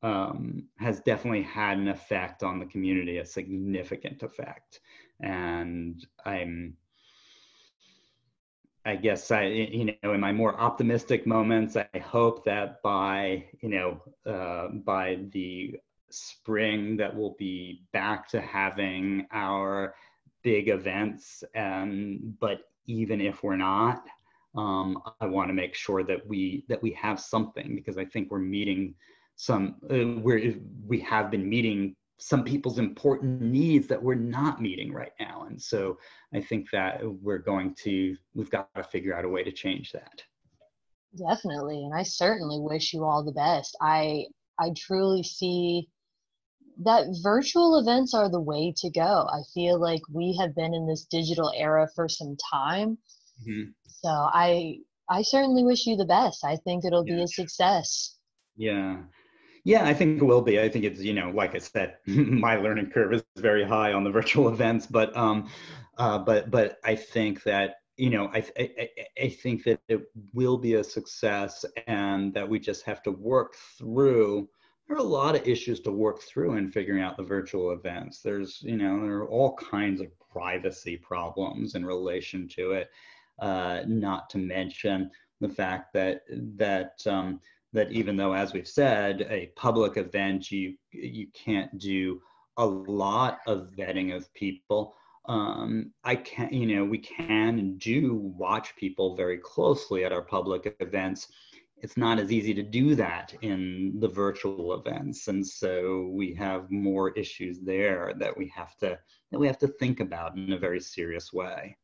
um, 0.02 0.68
has 0.78 1.02
definitely 1.02 1.44
had 1.44 1.78
an 1.78 1.88
effect 1.88 2.44
on 2.44 2.60
the 2.60 2.66
community, 2.66 3.18
a 3.18 3.26
significant 3.26 4.24
effect, 4.24 4.80
and 5.22 6.06
I'm. 6.26 6.76
I 8.90 8.96
guess 8.96 9.30
I, 9.30 9.44
you 9.44 9.94
know, 10.02 10.14
in 10.14 10.20
my 10.20 10.32
more 10.32 10.60
optimistic 10.60 11.28
moments, 11.28 11.78
I 11.78 12.00
hope 12.00 12.44
that 12.46 12.82
by, 12.82 13.46
you 13.62 13.70
know, 13.70 14.02
uh, 14.26 14.70
by 14.70 15.20
the 15.32 15.76
spring 16.10 16.98
that 16.98 17.16
we'll 17.16 17.36
be 17.38 17.84
back 17.94 18.28
to 18.30 18.42
having 18.42 19.28
our 19.32 19.94
big 20.42 20.70
events. 20.70 21.44
Um, 21.56 22.36
but 22.40 22.62
even 22.88 23.22
if 23.22 23.44
we're 23.44 23.58
not, 23.58 24.06
um, 24.56 25.04
I 25.22 25.28
want 25.28 25.50
to 25.50 25.54
make 25.54 25.76
sure 25.76 26.04
that 26.06 26.26
we 26.26 26.66
that 26.68 26.82
we 26.82 26.90
have 26.94 27.20
something 27.20 27.76
because 27.76 28.00
I 28.00 28.06
think 28.06 28.32
we're 28.32 28.40
meeting 28.40 28.96
some 29.36 29.76
uh, 29.84 30.20
we're 30.20 30.56
we 30.88 31.00
have 31.02 31.30
been 31.30 31.48
meeting 31.48 31.96
some 32.20 32.44
people's 32.44 32.80
important 32.80 33.42
needs 33.42 33.88
that 33.88 34.02
we're 34.02 34.16
not 34.16 34.62
meeting 34.62 34.92
right 34.92 35.14
now 35.20 35.46
and 35.48 35.62
so 35.62 35.98
i 36.34 36.42
think 36.42 36.68
that 36.72 37.00
we're 37.22 37.38
going 37.38 37.74
to 37.74 38.16
we've 38.34 38.50
got 38.50 38.68
to 38.76 38.84
figure 38.84 39.16
out 39.16 39.26
a 39.26 39.30
way 39.30 39.44
to 39.44 39.52
change 39.52 39.92
that 39.92 40.22
definitely 41.18 41.84
and 41.86 41.94
i 41.94 42.04
certainly 42.04 42.60
wish 42.60 42.94
you 42.94 43.04
all 43.04 43.24
the 43.24 43.32
best 43.32 43.76
i 43.82 44.26
i 44.60 44.70
truly 44.78 45.24
see 45.24 45.88
that 46.80 47.08
virtual 47.22 47.78
events 47.80 48.14
are 48.14 48.30
the 48.30 48.40
way 48.40 48.74
to 48.78 48.90
go. 48.90 49.28
I 49.30 49.42
feel 49.54 49.80
like 49.80 50.02
we 50.12 50.36
have 50.40 50.56
been 50.56 50.74
in 50.74 50.88
this 50.88 51.06
digital 51.06 51.52
era 51.56 51.88
for 51.94 52.08
some 52.08 52.38
time. 52.52 52.98
Mm-hmm. 53.42 53.72
So 53.88 54.10
I 54.10 54.78
I 55.10 55.22
certainly 55.24 55.64
wish 55.64 55.86
you 55.86 55.98
the 55.98 56.06
best. 56.06 56.46
I 56.46 56.56
think 56.56 56.86
it'll 56.86 57.06
yeah. 57.06 57.16
be 57.16 57.24
a 57.24 57.28
success. 57.28 58.18
Yeah. 58.56 59.02
Yeah, 59.64 59.86
I 59.86 59.94
think 59.94 60.22
it 60.22 60.26
will 60.26 60.42
be. 60.42 60.60
I 60.60 60.70
think 60.70 60.86
it's, 60.86 61.02
you 61.02 61.14
know, 61.14 61.32
like 61.32 61.56
I 61.56 61.60
said, 61.60 61.98
my 62.08 62.56
learning 62.56 62.92
curve 62.92 63.14
is 63.14 63.24
very 63.38 63.64
high 63.64 63.94
on 63.94 64.04
the 64.04 64.12
virtual 64.20 64.50
events, 64.50 64.86
but 64.88 65.16
um 65.16 65.50
uh 65.98 66.20
but 66.20 66.50
but 66.52 66.80
I 66.84 66.96
think 66.96 67.44
that 67.44 67.76
you 67.98 68.10
know, 68.10 68.30
I, 68.34 68.46
I, 68.58 68.90
I 69.24 69.28
think 69.28 69.66
that 69.66 69.82
it 69.90 70.04
will 70.34 70.58
be 70.58 70.76
a 70.76 70.84
success 70.86 71.66
and 71.86 72.34
that 72.34 72.48
we 72.48 72.58
just 72.58 72.86
have 72.86 73.04
to 73.04 73.12
work 73.12 73.56
through 73.78 74.48
there 74.90 74.98
are 74.98 75.02
a 75.02 75.04
lot 75.04 75.36
of 75.36 75.48
issues 75.48 75.80
to 75.82 75.92
work 75.92 76.20
through 76.22 76.54
in 76.56 76.72
figuring 76.72 77.04
out 77.04 77.16
the 77.16 77.24
virtual 77.24 77.72
events. 77.72 78.22
There's, 78.22 78.60
you 78.64 78.76
know, 78.76 79.00
there 79.02 79.18
are 79.18 79.30
all 79.30 79.56
kinds 79.56 80.02
of 80.02 80.08
privacy 80.32 80.98
problems 80.98 81.76
in 81.76 81.86
relation 81.86 82.48
to 82.56 82.72
it. 82.72 82.90
Uh, 83.38 83.84
not 83.86 84.32
to 84.32 84.40
mention 84.40 85.12
the 85.42 85.48
fact 85.48 85.94
that 85.94 86.22
that 86.58 86.94
um, 87.06 87.40
that 87.74 87.92
even 87.92 88.16
though, 88.16 88.34
as 88.34 88.54
we've 88.54 88.68
said, 88.68 89.28
a 89.30 89.52
public 89.56 89.98
event, 89.98 90.52
you 90.52 90.76
you 90.92 91.28
can't 91.34 91.78
do 91.78 92.22
a 92.58 92.66
lot 92.66 93.40
of 93.48 93.72
vetting 93.78 94.16
of 94.16 94.34
people. 94.34 94.96
Um, 95.26 95.94
I 96.04 96.16
can, 96.16 96.52
you 96.52 96.76
know, 96.76 96.84
we 96.84 96.98
can 96.98 97.60
and 97.60 97.80
do 97.80 98.16
watch 98.16 98.76
people 98.76 99.16
very 99.16 99.38
closely 99.38 100.04
at 100.04 100.12
our 100.12 100.24
public 100.24 100.76
events 100.80 101.28
it's 101.82 101.98
not 101.98 102.20
as 102.20 102.32
easy 102.32 102.54
to 102.54 102.64
do 102.64 102.96
that 102.96 103.34
in 103.42 103.94
the 104.00 104.08
virtual 104.08 104.74
events 104.74 105.28
and 105.28 105.46
so 105.46 106.10
we 106.14 106.34
have 106.34 106.70
more 106.70 107.12
issues 107.12 107.60
there 107.62 108.14
that 108.18 108.36
we 108.38 108.52
have 108.54 108.76
to 108.78 108.98
that 109.32 109.40
we 109.40 109.48
have 109.48 109.58
to 109.58 109.68
think 109.68 110.00
about 110.00 110.38
in 110.38 110.52
a 110.54 110.58
very 110.58 110.80
serious 110.80 111.32
way 111.32 111.76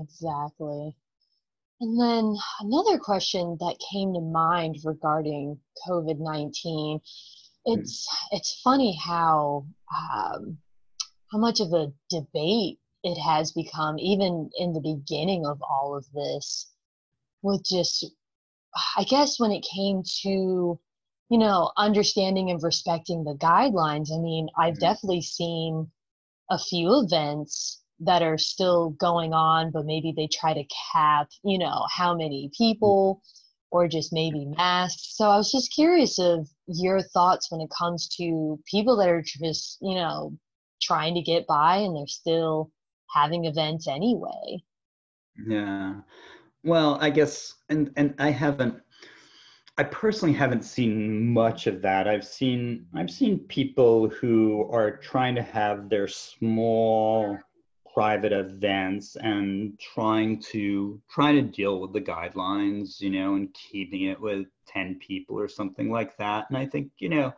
exactly 0.00 0.96
and 1.80 2.00
then 2.00 2.36
another 2.60 2.98
question 2.98 3.56
that 3.60 3.76
came 3.90 4.14
to 4.14 4.20
mind 4.20 4.76
regarding 4.84 5.58
covid-19 5.86 7.00
it's 7.64 8.08
it's 8.32 8.60
funny 8.62 8.96
how 8.96 9.66
um, 9.94 10.58
how 11.32 11.38
much 11.38 11.60
of 11.60 11.72
a 11.72 11.92
debate 12.08 12.78
it 13.02 13.18
has 13.18 13.52
become 13.52 13.98
even 13.98 14.50
in 14.58 14.72
the 14.72 14.80
beginning 14.80 15.44
of 15.46 15.60
all 15.62 15.96
of 15.96 16.04
this 16.12 16.70
with 17.42 17.62
just 17.64 18.04
I 18.96 19.04
guess 19.04 19.40
when 19.40 19.52
it 19.52 19.64
came 19.64 20.02
to, 20.22 20.78
you 21.30 21.38
know, 21.38 21.72
understanding 21.76 22.50
and 22.50 22.62
respecting 22.62 23.24
the 23.24 23.34
guidelines, 23.34 24.12
I 24.12 24.18
mean, 24.18 24.48
I've 24.56 24.74
mm-hmm. 24.74 24.80
definitely 24.80 25.22
seen 25.22 25.90
a 26.50 26.58
few 26.58 27.00
events 27.00 27.82
that 28.00 28.22
are 28.22 28.38
still 28.38 28.90
going 28.90 29.32
on, 29.32 29.70
but 29.70 29.86
maybe 29.86 30.12
they 30.14 30.28
try 30.28 30.52
to 30.52 30.64
cap, 30.92 31.28
you 31.44 31.58
know, 31.58 31.86
how 31.94 32.14
many 32.14 32.48
mm. 32.48 32.56
people 32.56 33.22
or 33.70 33.88
just 33.88 34.12
maybe 34.12 34.46
masks. 34.56 35.16
So 35.16 35.28
I 35.28 35.36
was 35.36 35.50
just 35.50 35.74
curious 35.74 36.18
of 36.18 36.48
your 36.66 37.00
thoughts 37.02 37.50
when 37.50 37.60
it 37.60 37.70
comes 37.76 38.08
to 38.16 38.58
people 38.70 38.96
that 38.98 39.08
are 39.08 39.22
just, 39.22 39.78
you 39.80 39.94
know, 39.94 40.32
trying 40.80 41.14
to 41.14 41.22
get 41.22 41.46
by 41.46 41.78
and 41.78 41.96
they're 41.96 42.06
still 42.06 42.70
having 43.14 43.46
events 43.46 43.88
anyway. 43.88 44.62
Yeah. 45.46 45.94
Well, 46.64 46.98
I 47.00 47.10
guess, 47.10 47.54
and 47.68 47.92
and 47.96 48.14
I 48.18 48.30
haven't, 48.30 48.80
I 49.78 49.84
personally 49.84 50.34
haven't 50.34 50.64
seen 50.64 51.32
much 51.32 51.66
of 51.66 51.82
that. 51.82 52.08
I've 52.08 52.26
seen 52.26 52.86
I've 52.94 53.10
seen 53.10 53.40
people 53.40 54.08
who 54.08 54.68
are 54.72 54.96
trying 54.96 55.34
to 55.36 55.42
have 55.42 55.88
their 55.88 56.08
small 56.08 57.38
private 57.96 58.32
events 58.32 59.16
and 59.16 59.80
trying 59.80 60.38
to 60.38 61.00
trying 61.08 61.34
to 61.34 61.56
deal 61.56 61.80
with 61.80 61.94
the 61.94 62.00
guidelines, 62.00 63.00
you 63.00 63.08
know, 63.08 63.36
and 63.36 63.54
keeping 63.54 64.02
it 64.02 64.20
with 64.20 64.46
10 64.66 64.98
people 64.98 65.38
or 65.38 65.48
something 65.48 65.90
like 65.90 66.14
that. 66.18 66.44
And 66.50 66.58
I 66.58 66.66
think, 66.66 66.90
you 66.98 67.08
know, 67.08 67.32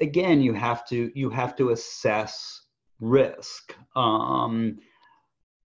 again, 0.00 0.40
you 0.40 0.54
have 0.54 0.84
to 0.88 1.12
you 1.14 1.30
have 1.30 1.54
to 1.54 1.70
assess 1.70 2.62
risk. 2.98 3.76
Um, 3.94 4.80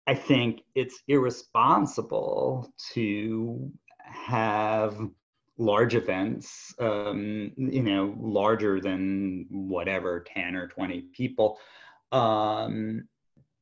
I 0.06 0.14
think 0.14 0.60
it's 0.74 1.02
irresponsible 1.08 2.70
to 2.92 3.72
have 4.04 4.98
large 5.56 5.94
events, 5.94 6.74
um, 6.78 7.52
you 7.56 7.82
know, 7.82 8.14
larger 8.20 8.82
than 8.82 9.46
whatever, 9.48 10.26
10 10.34 10.54
or 10.54 10.68
20 10.68 11.00
people, 11.14 11.58
um, 12.12 13.08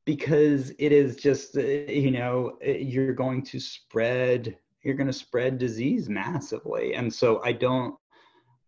because 0.05 0.71
it 0.77 0.91
is 0.91 1.17
just, 1.17 1.57
uh, 1.57 1.61
you 1.61 2.11
know, 2.11 2.57
uh, 2.65 2.71
you're 2.71 3.13
going 3.13 3.43
to 3.43 3.59
spread, 3.59 4.57
you're 4.83 4.95
going 4.95 5.07
to 5.07 5.13
spread 5.13 5.57
disease 5.57 6.07
massively. 6.09 6.93
And 6.93 7.13
so 7.13 7.41
I 7.43 7.51
don't, 7.51 7.95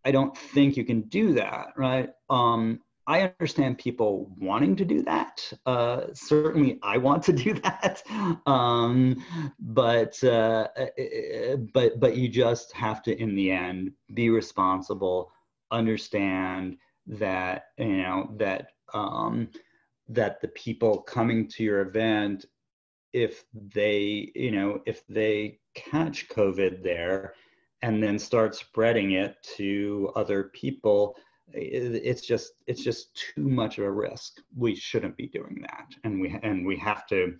I 0.04 0.12
don't 0.12 0.36
think 0.38 0.78
you 0.78 0.84
can 0.84 1.02
do 1.02 1.34
that, 1.34 1.68
right? 1.76 2.10
Um, 2.30 2.80
I 3.08 3.34
understand 3.40 3.78
people 3.78 4.30
wanting 4.38 4.76
to 4.76 4.86
do 4.86 5.02
that. 5.04 5.42
Uh, 5.66 6.08
certainly, 6.14 6.78
I 6.84 6.98
want 6.98 7.24
to 7.24 7.34
do 7.46 7.54
that. 7.54 8.04
Um, 8.46 9.24
but 9.60 10.22
uh, 10.24 10.68
but 11.74 12.00
but 12.00 12.18
you 12.18 12.28
just 12.28 12.74
have 12.74 13.02
to, 13.04 13.18
in 13.18 13.34
the 13.34 13.52
end, 13.52 13.92
be 14.14 14.30
responsible. 14.30 15.32
Understand 15.72 16.78
that 17.08 17.68
you 17.78 17.98
know 17.98 18.34
that 18.38 18.72
um, 18.94 19.48
that 20.10 20.42
the 20.42 20.48
people 20.50 21.02
coming 21.02 21.48
to 21.50 21.64
your 21.64 21.82
event, 21.82 22.46
if 23.14 23.46
they 23.54 24.32
you 24.36 24.52
know 24.52 24.82
if 24.86 25.06
they 25.08 25.60
catch 25.74 26.28
COVID 26.30 26.84
there, 26.84 27.34
and 27.82 28.02
then 28.02 28.18
start 28.20 28.56
spreading 28.56 29.12
it 29.12 29.36
to 29.58 30.12
other 30.16 30.46
people 30.54 31.16
it's 31.54 32.22
just 32.26 32.54
it's 32.68 32.84
just 32.84 33.16
too 33.16 33.48
much 33.48 33.78
of 33.78 33.86
a 33.86 33.92
risk. 33.92 34.42
We 34.56 34.76
shouldn't 34.76 35.16
be 35.16 35.28
doing 35.28 35.60
that. 35.62 35.88
And 36.04 36.20
we 36.20 36.38
and 36.44 36.66
we 36.66 36.78
have 36.78 37.08
to 37.08 37.36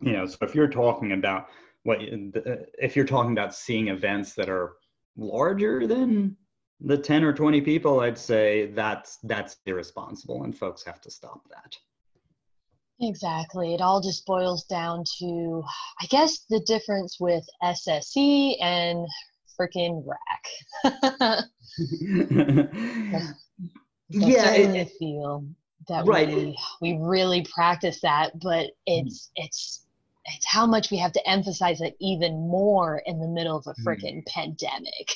you 0.00 0.12
know 0.12 0.26
so 0.26 0.38
if 0.42 0.54
you're 0.54 0.68
talking 0.68 1.12
about 1.12 1.46
what 1.84 1.98
if 2.00 2.94
you're 2.94 3.06
talking 3.06 3.32
about 3.32 3.54
seeing 3.54 3.88
events 3.88 4.34
that 4.34 4.48
are 4.48 4.74
larger 5.16 5.86
than 5.86 6.36
the 6.84 6.98
10 6.98 7.24
or 7.24 7.32
20 7.32 7.60
people 7.60 8.00
i'd 8.00 8.18
say 8.18 8.66
that's 8.66 9.18
that's 9.24 9.56
irresponsible 9.66 10.44
and 10.44 10.56
folks 10.56 10.84
have 10.84 11.00
to 11.00 11.10
stop 11.10 11.48
that 11.48 11.76
exactly 13.00 13.74
it 13.74 13.80
all 13.80 14.00
just 14.00 14.26
boils 14.26 14.64
down 14.64 15.04
to 15.18 15.62
i 16.00 16.06
guess 16.06 16.44
the 16.50 16.60
difference 16.60 17.18
with 17.18 17.44
SSC 17.62 18.54
and 18.60 19.06
freaking 19.58 20.04
RACK. 20.06 20.46
yeah, 24.08 24.50
I 24.50 24.90
feel 24.98 25.46
that 25.88 26.06
right. 26.06 26.28
we 26.28 26.58
we 26.80 26.98
really 27.00 27.42
practice 27.52 28.00
that, 28.00 28.38
but 28.40 28.66
hmm. 28.66 28.70
it's 28.86 29.30
it's 29.36 29.86
it's 30.24 30.46
how 30.46 30.66
much 30.66 30.90
we 30.90 30.98
have 30.98 31.12
to 31.12 31.28
emphasize 31.28 31.80
it 31.80 31.96
even 32.00 32.34
more 32.48 33.02
in 33.06 33.20
the 33.20 33.28
middle 33.28 33.56
of 33.56 33.66
a 33.66 33.74
freaking 33.82 34.22
mm. 34.22 34.26
pandemic. 34.26 35.14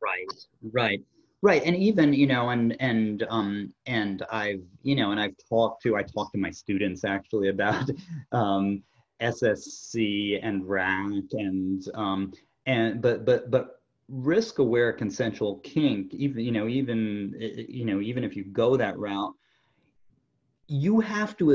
right, 0.00 0.26
right, 0.72 1.00
right, 1.42 1.62
and 1.64 1.76
even 1.76 2.12
you 2.12 2.26
know, 2.26 2.50
and 2.50 2.76
and 2.80 3.26
um 3.28 3.72
and 3.86 4.24
I've 4.30 4.64
you 4.82 4.96
know, 4.96 5.12
and 5.12 5.20
I've 5.20 5.34
talked 5.48 5.82
to 5.82 5.96
I 5.96 6.02
talked 6.02 6.32
to 6.32 6.38
my 6.38 6.50
students 6.50 7.04
actually 7.04 7.48
about 7.48 7.90
um 8.32 8.82
SSC 9.20 10.38
and 10.42 10.66
RACK 10.66 11.32
and 11.32 11.82
um 11.94 12.32
and 12.66 13.02
but 13.02 13.24
but 13.24 13.50
but 13.50 13.80
risk 14.08 14.58
aware 14.58 14.92
consensual 14.92 15.56
kink 15.58 16.14
even 16.14 16.42
you 16.42 16.50
know 16.50 16.66
even 16.66 17.34
you 17.68 17.84
know 17.84 18.00
even 18.00 18.24
if 18.24 18.34
you 18.34 18.44
go 18.44 18.74
that 18.74 18.98
route 18.98 19.34
you 20.66 20.98
have 21.00 21.36
to 21.36 21.50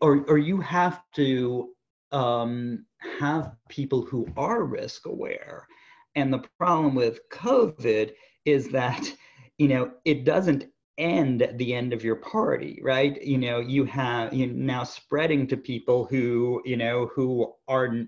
or 0.00 0.24
or 0.28 0.38
you 0.38 0.60
have 0.60 1.02
to 1.14 1.70
um, 2.12 2.84
have 3.20 3.54
people 3.68 4.04
who 4.04 4.26
are 4.36 4.64
risk 4.64 5.06
aware. 5.06 5.66
And 6.16 6.32
the 6.32 6.44
problem 6.58 6.94
with 6.94 7.28
covid 7.30 8.12
is 8.44 8.68
that 8.70 9.12
you 9.58 9.68
know 9.68 9.90
it 10.04 10.24
doesn't 10.24 10.66
end 10.98 11.40
at 11.40 11.56
the 11.56 11.72
end 11.72 11.92
of 11.92 12.04
your 12.04 12.16
party 12.16 12.80
right? 12.82 13.22
You 13.22 13.38
know 13.38 13.60
you 13.60 13.84
have 13.84 14.34
you 14.34 14.46
now 14.48 14.84
spreading 14.84 15.46
to 15.48 15.56
people 15.56 16.04
who 16.04 16.62
you 16.64 16.76
know 16.76 17.10
who 17.14 17.54
are 17.68 18.04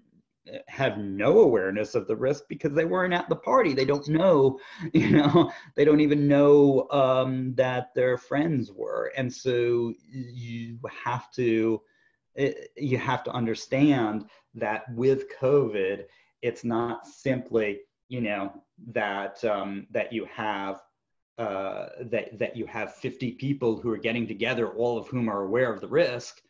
have 0.66 0.98
no 0.98 1.40
awareness 1.40 1.94
of 1.94 2.06
the 2.06 2.16
risk 2.16 2.44
because 2.48 2.72
they 2.74 2.84
weren't 2.84 3.14
at 3.14 3.28
the 3.28 3.36
party. 3.36 3.74
They 3.74 3.84
don't 3.84 4.08
know 4.08 4.58
you 4.92 5.10
know 5.10 5.52
they 5.76 5.84
don't 5.84 6.00
even 6.00 6.28
know 6.28 6.88
um, 6.90 7.54
that 7.54 7.94
their 7.94 8.18
friends 8.18 8.72
were. 8.72 9.12
And 9.16 9.32
so 9.32 9.92
you 10.10 10.78
have 11.04 11.30
to 11.32 11.80
eh, 12.36 12.52
you 12.76 12.98
have 12.98 13.22
to 13.24 13.30
understand 13.32 14.26
that 14.54 14.84
with 14.94 15.32
covid 15.40 16.04
it's 16.42 16.64
not 16.64 17.06
simply 17.06 17.80
you 18.08 18.20
know 18.20 18.52
that 18.88 19.42
um, 19.44 19.86
that 19.90 20.12
you 20.12 20.26
have 20.26 20.82
uh, 21.38 21.86
that 22.00 22.38
that 22.38 22.56
you 22.56 22.66
have 22.66 22.94
50 22.96 23.32
people 23.32 23.80
who 23.80 23.90
are 23.90 23.96
getting 23.96 24.26
together 24.26 24.68
all 24.70 24.98
of 24.98 25.08
whom 25.08 25.28
are 25.30 25.44
aware 25.44 25.72
of 25.72 25.80
the 25.80 25.88
risk. 25.88 26.42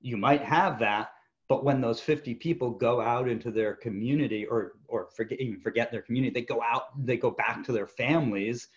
You 0.00 0.16
might 0.16 0.42
have 0.42 0.78
that 0.78 1.10
but 1.48 1.64
when 1.64 1.80
those 1.80 2.00
50 2.00 2.34
people 2.34 2.70
go 2.70 3.00
out 3.00 3.28
into 3.28 3.50
their 3.50 3.74
community 3.74 4.46
or 4.46 4.72
or 4.88 5.08
forget 5.14 5.40
even 5.40 5.60
forget 5.60 5.90
their 5.90 6.02
community 6.02 6.32
they 6.32 6.46
go 6.46 6.62
out 6.62 6.84
they 7.04 7.16
go 7.16 7.30
back 7.30 7.64
to 7.64 7.72
their 7.72 7.86
families 7.86 8.68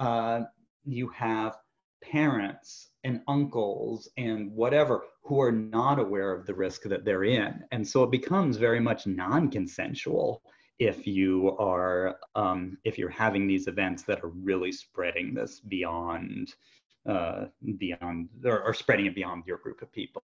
uh, 0.00 0.40
you 0.84 1.08
have 1.08 1.56
parents 2.02 2.90
and 3.04 3.20
uncles 3.28 4.08
and 4.16 4.50
whatever 4.52 5.04
who 5.22 5.40
are 5.40 5.52
not 5.52 6.00
aware 6.00 6.32
of 6.32 6.46
the 6.46 6.54
risk 6.54 6.82
that 6.82 7.04
they're 7.04 7.24
in 7.24 7.62
and 7.72 7.86
so 7.86 8.02
it 8.02 8.10
becomes 8.10 8.56
very 8.56 8.80
much 8.80 9.06
non-consensual 9.06 10.42
if 10.78 11.06
you 11.06 11.56
are 11.58 12.16
um, 12.34 12.76
if 12.84 12.98
you're 12.98 13.08
having 13.08 13.46
these 13.46 13.68
events 13.68 14.02
that 14.02 14.22
are 14.24 14.32
really 14.42 14.72
spreading 14.72 15.32
this 15.34 15.60
beyond 15.60 16.54
uh, 17.08 17.46
beyond 17.78 18.28
or, 18.44 18.62
or 18.62 18.74
spreading 18.74 19.06
it 19.06 19.14
beyond 19.14 19.44
your 19.46 19.58
group 19.58 19.82
of 19.82 19.92
people 19.92 20.22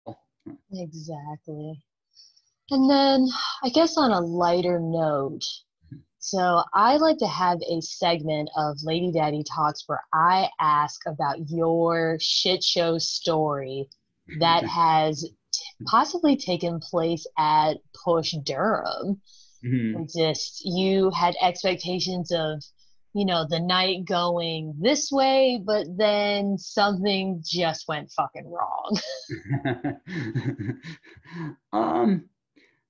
Exactly. 0.74 1.82
And 2.70 2.90
then 2.90 3.28
I 3.64 3.70
guess 3.70 3.98
on 3.98 4.12
a 4.12 4.20
lighter 4.20 4.80
note, 4.80 5.44
so 6.20 6.64
I 6.74 6.98
like 6.98 7.18
to 7.20 7.28
have 7.28 7.60
a 7.62 7.80
segment 7.82 8.50
of 8.58 8.78
Lady 8.84 9.12
Daddy 9.12 9.44
Talks 9.44 9.84
where 9.88 10.02
I 10.14 10.50
ask 10.60 11.00
about 11.08 11.50
your 11.50 12.18
shit 12.20 12.62
show 12.64 12.98
story 12.98 13.88
that 14.40 14.66
has 14.68 15.22
t- 15.54 15.64
possibly 15.86 16.36
taken 16.36 16.82
place 16.82 17.26
at 17.38 17.78
Push 18.04 18.34
Durham. 18.44 19.22
Mm-hmm. 19.66 20.04
Just 20.18 20.66
you 20.66 21.10
had 21.12 21.36
expectations 21.42 22.32
of 22.32 22.62
you 23.14 23.26
know, 23.26 23.48
the 23.50 23.60
night 23.60 24.06
going 24.06 24.76
this 24.80 25.12
way, 25.12 25.60
but 25.66 25.88
then 25.98 26.56
something 26.60 27.42
just 27.44 27.88
went 27.88 28.12
fucking 28.12 28.46
wrong. 28.48 29.00
um, 31.74 32.30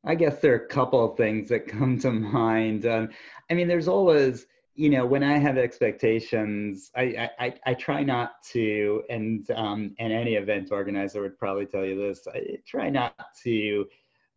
I 0.06 0.16
guess 0.16 0.40
there 0.40 0.54
are 0.54 0.66
a 0.66 0.68
couple 0.68 1.04
of 1.04 1.18
things 1.18 1.50
that 1.50 1.68
come 1.68 2.00
to 2.00 2.12
mind. 2.12 2.86
Um, 2.86 3.10
I 3.50 3.54
mean, 3.54 3.68
there's 3.68 3.88
always, 3.88 4.46
you 4.76 4.90
know, 4.90 5.06
when 5.06 5.24
I 5.24 5.38
have 5.38 5.58
expectations, 5.58 6.92
I 6.96 7.30
I, 7.40 7.54
I 7.66 7.74
try 7.74 8.04
not 8.04 8.44
to, 8.52 9.04
and 9.10 9.50
um, 9.52 9.96
and 10.00 10.14
any 10.14 10.36
event 10.36 10.70
organizer 10.72 11.22
would 11.22 11.38
probably 11.38 11.66
tell 11.66 11.86
you 11.86 11.98
this. 11.98 12.28
I 12.28 12.58
try 12.66 12.90
not 12.90 13.16
to 13.44 13.86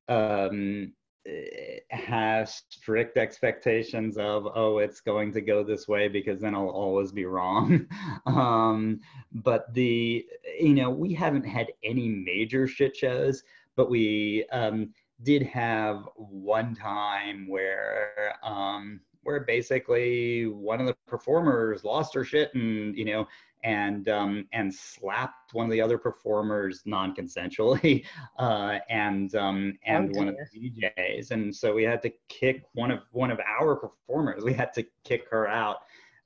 um, 0.09 0.93
have 1.91 2.49
strict 2.49 3.19
expectations 3.19 4.17
of 4.17 4.49
oh 4.55 4.79
it's 4.79 5.01
going 5.01 5.31
to 5.31 5.43
go 5.43 5.63
this 5.63 5.87
way 5.87 6.09
because 6.09 6.41
then 6.41 6.55
i'll 6.55 6.69
always 6.69 7.13
be 7.13 7.27
wrong 7.27 7.87
um, 8.27 8.99
but 9.33 9.73
the 9.75 10.25
you 10.59 10.75
know 10.75 10.89
we 10.89 11.13
haven't 11.13 11.45
had 11.45 11.69
any 11.85 12.09
major 12.09 12.67
shit 12.67 12.97
shows 12.97 13.43
but 13.77 13.91
we 13.91 14.47
um, 14.51 14.91
did 15.23 15.43
have 15.43 16.09
one 16.17 16.75
time 16.75 17.49
where 17.49 18.35
um, 18.43 19.01
where 19.23 19.41
basically 19.41 20.47
one 20.47 20.81
of 20.81 20.87
the 20.87 20.97
performers 21.07 21.85
lost 21.85 22.15
her 22.15 22.25
shit 22.25 22.55
and 22.55 22.97
you 22.97 23.05
know 23.05 23.27
and 23.63 24.09
um, 24.09 24.47
and 24.53 24.73
slapped 24.73 25.53
one 25.53 25.67
of 25.67 25.73
the 25.73 25.81
other 25.81 25.99
performers 25.99 26.83
non-consensually 26.87 28.05
uh, 28.39 28.79
and 28.89 29.35
um, 29.35 29.79
and 29.85 30.11
oh, 30.15 30.19
one 30.19 30.29
of 30.29 30.37
the 30.53 30.71
DJs 30.71 31.31
and 31.31 31.55
so 31.55 31.75
we 31.75 31.83
had 31.83 32.03
to 32.03 32.11
kick 32.29 32.65
one 32.73 32.91
of 32.91 33.01
one 33.13 33.31
of 33.31 33.39
our 33.41 33.77
performers. 33.77 34.43
We 34.45 34.55
had 34.55 34.73
to 34.75 34.87
kick 35.05 35.27
her 35.31 35.47
out 35.47 35.79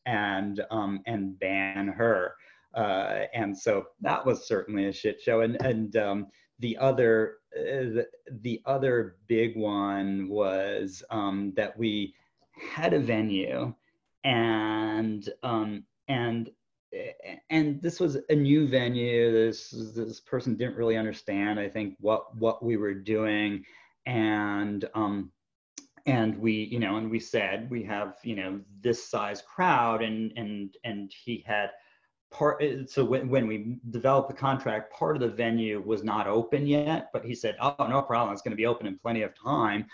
and 0.07 0.65
um, 0.71 1.01
and 1.07 1.39
ban 1.39 1.89
her. 1.89 2.35
Uh, 2.75 3.27
and 3.33 3.57
so 3.57 3.87
that 4.01 4.25
was 4.25 4.49
certainly 4.49 4.87
a 4.87 4.93
shit 4.93 5.21
show. 5.21 5.41
And 5.41 5.61
and 5.65 5.97
um, 5.97 6.27
the 6.59 6.77
other 6.77 7.37
the, 7.55 8.07
the 8.43 8.61
other 8.67 9.17
big 9.27 9.57
one 9.57 10.29
was 10.29 11.03
um, 11.11 11.53
that 11.57 11.79
we 11.79 12.15
had 12.75 12.93
a 12.93 13.01
venue 13.01 13.75
and 14.25 15.29
um, 15.43 15.85
and 16.09 16.51
and 17.51 17.83
this 17.83 17.99
was 17.99 18.19
a 18.29 18.35
new 18.35 18.67
venue. 18.69 19.33
This 19.33 19.71
this 19.95 20.21
person 20.21 20.57
didn't 20.57 20.77
really 20.77 20.97
understand 20.97 21.59
i 21.59 21.69
think 21.69 21.97
what 22.01 22.37
what 22.37 22.63
we 22.63 22.77
were 22.77 22.95
doing. 22.95 23.65
And 24.07 24.85
um 24.95 25.33
and 26.07 26.39
we 26.39 26.53
you 26.53 26.79
know 26.79 26.97
and 26.97 27.11
we 27.11 27.19
said 27.19 27.71
we 27.71 27.83
have 27.85 28.17
you 28.23 28.37
know 28.37 28.61
this 28.81 29.09
size 29.09 29.43
crowd 29.43 30.03
and 30.03 30.33
and 30.37 30.77
and 30.85 31.13
he 31.25 31.43
had 31.47 31.71
part 32.35 32.63
so 32.87 33.05
when, 33.05 33.29
when 33.29 33.47
we 33.47 33.79
developed 33.91 34.29
the 34.29 34.35
contract 34.35 34.93
part 34.93 35.15
of 35.17 35.23
the 35.23 35.29
venue 35.29 35.81
was 35.87 36.03
not 36.03 36.27
open 36.27 36.67
yet 36.67 37.11
but 37.13 37.25
he 37.25 37.35
said 37.35 37.57
oh 37.61 37.87
no 37.89 38.03
problem 38.03 38.33
it's 38.33 38.43
going 38.43 38.51
to 38.51 38.57
be 38.57 38.67
open 38.67 38.87
in 38.87 38.99
plenty 38.99 39.23
of 39.23 39.33
time 39.35 39.87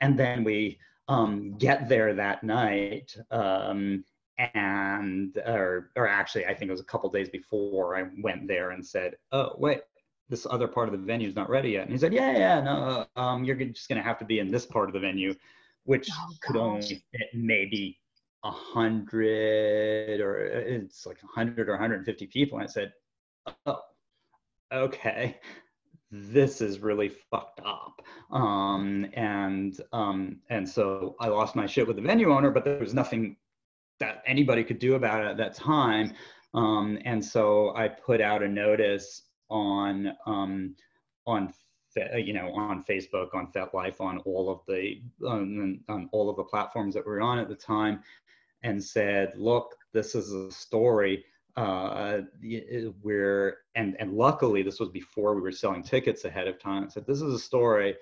and 0.00 0.18
then 0.18 0.44
we 0.44 0.78
um, 1.08 1.56
get 1.58 1.88
there 1.88 2.14
that 2.14 2.42
night. 2.42 3.16
Um, 3.30 4.04
and, 4.38 5.36
or, 5.46 5.90
or 5.96 6.06
actually, 6.06 6.46
I 6.46 6.54
think 6.54 6.68
it 6.68 6.72
was 6.72 6.80
a 6.80 6.84
couple 6.84 7.08
days 7.10 7.28
before 7.28 7.96
I 7.96 8.04
went 8.20 8.46
there 8.46 8.70
and 8.70 8.84
said, 8.84 9.14
oh, 9.32 9.54
wait, 9.56 9.80
this 10.28 10.46
other 10.48 10.68
part 10.68 10.88
of 10.88 10.92
the 10.92 11.06
venue 11.06 11.28
is 11.28 11.34
not 11.34 11.48
ready 11.48 11.70
yet. 11.70 11.84
And 11.84 11.92
he 11.92 11.98
said, 11.98 12.12
yeah, 12.12 12.36
yeah, 12.36 12.60
no, 12.60 13.06
um, 13.16 13.44
you're 13.44 13.56
just 13.56 13.88
going 13.88 13.96
to 13.96 14.06
have 14.06 14.18
to 14.18 14.24
be 14.24 14.40
in 14.40 14.50
this 14.50 14.66
part 14.66 14.88
of 14.88 14.92
the 14.92 15.00
venue, 15.00 15.34
which 15.84 16.08
oh, 16.12 16.32
could 16.42 16.56
only 16.56 16.82
fit 16.82 17.28
maybe 17.32 17.98
a 18.46 18.50
hundred 18.50 20.20
or 20.20 20.38
it's 20.38 21.06
like 21.06 21.18
a 21.22 21.26
hundred 21.26 21.68
or 21.68 21.72
150 21.72 22.26
people. 22.26 22.58
And 22.58 22.68
I 22.68 22.70
said, 22.70 22.92
oh, 23.66 23.80
okay 24.72 25.38
this 26.10 26.60
is 26.60 26.80
really 26.80 27.08
fucked 27.08 27.60
up. 27.64 28.02
Um, 28.30 29.06
and 29.14 29.78
um, 29.92 30.38
and 30.50 30.68
so 30.68 31.16
I 31.20 31.28
lost 31.28 31.56
my 31.56 31.66
shit 31.66 31.86
with 31.86 31.96
the 31.96 32.02
venue 32.02 32.32
owner, 32.32 32.50
but 32.50 32.64
there 32.64 32.78
was 32.78 32.94
nothing 32.94 33.36
that 33.98 34.22
anybody 34.26 34.62
could 34.62 34.78
do 34.78 34.94
about 34.94 35.24
it 35.24 35.28
at 35.28 35.36
that 35.38 35.54
time. 35.54 36.12
Um, 36.54 36.98
and 37.04 37.24
so 37.24 37.74
I 37.76 37.88
put 37.88 38.20
out 38.20 38.42
a 38.42 38.48
notice 38.48 39.22
on 39.50 40.12
um, 40.26 40.74
on 41.26 41.52
you 42.16 42.32
know 42.32 42.52
on 42.54 42.84
Facebook, 42.84 43.34
on 43.34 43.50
FetLife, 43.52 44.00
on 44.00 44.18
all 44.18 44.50
of 44.50 44.60
the 44.68 45.02
on 45.26 46.08
all 46.12 46.30
of 46.30 46.36
the 46.36 46.44
platforms 46.44 46.94
that 46.94 47.04
we 47.06 47.12
were 47.12 47.22
on 47.22 47.38
at 47.38 47.48
the 47.48 47.54
time, 47.54 48.00
and 48.66 48.82
said, 48.82 49.32
look, 49.36 49.76
this 49.92 50.14
is 50.14 50.32
a 50.32 50.50
story 50.50 51.24
uh, 51.56 52.18
where 53.00 53.58
and 53.76 53.96
and 53.98 54.12
luckily 54.12 54.62
this 54.62 54.78
was 54.78 54.90
before 54.90 55.34
we 55.34 55.40
were 55.40 55.52
selling 55.52 55.82
tickets 55.82 56.24
ahead 56.24 56.48
of 56.48 56.60
time. 56.60 56.90
Said 56.90 57.06
this 57.06 57.22
is 57.22 57.32
a 57.32 57.38
story. 57.38 57.96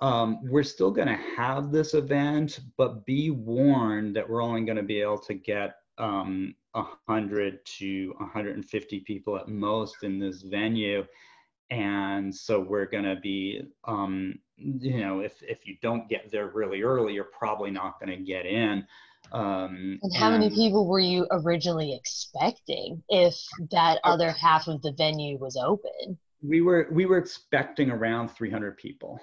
Um, 0.00 0.38
we're 0.44 0.62
still 0.62 0.92
going 0.92 1.08
to 1.08 1.18
have 1.36 1.72
this 1.72 1.94
event, 1.94 2.60
but 2.76 3.04
be 3.04 3.30
warned 3.30 4.14
that 4.14 4.28
we're 4.28 4.42
only 4.42 4.60
going 4.60 4.76
to 4.76 4.84
be 4.84 5.00
able 5.00 5.18
to 5.18 5.34
get 5.34 5.74
um, 5.96 6.54
100 6.72 7.66
to 7.66 8.14
150 8.18 9.00
people 9.00 9.36
at 9.36 9.48
most 9.48 10.04
in 10.04 10.20
this 10.20 10.42
venue. 10.42 11.04
And 11.70 12.32
so 12.32 12.60
we're 12.60 12.86
going 12.86 13.04
to 13.04 13.16
be, 13.16 13.62
um, 13.84 14.38
you 14.56 15.00
know, 15.00 15.18
if, 15.18 15.42
if 15.42 15.66
you 15.66 15.76
don't 15.82 16.08
get 16.08 16.30
there 16.30 16.46
really 16.54 16.82
early, 16.82 17.14
you're 17.14 17.24
probably 17.24 17.72
not 17.72 17.98
going 17.98 18.16
to 18.16 18.24
get 18.24 18.46
in. 18.46 18.86
Um, 19.32 19.98
and 20.02 20.14
how 20.16 20.30
and 20.32 20.40
many 20.40 20.54
people 20.54 20.86
were 20.86 21.00
you 21.00 21.26
originally 21.30 21.94
expecting 21.94 23.02
if 23.08 23.34
that 23.70 23.98
uh, 24.04 24.08
other 24.08 24.30
half 24.30 24.68
of 24.68 24.82
the 24.82 24.92
venue 24.92 25.38
was 25.38 25.56
open? 25.56 26.18
We 26.42 26.60
were 26.60 26.88
we 26.90 27.06
were 27.06 27.18
expecting 27.18 27.90
around 27.90 28.28
300 28.28 28.76
people. 28.76 29.20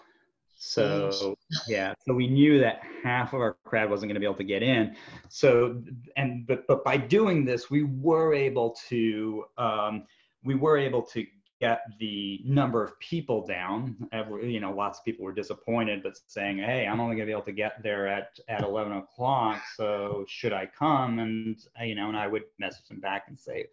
So 0.58 1.36
yeah, 1.68 1.94
so 2.08 2.14
we 2.14 2.28
knew 2.28 2.60
that 2.60 2.82
half 3.04 3.34
of 3.34 3.42
our 3.42 3.58
crowd 3.66 3.90
wasn't 3.90 4.10
going 4.10 4.16
to 4.16 4.20
be 4.20 4.26
able 4.26 4.36
to 4.36 4.44
get 4.44 4.64
in. 4.64 4.96
So 5.30 5.82
and 6.18 6.48
but 6.48 6.66
but 6.68 6.84
by 6.84 6.98
doing 6.98 7.46
this, 7.46 7.70
we 7.70 7.84
were 7.84 8.34
able 8.34 8.76
to 8.90 9.46
um, 9.58 10.04
we 10.44 10.56
were 10.56 10.78
able 10.78 11.02
to 11.02 11.26
get 11.60 11.82
the 12.00 12.42
number 12.44 12.84
of 12.84 13.00
people 13.00 13.46
down. 13.46 13.96
You 14.42 14.60
know, 14.60 14.74
lots 14.74 15.00
of 15.00 15.06
people 15.06 15.26
were 15.26 15.34
disappointed, 15.34 16.04
but 16.04 16.18
saying, 16.28 16.58
"Hey, 16.58 16.86
I'm 16.86 17.00
only 17.00 17.16
going 17.16 17.28
to 17.28 17.32
be 17.32 17.32
able 17.32 17.44
to 17.44 17.52
get 17.52 17.82
there 17.82 18.08
at 18.08 18.40
at 18.48 18.64
11 18.64 18.94
o'clock. 18.94 19.62
So 19.76 20.26
should 20.28 20.54
I 20.54 20.66
come?" 20.66 21.20
And 21.20 21.58
you 21.82 21.96
know, 21.96 22.10
and 22.10 22.18
I 22.18 22.28
would 22.28 22.44
message 22.60 22.88
them 22.88 23.00
back 23.00 23.26
and 23.28 23.40
say, 23.40 23.68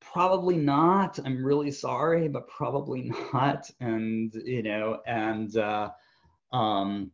"Probably 0.00 0.56
not. 0.56 1.18
I'm 1.24 1.44
really 1.44 1.70
sorry, 1.70 2.28
but 2.28 2.48
probably 2.48 3.12
not." 3.32 3.70
And 3.80 4.34
you 4.34 4.62
know, 4.62 5.00
and 5.06 5.54
uh, 5.56 5.90
um, 6.52 7.10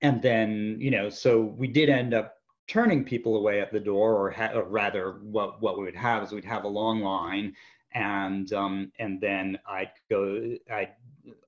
and 0.00 0.22
then 0.22 0.76
you 0.80 0.90
know, 0.90 1.10
so 1.10 1.40
we 1.40 1.68
did 1.68 1.90
end 1.90 2.14
up 2.14 2.36
turning 2.68 3.04
people 3.04 3.36
away 3.36 3.60
at 3.60 3.72
the 3.72 3.80
door, 3.80 4.16
or, 4.16 4.30
ha- 4.30 4.52
or 4.54 4.64
rather, 4.64 5.18
what 5.22 5.60
what 5.60 5.76
we 5.76 5.84
would 5.84 5.96
have 5.96 6.22
is 6.22 6.32
we'd 6.32 6.44
have 6.44 6.64
a 6.64 6.68
long 6.68 7.00
line 7.00 7.54
and 7.94 8.52
um, 8.52 8.92
and 8.98 9.20
then 9.20 9.58
I'd 9.66 9.92
go, 10.10 10.56
I 10.70 10.88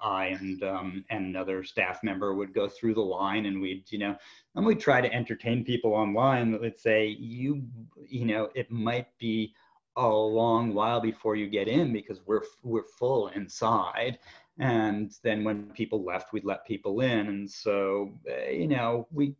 I 0.01 0.27
and 0.27 0.63
um, 0.63 1.05
and 1.11 1.27
another 1.27 1.65
staff 1.65 2.03
member 2.03 2.35
would 2.35 2.55
go 2.55 2.69
through 2.69 2.95
the 2.95 3.01
line, 3.01 3.47
and 3.47 3.61
we'd 3.61 3.91
you 3.91 3.99
know, 3.99 4.17
and 4.55 4.67
we'd 4.67 4.81
try 4.81 5.01
to 5.01 5.13
entertain 5.13 5.65
people 5.65 5.93
online. 5.93 6.53
That 6.53 6.61
would 6.61 6.81
say 6.81 7.09
you 7.09 7.63
you 8.07 8.27
know 8.27 8.51
it 8.55 8.71
might 8.71 9.09
be 9.19 9.55
a 9.97 10.09
long 10.09 10.75
while 10.75 11.01
before 11.01 11.37
you 11.37 11.49
get 11.49 11.69
in 11.69 11.93
because 11.93 12.21
we're 12.27 12.43
we're 12.63 12.85
full 12.99 13.29
inside. 13.29 14.19
And 14.59 15.13
then 15.25 15.43
when 15.43 15.65
people 15.71 16.05
left, 16.05 16.33
we'd 16.33 16.45
let 16.45 16.65
people 16.65 17.01
in, 17.01 17.27
and 17.29 17.51
so 17.51 18.13
uh, 18.31 18.51
you 18.51 18.69
know 18.69 19.09
we 19.13 19.35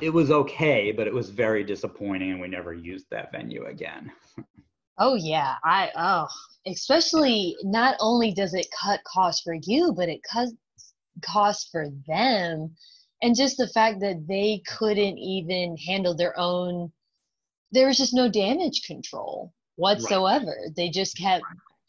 it 0.00 0.10
was 0.10 0.30
okay, 0.30 0.92
but 0.92 1.06
it 1.06 1.14
was 1.14 1.30
very 1.30 1.64
disappointing, 1.64 2.32
and 2.32 2.40
we 2.40 2.48
never 2.48 2.74
used 2.74 3.08
that 3.10 3.32
venue 3.32 3.66
again. 3.66 4.12
Oh 4.98 5.14
yeah, 5.14 5.56
I 5.64 5.90
oh, 5.96 6.26
especially 6.66 7.56
not 7.62 7.96
only 8.00 8.32
does 8.32 8.54
it 8.54 8.66
cut 8.82 9.00
costs 9.04 9.42
for 9.42 9.54
you, 9.62 9.92
but 9.96 10.08
it 10.08 10.20
cuts 10.22 10.52
costs 11.24 11.68
for 11.70 11.88
them, 12.06 12.74
and 13.22 13.36
just 13.36 13.56
the 13.56 13.68
fact 13.68 14.00
that 14.00 14.26
they 14.26 14.62
couldn't 14.66 15.18
even 15.18 15.76
handle 15.76 16.14
their 16.14 16.38
own. 16.38 16.92
There 17.70 17.86
was 17.86 17.98
just 17.98 18.14
no 18.14 18.28
damage 18.28 18.82
control 18.86 19.52
whatsoever. 19.76 20.56
Right. 20.64 20.76
They 20.76 20.88
just 20.88 21.16
kept. 21.16 21.44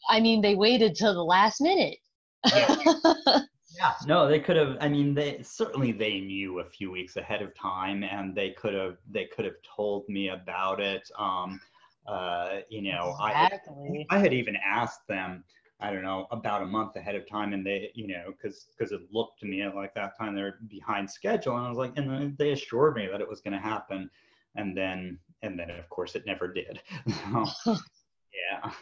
I 0.08 0.20
mean, 0.20 0.40
they 0.40 0.54
waited 0.54 0.94
till 0.94 1.14
the 1.14 1.24
last 1.24 1.60
minute. 1.60 1.98
Yeah. 2.46 2.76
yeah 3.76 3.92
no 4.06 4.26
they 4.26 4.40
could 4.40 4.56
have 4.56 4.76
i 4.80 4.88
mean 4.88 5.14
they 5.14 5.40
certainly 5.42 5.92
they 5.92 6.20
knew 6.20 6.58
a 6.58 6.64
few 6.64 6.90
weeks 6.90 7.16
ahead 7.16 7.40
of 7.40 7.54
time 7.54 8.02
and 8.02 8.34
they 8.34 8.50
could 8.50 8.74
have 8.74 8.96
they 9.10 9.26
could 9.26 9.44
have 9.44 9.54
told 9.76 10.08
me 10.08 10.30
about 10.30 10.80
it 10.80 11.08
um 11.18 11.60
uh, 12.06 12.60
you 12.68 12.82
know, 12.82 13.16
exactly. 13.26 14.06
I 14.10 14.16
I 14.16 14.18
had 14.18 14.32
even 14.32 14.56
asked 14.56 15.06
them, 15.08 15.44
I 15.80 15.92
don't 15.92 16.02
know, 16.02 16.26
about 16.30 16.62
a 16.62 16.66
month 16.66 16.96
ahead 16.96 17.14
of 17.14 17.28
time, 17.28 17.52
and 17.52 17.64
they, 17.64 17.90
you 17.94 18.08
know, 18.08 18.32
because 18.32 18.66
because 18.76 18.92
it 18.92 19.00
looked 19.12 19.40
to 19.40 19.46
me 19.46 19.64
like 19.74 19.94
that 19.94 20.16
time 20.18 20.34
they're 20.34 20.58
behind 20.68 21.10
schedule, 21.10 21.56
and 21.56 21.66
I 21.66 21.68
was 21.68 21.78
like, 21.78 21.96
and 21.96 22.36
they 22.38 22.52
assured 22.52 22.96
me 22.96 23.08
that 23.10 23.20
it 23.20 23.28
was 23.28 23.40
going 23.40 23.54
to 23.54 23.60
happen, 23.60 24.10
and 24.56 24.76
then 24.76 25.18
and 25.42 25.58
then 25.58 25.70
of 25.70 25.88
course 25.88 26.14
it 26.14 26.26
never 26.26 26.52
did. 26.52 26.80
yeah. 27.66 28.72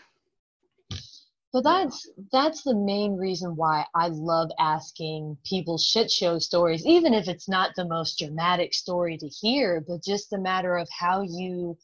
But 1.51 1.65
that's 1.65 2.07
that's 2.31 2.63
the 2.63 2.77
main 2.77 3.17
reason 3.17 3.57
why 3.57 3.87
I 3.95 4.09
love 4.09 4.51
asking 4.59 5.39
people 5.45 5.79
shit 5.79 6.11
show 6.11 6.39
stories, 6.39 6.85
even 6.85 7.15
if 7.15 7.27
it's 7.27 7.49
not 7.49 7.73
the 7.75 7.87
most 7.89 8.19
dramatic 8.19 8.75
story 8.75 9.17
to 9.17 9.29
hear, 9.29 9.83
but 9.87 10.05
just 10.05 10.29
the 10.29 10.39
matter 10.39 10.77
of 10.77 10.89
how 10.91 11.23
you 11.23 11.79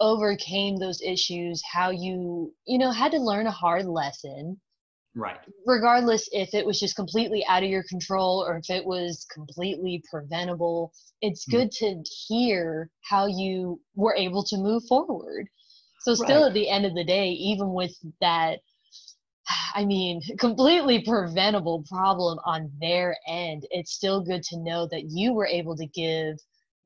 overcame 0.00 0.76
those 0.76 1.00
issues 1.02 1.62
how 1.72 1.90
you 1.90 2.52
you 2.66 2.78
know 2.78 2.90
had 2.90 3.12
to 3.12 3.18
learn 3.18 3.46
a 3.46 3.50
hard 3.50 3.86
lesson 3.86 4.60
right 5.14 5.38
regardless 5.66 6.28
if 6.32 6.52
it 6.52 6.64
was 6.64 6.78
just 6.78 6.94
completely 6.94 7.44
out 7.48 7.62
of 7.62 7.70
your 7.70 7.84
control 7.84 8.44
or 8.46 8.58
if 8.58 8.68
it 8.68 8.84
was 8.84 9.26
completely 9.32 10.02
preventable 10.10 10.92
it's 11.22 11.46
mm-hmm. 11.46 11.58
good 11.58 11.70
to 11.70 12.02
hear 12.28 12.90
how 13.08 13.26
you 13.26 13.80
were 13.94 14.14
able 14.14 14.44
to 14.44 14.58
move 14.58 14.82
forward 14.86 15.46
so 16.00 16.14
still 16.14 16.42
right. 16.42 16.48
at 16.48 16.54
the 16.54 16.68
end 16.68 16.84
of 16.84 16.94
the 16.94 17.04
day 17.04 17.30
even 17.30 17.72
with 17.72 17.96
that 18.20 18.58
i 19.74 19.84
mean 19.84 20.20
completely 20.38 21.02
preventable 21.02 21.82
problem 21.88 22.38
on 22.44 22.70
their 22.80 23.16
end 23.26 23.66
it's 23.70 23.92
still 23.92 24.20
good 24.20 24.42
to 24.42 24.58
know 24.58 24.86
that 24.90 25.04
you 25.08 25.32
were 25.32 25.46
able 25.46 25.74
to 25.74 25.86
give 25.86 26.36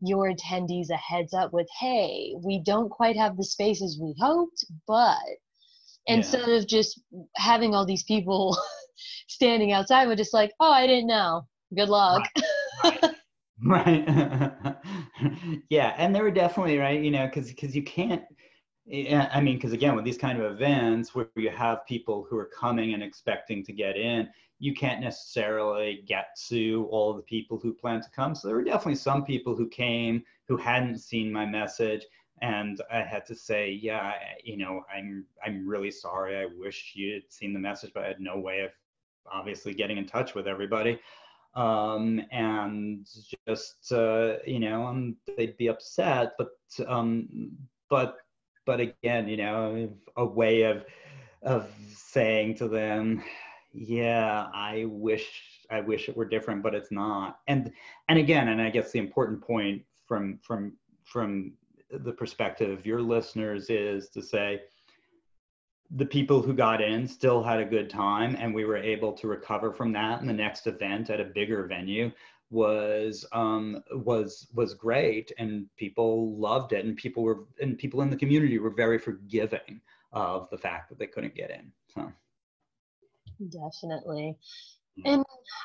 your 0.01 0.33
attendees 0.33 0.91
a 0.91 0.97
heads 0.97 1.35
up 1.35 1.53
with, 1.53 1.69
hey, 1.79 2.35
we 2.43 2.61
don't 2.65 2.89
quite 2.89 3.17
have 3.17 3.37
the 3.37 3.45
spaces 3.45 3.99
we 4.01 4.15
hoped, 4.19 4.65
but 4.87 5.17
instead 6.07 6.49
yeah. 6.49 6.55
of 6.55 6.67
just 6.67 7.01
having 7.37 7.75
all 7.75 7.87
these 7.87 8.05
people 8.05 8.57
standing 9.29 9.73
outside, 9.73 10.07
we're 10.07 10.17
just 10.17 10.35
like, 10.35 10.53
oh, 10.61 10.73
I 10.73 10.87
didn't 10.87 11.09
know. 11.09 11.43
Good 11.75 11.89
luck. 11.89 12.29
Right. 12.83 13.03
right. 13.03 13.15
right. 14.09 14.77
yeah, 15.71 15.95
and 15.99 16.15
they 16.15 16.21
were 16.21 16.31
definitely 16.31 16.79
right, 16.79 17.01
you 17.01 17.11
know, 17.11 17.27
because 17.27 17.49
because 17.49 17.77
you 17.77 17.83
can't. 17.83 18.23
I 18.93 19.41
mean, 19.41 19.57
because 19.57 19.72
again, 19.72 19.95
with 19.95 20.05
these 20.05 20.18
kind 20.18 20.41
of 20.41 20.51
events 20.51 21.14
where 21.14 21.28
you 21.36 21.51
have 21.51 21.86
people 21.86 22.26
who 22.28 22.36
are 22.38 22.47
coming 22.47 22.95
and 22.95 23.03
expecting 23.03 23.64
to 23.64 23.72
get 23.72 23.97
in, 23.97 24.28
you 24.59 24.74
can't 24.74 25.01
necessarily 25.01 26.03
get 26.07 26.36
to 26.49 26.88
all 26.91 27.14
the 27.14 27.22
people 27.22 27.59
who 27.59 27.72
plan 27.72 28.01
to 28.01 28.11
come. 28.11 28.34
So 28.34 28.49
there 28.49 28.57
were 28.57 28.64
definitely 28.64 28.97
some 28.97 29.24
people 29.24 29.55
who 29.55 29.68
came 29.68 30.24
who 30.49 30.57
hadn't 30.57 30.99
seen 30.99 31.32
my 31.32 31.47
message. 31.47 32.05
And 32.43 32.80
I 32.91 33.03
had 33.03 33.24
to 33.26 33.34
say, 33.34 33.70
yeah, 33.70 34.14
you 34.43 34.57
know, 34.57 34.82
I'm 34.95 35.24
I'm 35.45 35.68
really 35.68 35.91
sorry. 35.91 36.36
I 36.36 36.47
wish 36.59 36.93
you 36.95 37.14
had 37.14 37.30
seen 37.30 37.53
the 37.53 37.61
message, 37.61 37.93
but 37.95 38.05
I 38.05 38.09
had 38.09 38.20
no 38.20 38.38
way 38.38 38.61
of 38.61 38.70
obviously 39.30 39.72
getting 39.72 39.99
in 39.99 40.07
touch 40.07 40.34
with 40.34 40.49
everybody. 40.49 40.99
Um, 41.55 42.22
and 42.30 43.07
just 43.47 43.93
uh, 43.93 44.36
you 44.47 44.59
know, 44.59 44.86
um, 44.86 45.16
they'd 45.36 45.57
be 45.57 45.68
upset, 45.68 46.32
but 46.38 46.51
um, 46.88 47.28
but 47.88 48.16
but 48.67 48.81
again, 48.81 49.29
you 49.29 49.37
know, 49.37 49.91
a 50.17 50.25
way 50.25 50.63
of 50.63 50.85
of 51.43 51.69
saying 51.95 52.55
to 52.57 52.69
them, 52.69 53.23
yeah, 53.73 54.49
I 54.53 54.85
wish 54.89 55.43
I 55.71 55.81
wish 55.81 56.09
it 56.09 56.17
were 56.17 56.25
different, 56.25 56.63
but 56.63 56.75
it's 56.75 56.93
not. 56.93 57.39
And 57.47 57.73
and 58.09 58.19
again, 58.19 58.49
and 58.49 58.61
I 58.61 58.71
guess 58.71 58.93
the 58.93 58.99
important 58.99 59.41
point 59.41 59.83
from 60.07 60.39
from 60.43 60.77
from 61.05 61.53
the 61.91 62.13
perspective 62.13 62.71
of 62.71 62.87
your 62.87 63.01
listeners 63.01 63.71
is 63.71 64.11
to 64.11 64.23
say 64.23 64.63
the 65.97 66.07
people 66.07 66.41
who 66.41 66.55
got 66.55 66.81
in 66.81 67.07
still 67.07 67.43
had 67.43 67.59
a 67.59 67.65
good 67.65 67.91
time 67.91 68.37
and 68.39 68.55
we 68.55 68.65
were 68.65 68.77
able 68.77 69.13
to 69.13 69.27
recover 69.27 69.73
from 69.73 69.93
that 69.93 70.21
in 70.21 70.27
the 70.27 70.33
next 70.33 70.69
event 70.69 71.11
at 71.11 71.21
a 71.21 71.25
bigger 71.25 71.67
venue 71.67 72.11
was 72.51 73.25
um, 73.33 73.83
was 73.93 74.49
was 74.55 74.75
great 74.75 75.33
and 75.39 75.67
people 75.77 76.37
loved 76.37 76.73
it 76.73 76.85
and 76.85 76.97
people 76.97 77.23
were 77.23 77.45
and 77.61 77.79
people 77.79 78.03
in 78.03 78.11
the 78.11 78.17
community 78.17 78.59
were 78.59 78.71
very 78.71 78.99
forgiving 78.99 79.81
of 80.13 80.49
the 80.51 80.59
fact 80.59 80.89
that 80.89 80.99
they 80.99 81.07
couldn't 81.07 81.35
get 81.35 81.51
in 81.51 81.71
so. 81.95 82.13
Definitely. 83.49 84.37
And 85.05 85.25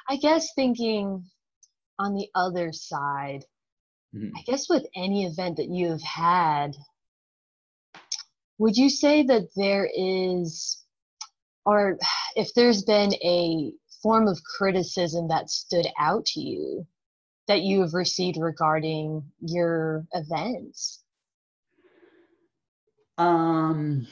i 0.09 0.15
guess 0.15 0.53
thinking 0.53 1.23
on 1.99 2.13
the 2.13 2.27
other 2.35 2.71
side 2.71 3.43
mm-hmm. 4.15 4.29
i 4.37 4.41
guess 4.45 4.69
with 4.69 4.85
any 4.95 5.25
event 5.25 5.57
that 5.57 5.69
you 5.69 5.89
have 5.89 6.01
had 6.03 6.75
would 8.59 8.77
you 8.77 8.89
say 8.89 9.23
that 9.23 9.47
there 9.55 9.89
is 9.93 10.83
or 11.65 11.97
if 12.35 12.53
there's 12.53 12.83
been 12.83 13.13
a 13.15 13.73
form 14.05 14.27
of 14.27 14.39
criticism 14.43 15.27
that 15.27 15.49
stood 15.49 15.87
out 15.99 16.23
to 16.27 16.39
you 16.39 16.85
that 17.47 17.63
you 17.63 17.81
have 17.81 17.95
received 17.95 18.37
regarding 18.39 19.23
your 19.39 20.05
events? 20.13 21.03
Um 23.17 24.05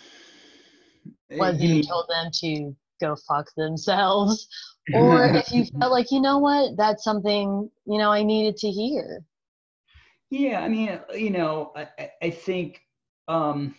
whether 1.30 1.64
you 1.64 1.84
told 1.84 2.06
them 2.10 2.32
to 2.42 2.76
go 3.00 3.16
fuck 3.28 3.54
themselves? 3.56 4.48
Or 4.96 5.26
if 5.26 5.52
you 5.52 5.64
felt 5.80 5.92
like 5.92 6.12
you 6.12 6.20
know 6.20 6.40
what? 6.40 6.76
That's 6.76 7.04
something 7.04 7.70
you 7.86 7.98
know 8.00 8.12
i 8.12 8.24
needed 8.24 8.58
to 8.58 8.70
hear. 8.70 9.24
Yeah 10.32 10.62
i 10.62 10.68
mean 10.68 11.00
you 11.16 11.30
know 11.30 11.72
i, 11.76 12.10
I 12.22 12.30
think 12.32 12.82
um 13.28 13.76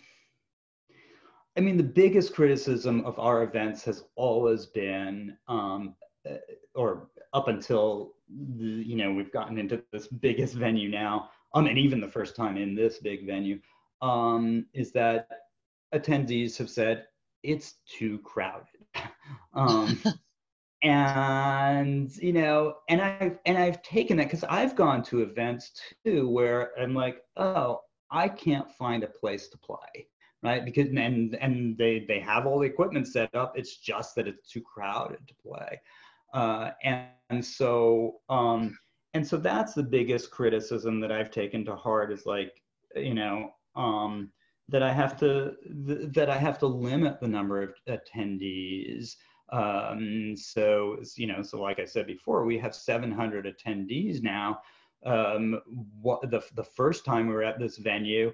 I 1.57 1.61
mean, 1.61 1.77
the 1.77 1.83
biggest 1.83 2.33
criticism 2.33 3.05
of 3.05 3.17
our 3.17 3.43
events 3.43 3.83
has 3.85 4.03
always 4.15 4.65
been, 4.65 5.37
um, 5.47 5.95
or 6.73 7.07
up 7.33 7.47
until 7.47 8.13
the, 8.57 8.65
you 8.65 8.95
know 8.95 9.11
we've 9.13 9.31
gotten 9.31 9.57
into 9.57 9.81
this 9.91 10.07
biggest 10.07 10.55
venue 10.55 10.89
now, 10.89 11.29
um, 11.53 11.67
and 11.67 11.77
even 11.77 11.99
the 11.99 12.07
first 12.07 12.35
time 12.35 12.57
in 12.57 12.75
this 12.75 12.99
big 12.99 13.25
venue, 13.25 13.59
um, 14.01 14.65
is 14.73 14.91
that 14.93 15.27
attendees 15.93 16.57
have 16.57 16.69
said 16.69 17.05
it's 17.43 17.75
too 17.87 18.19
crowded, 18.19 18.65
um, 19.53 20.01
and 20.83 22.15
you 22.17 22.33
know, 22.33 22.75
and 22.89 23.01
I've 23.01 23.39
and 23.45 23.57
I've 23.57 23.81
taken 23.83 24.17
that 24.17 24.25
because 24.25 24.43
I've 24.45 24.75
gone 24.75 25.03
to 25.03 25.21
events 25.21 25.71
too 26.05 26.29
where 26.29 26.71
I'm 26.79 26.93
like, 26.93 27.21
oh, 27.37 27.81
I 28.11 28.29
can't 28.29 28.71
find 28.71 29.03
a 29.03 29.07
place 29.07 29.47
to 29.49 29.57
play 29.57 30.07
right? 30.45 30.63
Because 30.63 30.87
and 30.89 31.35
and 31.35 31.77
they 31.77 32.05
they 32.07 32.19
have 32.19 32.45
all 32.45 32.59
the 32.59 32.67
equipment 32.67 33.07
set 33.07 33.33
up. 33.33 33.57
It's 33.57 33.77
just 33.77 34.15
that 34.15 34.27
it's 34.27 34.49
too 34.49 34.61
crowded 34.61 35.27
to 35.27 35.33
play, 35.35 35.81
uh, 36.33 36.71
and, 36.83 37.07
and 37.29 37.43
so 37.43 38.21
um, 38.29 38.77
and 39.13 39.25
so 39.25 39.37
that's 39.37 39.73
the 39.73 39.83
biggest 39.83 40.31
criticism 40.31 40.99
that 40.99 41.11
I've 41.11 41.31
taken 41.31 41.63
to 41.65 41.75
heart 41.75 42.11
is 42.11 42.25
like 42.25 42.61
you 42.95 43.13
know 43.13 43.51
um, 43.75 44.31
that 44.69 44.83
I 44.83 44.91
have 44.91 45.17
to 45.19 45.53
th- 45.87 46.11
that 46.13 46.29
I 46.29 46.37
have 46.37 46.59
to 46.59 46.67
limit 46.67 47.19
the 47.19 47.27
number 47.27 47.61
of 47.61 47.73
attendees. 47.87 49.15
Um, 49.51 50.35
so 50.35 50.97
you 51.15 51.27
know, 51.27 51.41
so 51.41 51.61
like 51.61 51.79
I 51.79 51.85
said 51.85 52.07
before, 52.07 52.45
we 52.45 52.57
have 52.57 52.75
700 52.75 53.45
attendees 53.45 54.21
now. 54.21 54.59
Um, 55.05 55.61
what 56.01 56.29
the 56.29 56.43
the 56.55 56.63
first 56.63 57.05
time 57.05 57.27
we 57.27 57.33
were 57.33 57.43
at 57.43 57.59
this 57.59 57.77
venue, 57.77 58.33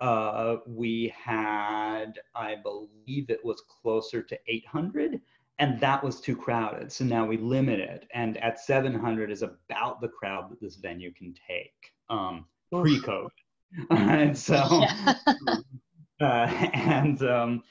uh, 0.00 0.56
we 0.66 1.12
had, 1.16 2.18
I 2.34 2.56
believe 2.56 3.30
it 3.30 3.44
was 3.44 3.62
closer 3.82 4.22
to 4.22 4.38
800, 4.46 5.20
and 5.58 5.80
that 5.80 6.02
was 6.02 6.20
too 6.20 6.36
crowded. 6.36 6.92
So 6.92 7.04
now 7.04 7.26
we 7.26 7.36
limit 7.36 7.80
it, 7.80 8.06
and 8.14 8.36
at 8.38 8.60
700 8.60 9.30
is 9.30 9.42
about 9.42 10.00
the 10.00 10.08
crowd 10.08 10.50
that 10.50 10.60
this 10.60 10.76
venue 10.76 11.12
can 11.12 11.34
take 11.48 11.92
um, 12.10 12.46
pre-COVID. 12.72 13.28
and 13.90 14.36
so, 14.36 14.56
uh, 16.20 16.24
and 16.24 17.22
um, 17.22 17.62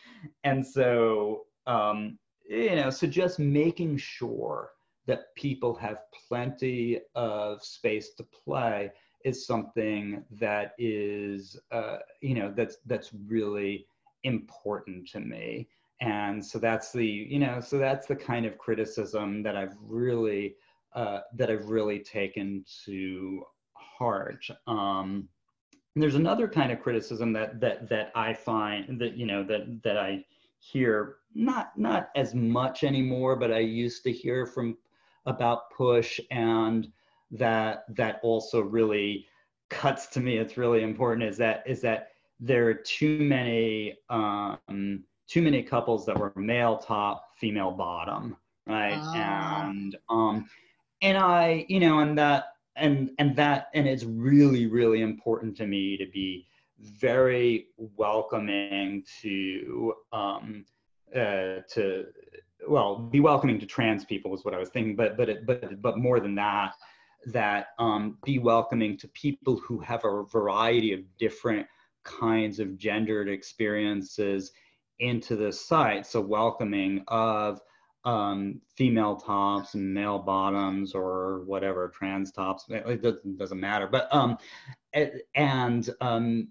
and 0.44 0.66
so 0.66 1.46
um, 1.66 2.18
you 2.50 2.76
know, 2.76 2.90
so 2.90 3.08
just 3.08 3.40
making 3.40 3.98
sure 3.98 4.72
that 5.06 5.34
people 5.36 5.74
have 5.76 6.00
plenty 6.28 7.00
of 7.16 7.64
space 7.64 8.14
to 8.16 8.24
play 8.24 8.92
is 9.26 9.46
something 9.46 10.24
that 10.32 10.74
is 10.78 11.60
uh, 11.72 11.98
you 12.22 12.36
know 12.36 12.54
that's 12.56 12.78
that's 12.86 13.12
really 13.28 13.88
important 14.24 15.08
to 15.08 15.20
me 15.20 15.68
and 16.02 16.46
so 16.46 16.60
that's 16.60 16.92
the 16.92 17.06
you 17.06 17.40
know 17.40 17.60
so 17.60 17.78
that's 17.78 18.08
the 18.08 18.16
kind 18.16 18.46
of 18.46 18.58
criticism 18.58 19.42
that 19.42 19.56
i've 19.56 19.76
really 19.82 20.56
uh, 20.94 21.20
that 21.34 21.50
i've 21.50 21.70
really 21.70 22.00
taken 22.00 22.64
to 22.86 23.44
heart. 23.98 24.46
Um, 24.68 25.28
there's 25.96 26.16
another 26.16 26.48
kind 26.48 26.72
of 26.72 26.80
criticism 26.80 27.34
that 27.34 27.60
that 27.60 27.90
that 27.90 28.12
i 28.14 28.32
find 28.32 29.00
that 29.02 29.18
you 29.18 29.26
know 29.26 29.44
that 29.44 29.82
that 29.84 29.98
i 29.98 30.24
hear 30.60 31.16
not 31.34 31.76
not 31.78 32.10
as 32.16 32.36
much 32.36 32.84
anymore 32.84 33.36
but 33.36 33.52
i 33.52 33.60
used 33.60 34.04
to 34.04 34.12
hear 34.12 34.46
from 34.46 34.78
about 35.26 35.72
push 35.72 36.20
and 36.30 36.92
that 37.32 37.84
that 37.96 38.20
also 38.22 38.62
really 38.62 39.26
cuts 39.70 40.06
to 40.06 40.20
me 40.20 40.38
it's 40.38 40.56
really 40.56 40.84
important 40.84 41.28
is 41.28 41.38
that 41.38 41.64
is 41.66 41.82
that 41.82 42.10
there 42.40 42.68
are 42.68 42.76
too 42.76 43.20
many 43.20 43.98
um, 44.12 45.04
too 45.28 45.42
many 45.42 45.62
couples 45.64 46.06
that 46.06 46.18
were 46.18 46.32
male 46.36 46.78
top 46.78 47.30
female 47.38 47.72
bottom 47.72 48.36
right 48.68 49.00
oh. 49.00 49.14
and 49.16 49.98
um 50.10 50.50
and 51.02 51.18
i 51.18 51.66
you 51.68 51.80
know 51.80 52.00
and 52.00 52.18
that 52.18 52.54
and 52.76 53.12
and 53.20 53.36
that 53.36 53.70
and 53.74 53.88
it's 53.88 54.04
really 54.04 54.68
really 54.68 55.02
important 55.02 55.56
to 55.58 55.66
me 55.66 55.98
to 55.98 56.06
be 56.14 56.46
very 56.82 57.68
welcoming 57.78 59.04
to 59.22 59.94
um 60.14 60.66
uh 61.16 61.62
to 61.70 62.06
well 62.68 62.98
be 62.98 63.20
welcoming 63.20 63.60
to 63.60 63.66
trans 63.66 64.06
people 64.06 64.34
is 64.34 64.46
what 64.46 64.54
i 64.54 64.58
was 64.58 64.70
thinking 64.70 64.96
but 64.96 65.18
but 65.18 65.30
it, 65.30 65.46
but 65.46 65.82
but 65.82 65.98
more 65.98 66.20
than 66.20 66.36
that 66.36 66.74
that 67.26 67.68
um, 67.78 68.18
be 68.24 68.40
welcoming 68.40 68.98
to 68.98 69.08
people 69.10 69.58
who 69.58 69.80
have 69.80 70.06
a 70.06 70.24
variety 70.24 70.94
of 70.94 71.02
different 71.18 71.68
kinds 72.04 72.60
of 72.60 72.78
gendered 72.78 73.28
experiences 73.28 74.52
into 75.00 75.36
the 75.36 75.52
site. 75.52 76.06
So 76.06 76.22
welcoming 76.22 77.04
of 77.08 77.62
um, 78.06 78.62
female 78.76 79.18
tops 79.18 79.74
and 79.74 79.94
male 79.94 80.20
bottoms 80.20 80.94
or 80.94 81.44
whatever 81.46 81.90
trans 81.90 82.32
tops. 82.32 82.66
It 82.70 83.02
doesn't, 83.02 83.38
doesn't 83.38 83.60
matter. 83.60 83.88
But 83.88 84.14
um, 84.14 84.38
and 85.36 85.90
um, 86.00 86.48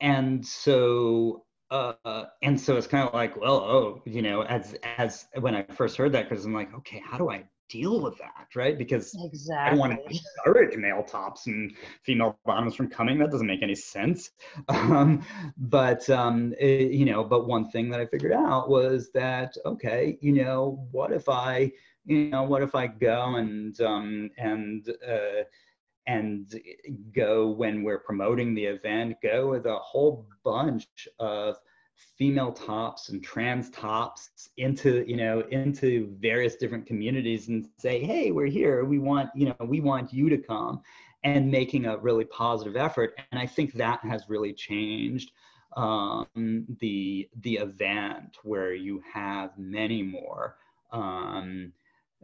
and 0.00 0.44
so 0.46 1.44
uh, 1.70 2.24
and 2.42 2.60
so 2.60 2.76
it's 2.76 2.86
kind 2.86 3.06
of 3.06 3.14
like, 3.14 3.36
well, 3.36 3.56
oh, 3.56 4.02
you 4.04 4.22
know, 4.22 4.42
as 4.42 4.76
as 4.96 5.26
when 5.40 5.54
I 5.54 5.64
first 5.64 5.96
heard 5.96 6.12
that, 6.12 6.28
because 6.28 6.44
I'm 6.44 6.54
like, 6.54 6.72
okay, 6.74 7.02
how 7.04 7.18
do 7.18 7.30
I 7.30 7.44
deal 7.68 8.00
with 8.00 8.16
that, 8.18 8.48
right? 8.54 8.76
Because 8.76 9.14
exactly. 9.24 9.56
I 9.56 9.70
don't 9.70 9.78
want 9.78 9.92
to 9.92 10.08
discourage 10.08 10.76
male 10.76 11.02
tops 11.02 11.46
and 11.46 11.72
female 12.02 12.38
bottoms 12.44 12.74
from 12.74 12.88
coming. 12.88 13.18
That 13.18 13.30
doesn't 13.30 13.46
make 13.46 13.62
any 13.62 13.74
sense. 13.74 14.30
Um, 14.68 15.24
but 15.56 16.08
um, 16.10 16.54
it, 16.58 16.92
you 16.92 17.04
know, 17.04 17.24
but 17.24 17.46
one 17.46 17.70
thing 17.70 17.90
that 17.90 18.00
I 18.00 18.06
figured 18.06 18.32
out 18.32 18.68
was 18.68 19.10
that 19.14 19.54
okay, 19.64 20.18
you 20.20 20.32
know, 20.32 20.86
what 20.90 21.12
if 21.12 21.28
I, 21.28 21.72
you 22.04 22.30
know, 22.30 22.42
what 22.42 22.62
if 22.62 22.74
I 22.74 22.86
go 22.86 23.36
and 23.36 23.78
um, 23.80 24.30
and 24.36 24.88
uh, 25.06 25.44
and 26.06 26.60
go 27.14 27.50
when 27.50 27.82
we're 27.82 27.98
promoting 27.98 28.54
the 28.54 28.64
event, 28.64 29.16
go 29.22 29.50
with 29.50 29.66
a 29.66 29.76
whole 29.76 30.26
bunch 30.44 31.08
of 31.18 31.56
female 32.16 32.52
tops 32.52 33.08
and 33.08 33.22
trans 33.22 33.70
tops 33.70 34.50
into 34.56 35.04
you 35.06 35.16
know 35.16 35.40
into 35.50 36.14
various 36.20 36.56
different 36.56 36.86
communities 36.86 37.48
and 37.48 37.68
say 37.78 38.04
hey 38.04 38.30
we're 38.30 38.46
here. 38.46 38.84
We 38.84 38.98
want 38.98 39.30
you 39.34 39.46
know 39.46 39.56
we 39.66 39.80
want 39.80 40.12
you 40.12 40.28
to 40.28 40.38
come 40.38 40.82
and 41.24 41.50
making 41.50 41.86
a 41.86 41.96
really 41.96 42.24
positive 42.26 42.76
effort. 42.76 43.14
And 43.32 43.40
i 43.40 43.46
think 43.46 43.72
that 43.74 44.00
has 44.00 44.28
really 44.28 44.52
changed 44.52 45.32
um, 45.76 46.26
the 46.80 47.28
the 47.40 47.54
event 47.54 48.38
where 48.42 48.74
you 48.74 49.02
have 49.12 49.56
many 49.58 50.02
more 50.02 50.56
um, 50.92 51.72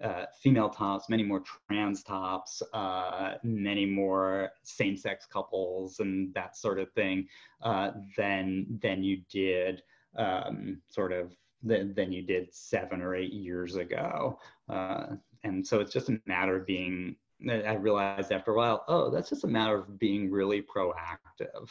uh, 0.02 0.26
female 0.40 0.68
tops, 0.68 1.08
many 1.08 1.22
more 1.22 1.42
trans 1.68 2.02
tops, 2.02 2.62
uh, 2.72 3.34
many 3.42 3.84
more 3.86 4.50
same-sex 4.62 5.26
couples, 5.26 6.00
and 6.00 6.32
that 6.34 6.56
sort 6.56 6.78
of 6.78 6.90
thing 6.92 7.28
uh, 7.62 7.90
than 8.16 8.66
than 8.82 9.02
you 9.02 9.22
did 9.30 9.82
um, 10.16 10.80
sort 10.88 11.12
of 11.12 11.32
than, 11.62 11.94
than 11.94 12.12
you 12.12 12.22
did 12.22 12.52
seven 12.54 13.02
or 13.02 13.14
eight 13.14 13.32
years 13.32 13.76
ago. 13.76 14.38
Uh, 14.68 15.16
and 15.44 15.66
so 15.66 15.80
it's 15.80 15.92
just 15.92 16.08
a 16.08 16.20
matter 16.26 16.56
of 16.56 16.66
being 16.66 17.16
i 17.48 17.74
realized 17.74 18.32
after 18.32 18.52
a 18.52 18.56
while 18.56 18.84
oh 18.88 19.10
that's 19.10 19.30
just 19.30 19.44
a 19.44 19.48
matter 19.48 19.76
of 19.76 19.98
being 19.98 20.30
really 20.30 20.62
proactive 20.62 21.70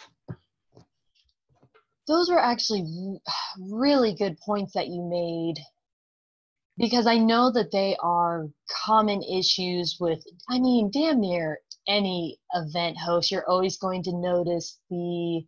those 2.07 2.30
were 2.30 2.39
actually 2.39 2.84
really 3.59 4.13
good 4.13 4.38
points 4.39 4.73
that 4.73 4.88
you 4.88 5.01
made 5.03 5.63
because 6.80 7.05
I 7.05 7.17
know 7.17 7.51
that 7.51 7.71
they 7.71 7.97
are 8.01 8.47
common 8.86 9.21
issues 9.21 9.97
with, 9.99 10.23
I 10.49 10.59
mean, 10.59 10.89
damn 10.91 11.19
near 11.19 11.59
any 11.88 12.39
event 12.53 12.97
host. 12.97 13.32
You're 13.32 13.47
always 13.49 13.77
going 13.77 14.01
to 14.03 14.13
notice 14.15 14.80
the, 14.89 15.45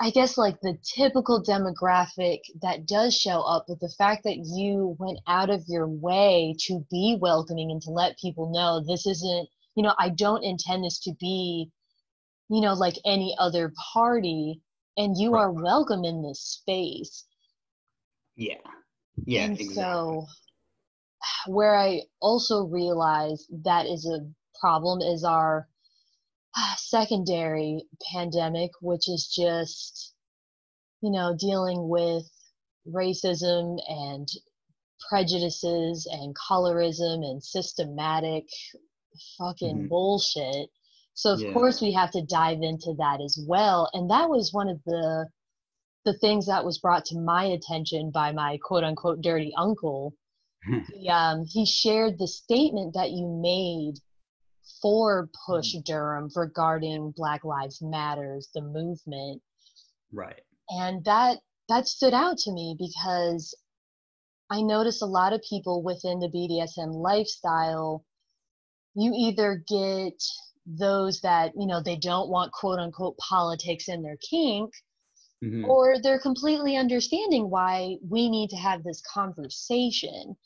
I 0.00 0.10
guess, 0.10 0.38
like 0.38 0.60
the 0.60 0.78
typical 0.84 1.42
demographic 1.42 2.38
that 2.62 2.86
does 2.86 3.16
show 3.16 3.40
up, 3.40 3.64
but 3.66 3.80
the 3.80 3.92
fact 3.98 4.22
that 4.22 4.36
you 4.36 4.96
went 5.00 5.18
out 5.26 5.50
of 5.50 5.64
your 5.66 5.88
way 5.88 6.54
to 6.66 6.86
be 6.92 7.18
welcoming 7.20 7.72
and 7.72 7.82
to 7.82 7.90
let 7.90 8.18
people 8.18 8.52
know 8.52 8.80
this 8.80 9.04
isn't, 9.04 9.48
you 9.74 9.82
know, 9.82 9.94
I 9.98 10.10
don't 10.10 10.44
intend 10.44 10.84
this 10.84 11.00
to 11.00 11.12
be, 11.18 11.72
you 12.48 12.60
know, 12.60 12.74
like 12.74 12.94
any 13.04 13.34
other 13.40 13.72
party, 13.92 14.62
and 14.96 15.16
you 15.18 15.32
right. 15.32 15.40
are 15.40 15.50
welcome 15.50 16.04
in 16.04 16.22
this 16.22 16.40
space. 16.40 17.24
Yeah 18.36 18.58
yeah 19.24 19.44
and 19.44 19.54
exactly. 19.54 19.74
so 19.74 20.26
where 21.46 21.74
i 21.74 22.00
also 22.20 22.64
realize 22.64 23.46
that 23.64 23.86
is 23.86 24.06
a 24.06 24.20
problem 24.60 25.00
is 25.00 25.24
our 25.24 25.68
secondary 26.76 27.82
pandemic 28.12 28.70
which 28.80 29.08
is 29.08 29.26
just 29.34 30.14
you 31.02 31.10
know 31.10 31.36
dealing 31.38 31.88
with 31.88 32.24
racism 32.88 33.78
and 33.88 34.28
prejudices 35.08 36.08
and 36.10 36.34
colorism 36.34 37.24
and 37.24 37.42
systematic 37.42 38.44
fucking 39.38 39.76
mm-hmm. 39.76 39.88
bullshit 39.88 40.68
so 41.14 41.32
of 41.32 41.40
yeah. 41.40 41.52
course 41.52 41.80
we 41.80 41.92
have 41.92 42.10
to 42.10 42.22
dive 42.22 42.58
into 42.62 42.94
that 42.98 43.20
as 43.24 43.38
well 43.46 43.88
and 43.92 44.10
that 44.10 44.28
was 44.28 44.52
one 44.52 44.68
of 44.68 44.78
the 44.86 45.26
the 46.06 46.16
things 46.16 46.46
that 46.46 46.64
was 46.64 46.78
brought 46.78 47.04
to 47.06 47.18
my 47.18 47.44
attention 47.44 48.10
by 48.10 48.32
my 48.32 48.58
quote 48.62 48.84
unquote 48.84 49.20
dirty 49.20 49.52
uncle, 49.58 50.14
he, 50.94 51.08
um, 51.10 51.44
he 51.44 51.66
shared 51.66 52.18
the 52.18 52.28
statement 52.28 52.94
that 52.94 53.10
you 53.10 53.26
made 53.42 54.00
for 54.80 55.28
Push 55.46 55.74
mm-hmm. 55.74 55.82
Durham 55.84 56.30
regarding 56.34 57.12
Black 57.16 57.44
Lives 57.44 57.82
Matters, 57.82 58.48
the 58.54 58.62
movement. 58.62 59.42
Right. 60.12 60.40
And 60.70 61.04
that 61.04 61.38
that 61.68 61.88
stood 61.88 62.14
out 62.14 62.38
to 62.38 62.52
me 62.52 62.76
because 62.78 63.54
I 64.48 64.62
notice 64.62 65.02
a 65.02 65.06
lot 65.06 65.32
of 65.32 65.42
people 65.48 65.82
within 65.82 66.20
the 66.20 66.28
BDSM 66.28 66.94
lifestyle, 66.94 68.04
you 68.94 69.12
either 69.12 69.62
get 69.68 70.22
those 70.66 71.20
that, 71.20 71.52
you 71.56 71.66
know, 71.66 71.82
they 71.82 71.96
don't 71.96 72.28
want 72.28 72.52
quote 72.52 72.78
unquote 72.78 73.16
politics 73.18 73.88
in 73.88 74.02
their 74.02 74.16
kink, 74.30 74.72
mm-hmm. 75.44 75.64
or 75.64 75.96
they're 76.02 76.20
completely 76.20 76.76
understanding 76.76 77.50
why 77.50 77.96
we 78.08 78.28
need 78.28 78.50
to 78.50 78.56
have 78.56 78.82
this 78.82 79.02
conversation. 79.12 80.36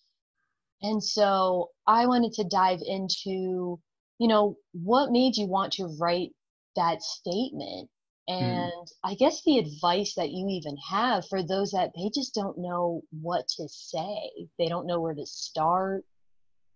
And 0.83 1.03
so 1.03 1.71
I 1.87 2.07
wanted 2.07 2.33
to 2.35 2.45
dive 2.45 2.81
into, 2.87 3.79
you 4.19 4.29
know, 4.29 4.57
what 4.73 5.11
made 5.11 5.37
you 5.37 5.47
want 5.47 5.73
to 5.75 5.95
write 5.99 6.31
that 6.77 7.03
statement? 7.03 7.91
Mm-hmm. 8.29 8.45
And 8.45 8.73
mm. 8.73 8.89
I 9.05 9.15
guess 9.15 9.43
the 9.45 9.59
advice 9.59 10.15
that 10.15 10.31
you 10.31 10.47
even 10.49 10.77
have 10.89 11.27
for 11.29 11.43
those 11.43 11.73
that 11.73 11.91
they 11.97 12.11
just 12.15 12.35
don't 12.35 12.59
know 12.59 13.03
what 13.11 13.47
to 13.57 13.69
say, 13.69 14.31
they 14.59 14.69
don't 14.69 14.87
know 14.87 15.01
where 15.01 15.15
to 15.15 15.27
start. 15.27 16.05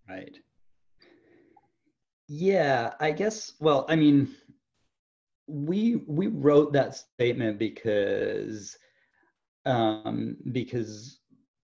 Right. 0.08 0.36
Yeah, 2.26 2.94
I 3.00 3.10
guess, 3.12 3.52
well, 3.60 3.84
I 3.88 3.96
mean, 3.96 4.34
we 5.46 5.96
we 6.06 6.28
wrote 6.28 6.72
that 6.72 6.94
statement 6.94 7.58
because 7.58 8.76
um, 9.66 10.36
because 10.52 11.20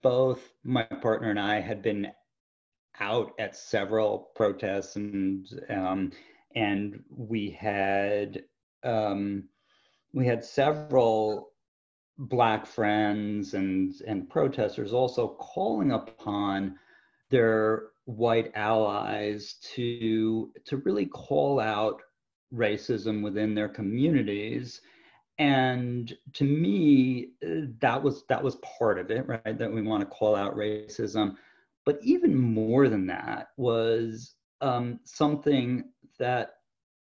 both 0.03 0.53
my 0.64 0.83
partner 0.85 1.31
and 1.31 1.41
I 1.41 1.61
had 1.61 1.83
been 1.83 2.09
out 3.01 3.33
at 3.39 3.57
several 3.57 4.31
protests 4.35 4.97
and 4.97 5.47
um, 5.70 6.12
and 6.55 7.03
we 7.11 7.51
had 7.51 8.43
um, 8.85 9.49
we 10.12 10.27
had 10.27 10.45
several 10.45 11.51
black 12.16 12.66
friends 12.66 13.55
and 13.55 13.93
and 14.07 14.29
protesters 14.29 14.93
also 14.93 15.29
calling 15.41 15.93
upon 15.93 16.77
their 17.31 17.87
white 18.05 18.53
allies 18.55 19.57
to 19.75 20.53
to 20.64 20.77
really 20.79 21.07
call 21.07 21.59
out 21.59 22.01
racism 22.55 23.22
within 23.22 23.55
their 23.55 23.68
communities. 23.68 24.80
And 25.38 26.16
to 26.34 26.44
me 26.44 27.30
that 27.80 28.02
was 28.02 28.24
that 28.28 28.42
was 28.42 28.57
part 28.57 28.98
of 28.98 29.11
it 29.11 29.26
right? 29.26 29.59
That 29.59 29.72
we 29.72 29.82
want 29.82 30.00
to 30.00 30.16
call 30.16 30.36
out 30.36 30.57
racism. 30.57 31.36
But 31.84 31.98
even 32.02 32.36
more 32.36 32.88
than 32.88 33.07
that 33.09 33.48
was 33.57 34.34
um, 34.61 35.00
something 35.05 35.84
that 36.18 36.55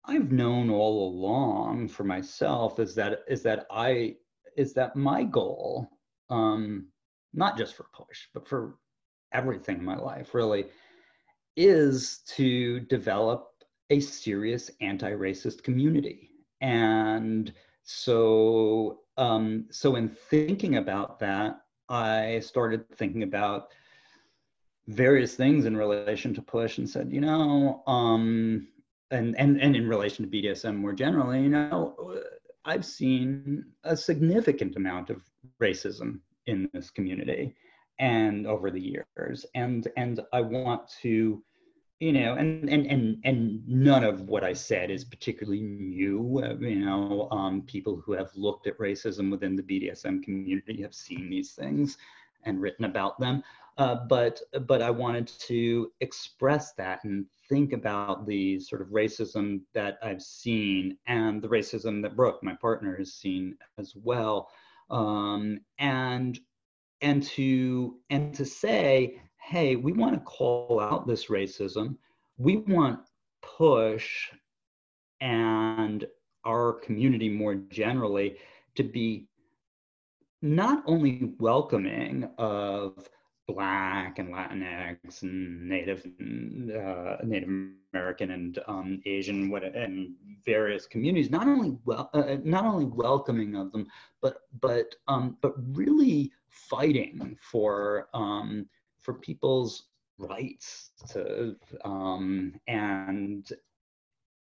i've 0.04 0.32
known 0.32 0.70
all 0.70 1.08
along 1.08 1.88
for 1.88 2.04
myself 2.04 2.78
is 2.78 2.94
that 2.94 3.20
is 3.28 3.42
that 3.42 3.66
i 3.70 4.14
is 4.56 4.72
that 4.72 4.96
my 4.96 5.22
goal 5.22 5.88
um, 6.30 6.86
not 7.32 7.56
just 7.56 7.74
for 7.74 7.86
push 7.92 8.26
but 8.34 8.46
for 8.46 8.76
everything 9.32 9.78
in 9.78 9.84
my 9.84 9.96
life 9.96 10.34
really 10.34 10.66
is 11.56 12.20
to 12.26 12.80
develop 12.80 13.47
a 13.90 14.00
serious 14.00 14.70
anti-racist 14.80 15.62
community. 15.62 16.30
And 16.60 17.52
so, 17.84 19.00
um, 19.16 19.66
so 19.70 19.96
in 19.96 20.08
thinking 20.08 20.76
about 20.76 21.18
that, 21.20 21.60
I 21.88 22.40
started 22.40 22.84
thinking 22.96 23.22
about 23.22 23.68
various 24.88 25.34
things 25.34 25.64
in 25.64 25.76
relation 25.76 26.34
to 26.34 26.42
push 26.42 26.78
and 26.78 26.88
said, 26.88 27.12
you 27.12 27.20
know, 27.20 27.82
um, 27.86 28.68
and, 29.10 29.38
and, 29.38 29.60
and 29.60 29.76
in 29.76 29.88
relation 29.88 30.28
to 30.28 30.30
BDSM 30.30 30.76
more 30.76 30.92
generally, 30.92 31.42
you 31.42 31.48
know, 31.48 32.20
I've 32.64 32.84
seen 32.84 33.64
a 33.84 33.96
significant 33.96 34.76
amount 34.76 35.08
of 35.08 35.22
racism 35.62 36.20
in 36.46 36.68
this 36.74 36.90
community 36.90 37.54
and 37.98 38.46
over 38.46 38.70
the 38.70 38.80
years. 38.80 39.46
And, 39.54 39.88
and 39.96 40.20
I 40.32 40.42
want 40.42 40.82
to 41.02 41.42
you 42.00 42.12
know 42.12 42.34
and 42.34 42.68
and 42.68 42.86
and 42.86 43.18
and 43.24 43.68
none 43.68 44.04
of 44.04 44.22
what 44.22 44.44
i 44.44 44.52
said 44.52 44.90
is 44.90 45.04
particularly 45.04 45.62
new 45.62 46.42
uh, 46.44 46.54
you 46.60 46.76
know 46.76 47.28
um, 47.30 47.62
people 47.62 48.00
who 48.04 48.12
have 48.12 48.30
looked 48.36 48.66
at 48.66 48.78
racism 48.78 49.30
within 49.30 49.56
the 49.56 49.62
bdsm 49.62 50.22
community 50.22 50.80
have 50.80 50.94
seen 50.94 51.28
these 51.28 51.52
things 51.52 51.96
and 52.44 52.60
written 52.60 52.84
about 52.84 53.18
them. 53.18 53.42
Uh, 53.78 54.06
but 54.08 54.40
but 54.66 54.82
i 54.82 54.90
wanted 54.90 55.26
to 55.26 55.92
express 56.00 56.72
that 56.72 57.02
and 57.04 57.24
think 57.48 57.72
about 57.72 58.26
the 58.26 58.58
sort 58.58 58.82
of 58.82 58.88
racism 58.88 59.60
that 59.72 59.98
i've 60.02 60.22
seen 60.22 60.96
and 61.06 61.40
the 61.40 61.48
racism 61.48 62.02
that 62.02 62.16
brooke 62.16 62.42
my 62.42 62.54
partner 62.54 62.96
has 62.96 63.14
seen 63.14 63.56
as 63.78 63.94
well. 63.94 64.48
Um, 64.90 65.60
and 65.78 66.40
and 67.02 67.22
to 67.22 67.98
and 68.10 68.34
to 68.34 68.44
say 68.44 69.20
hey, 69.48 69.76
we 69.76 69.92
want 69.92 70.12
to 70.12 70.20
call 70.20 70.78
out 70.78 71.06
this 71.06 71.26
racism. 71.26 71.96
We 72.36 72.58
want 72.58 73.00
push 73.40 74.28
and 75.22 76.06
our 76.44 76.74
community 76.74 77.30
more 77.30 77.54
generally 77.54 78.36
to 78.74 78.82
be 78.82 79.26
not 80.42 80.82
only 80.86 81.32
welcoming 81.38 82.28
of 82.36 83.08
Black 83.46 84.18
and 84.18 84.28
Latinx 84.28 85.22
and 85.22 85.66
Native 85.66 86.04
uh, 86.04 87.16
Native 87.24 87.48
American 87.94 88.32
and 88.32 88.58
um, 88.68 89.00
Asian 89.06 89.50
and 89.74 90.10
various 90.44 90.86
communities, 90.86 91.30
not 91.30 91.48
only 91.48 91.74
well, 91.86 92.10
uh, 92.12 92.36
not 92.44 92.66
only 92.66 92.84
welcoming 92.84 93.56
of 93.56 93.72
them, 93.72 93.86
but 94.20 94.42
but 94.60 94.94
um, 95.08 95.38
but 95.40 95.54
really 95.74 96.30
fighting 96.50 97.38
for 97.40 98.08
um, 98.12 98.66
for 99.08 99.14
people's 99.14 99.84
rights 100.18 100.90
to 101.08 101.56
um, 101.82 102.52
and 102.66 103.50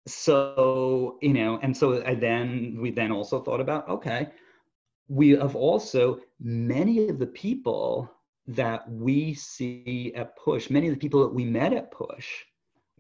so 0.07 1.19
you 1.21 1.35
know 1.35 1.59
and 1.61 1.77
so 1.77 2.03
I 2.03 2.15
then 2.15 2.79
we 2.81 2.91
then 2.91 3.13
also 3.13 3.43
thought 3.43 3.61
about 3.61 3.87
okay 3.91 4.29
we 5.07 5.31
have 5.33 5.55
also 5.55 6.21
many 6.41 7.09
of 7.11 7.19
the 7.19 7.27
people 7.27 8.11
that 8.47 8.91
we 8.91 9.35
see 9.35 10.15
at 10.17 10.35
push 10.39 10.71
many 10.71 10.87
of 10.89 10.95
the 10.95 10.99
people 10.99 11.21
that 11.21 11.35
we 11.35 11.45
met 11.45 11.75
at 11.75 11.91
push 11.91 12.27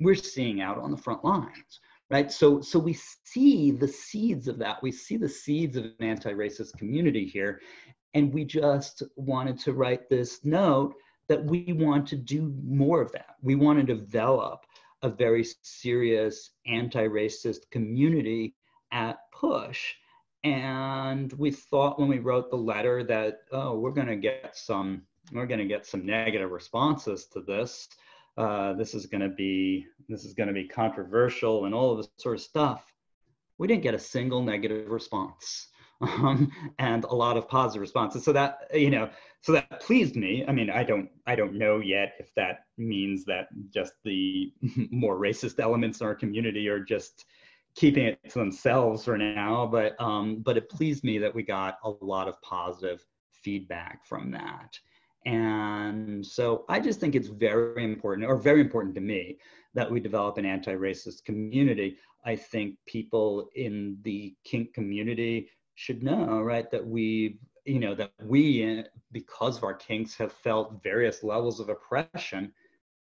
we're 0.01 0.14
seeing 0.14 0.61
out 0.61 0.76
on 0.76 0.90
the 0.90 0.99
front 0.99 1.24
lines 1.24 1.80
right? 2.11 2.32
So 2.32 2.62
so 2.62 2.78
we 2.78 2.96
see 3.24 3.70
the 3.70 3.86
seeds 3.86 4.49
of 4.49 4.59
that. 4.61 4.82
We 4.82 4.90
see 4.90 5.18
the 5.18 5.28
seeds 5.28 5.76
of 5.76 5.84
an 5.84 5.94
anti-racist 6.01 6.78
community 6.78 7.26
here. 7.26 7.61
And 8.14 8.32
we 8.32 8.46
just 8.46 9.03
wanted 9.16 9.59
to 9.61 9.74
write 9.74 10.09
this 10.09 10.42
note 10.42 10.94
that 11.29 11.45
we 11.45 11.72
want 11.72 12.07
to 12.09 12.16
do 12.16 12.55
more 12.64 13.01
of 13.01 13.12
that. 13.12 13.37
We 13.43 13.55
want 13.55 13.79
to 13.79 13.85
develop 13.85 14.64
a 15.03 15.09
very 15.09 15.47
serious 15.62 16.51
anti-racist 16.66 17.70
community 17.70 18.55
at 18.91 19.18
Push. 19.33 19.95
And 20.45 21.33
we 21.35 21.51
thought 21.51 21.99
when 21.99 22.09
we 22.09 22.18
wrote 22.18 22.51
the 22.51 22.57
letter 22.57 23.05
that, 23.05 23.41
oh, 23.53 23.79
we're 23.79 23.93
going 23.93 24.09
to 24.09 24.16
get 24.16 24.57
some, 24.57 25.03
we're 25.33 25.47
going 25.47 25.61
to 25.61 25.66
get 25.66 25.87
some 25.87 26.07
negative 26.07 26.51
responses 26.51 27.26
to 27.26 27.41
this. 27.41 27.89
Uh, 28.37 28.72
this 28.74 28.95
is 28.95 29.07
going 29.07 29.20
to 29.20 29.29
be, 29.29 29.87
this 30.09 30.24
is 30.24 30.33
going 30.33 30.47
to 30.47 30.53
be 30.55 30.66
controversial 30.66 31.64
and 31.64 31.74
all 31.74 31.93
of 31.93 31.99
this 31.99 32.09
sort 32.16 32.37
of 32.37 32.41
stuff. 32.41 32.93
We 33.59 33.66
didn't 33.66 33.83
get 33.83 33.95
a 33.95 33.99
single 33.99 34.43
negative 34.43 34.89
response. 34.91 35.68
Um, 36.18 36.53
and 36.78 37.03
a 37.05 37.14
lot 37.14 37.36
of 37.36 37.49
positive 37.49 37.80
responses. 37.80 38.22
So 38.22 38.32
that 38.32 38.68
you 38.72 38.88
know, 38.88 39.11
so 39.40 39.51
that 39.51 39.80
pleased 39.80 40.14
me. 40.14 40.44
I 40.46 40.53
mean, 40.53 40.70
I 40.70 40.84
don't, 40.84 41.11
I 41.26 41.34
don't 41.34 41.55
know 41.55 41.80
yet 41.80 42.14
if 42.20 42.32
that 42.34 42.66
means 42.76 43.24
that 43.24 43.49
just 43.74 43.94
the 44.05 44.53
more 44.92 45.18
racist 45.18 45.59
elements 45.59 46.01
in 46.01 46.07
our 46.07 46.14
community 46.14 46.68
are 46.68 46.78
just 46.78 47.24
keeping 47.74 48.07
it 48.07 48.20
to 48.30 48.38
themselves 48.38 49.05
for 49.05 49.18
now. 49.18 49.66
But 49.66 50.01
um, 50.01 50.36
but 50.36 50.57
it 50.57 50.68
pleased 50.68 51.03
me 51.03 51.18
that 51.18 51.34
we 51.34 51.42
got 51.42 51.78
a 51.82 51.90
lot 52.01 52.28
of 52.28 52.40
positive 52.42 53.05
feedback 53.32 54.07
from 54.07 54.30
that. 54.30 54.78
And 55.26 56.24
so 56.24 56.64
I 56.68 56.80
just 56.80 57.01
think 57.01 57.14
it's 57.14 57.28
very 57.28 57.84
important, 57.84 58.26
or 58.26 58.36
very 58.36 58.61
important 58.61 58.94
to 58.94 59.01
me, 59.01 59.38
that 59.74 59.90
we 59.90 60.01
develop 60.01 60.38
an 60.38 60.46
anti-racist 60.46 61.24
community. 61.24 61.99
I 62.24 62.36
think 62.36 62.76
people 62.86 63.49
in 63.55 63.99
the 64.03 64.34
kink 64.44 64.74
community 64.74 65.51
should 65.79 66.03
know, 66.03 66.43
right, 66.43 66.68
that 66.72 66.85
we, 66.85 67.39
you 67.64 67.79
know, 67.79 67.95
that 67.95 68.11
we, 68.24 68.83
because 69.12 69.57
of 69.57 69.62
our 69.62 69.74
kinks, 69.74 70.16
have 70.16 70.33
felt 70.33 70.83
various 70.83 71.22
levels 71.22 71.61
of 71.61 71.68
oppression, 71.68 72.53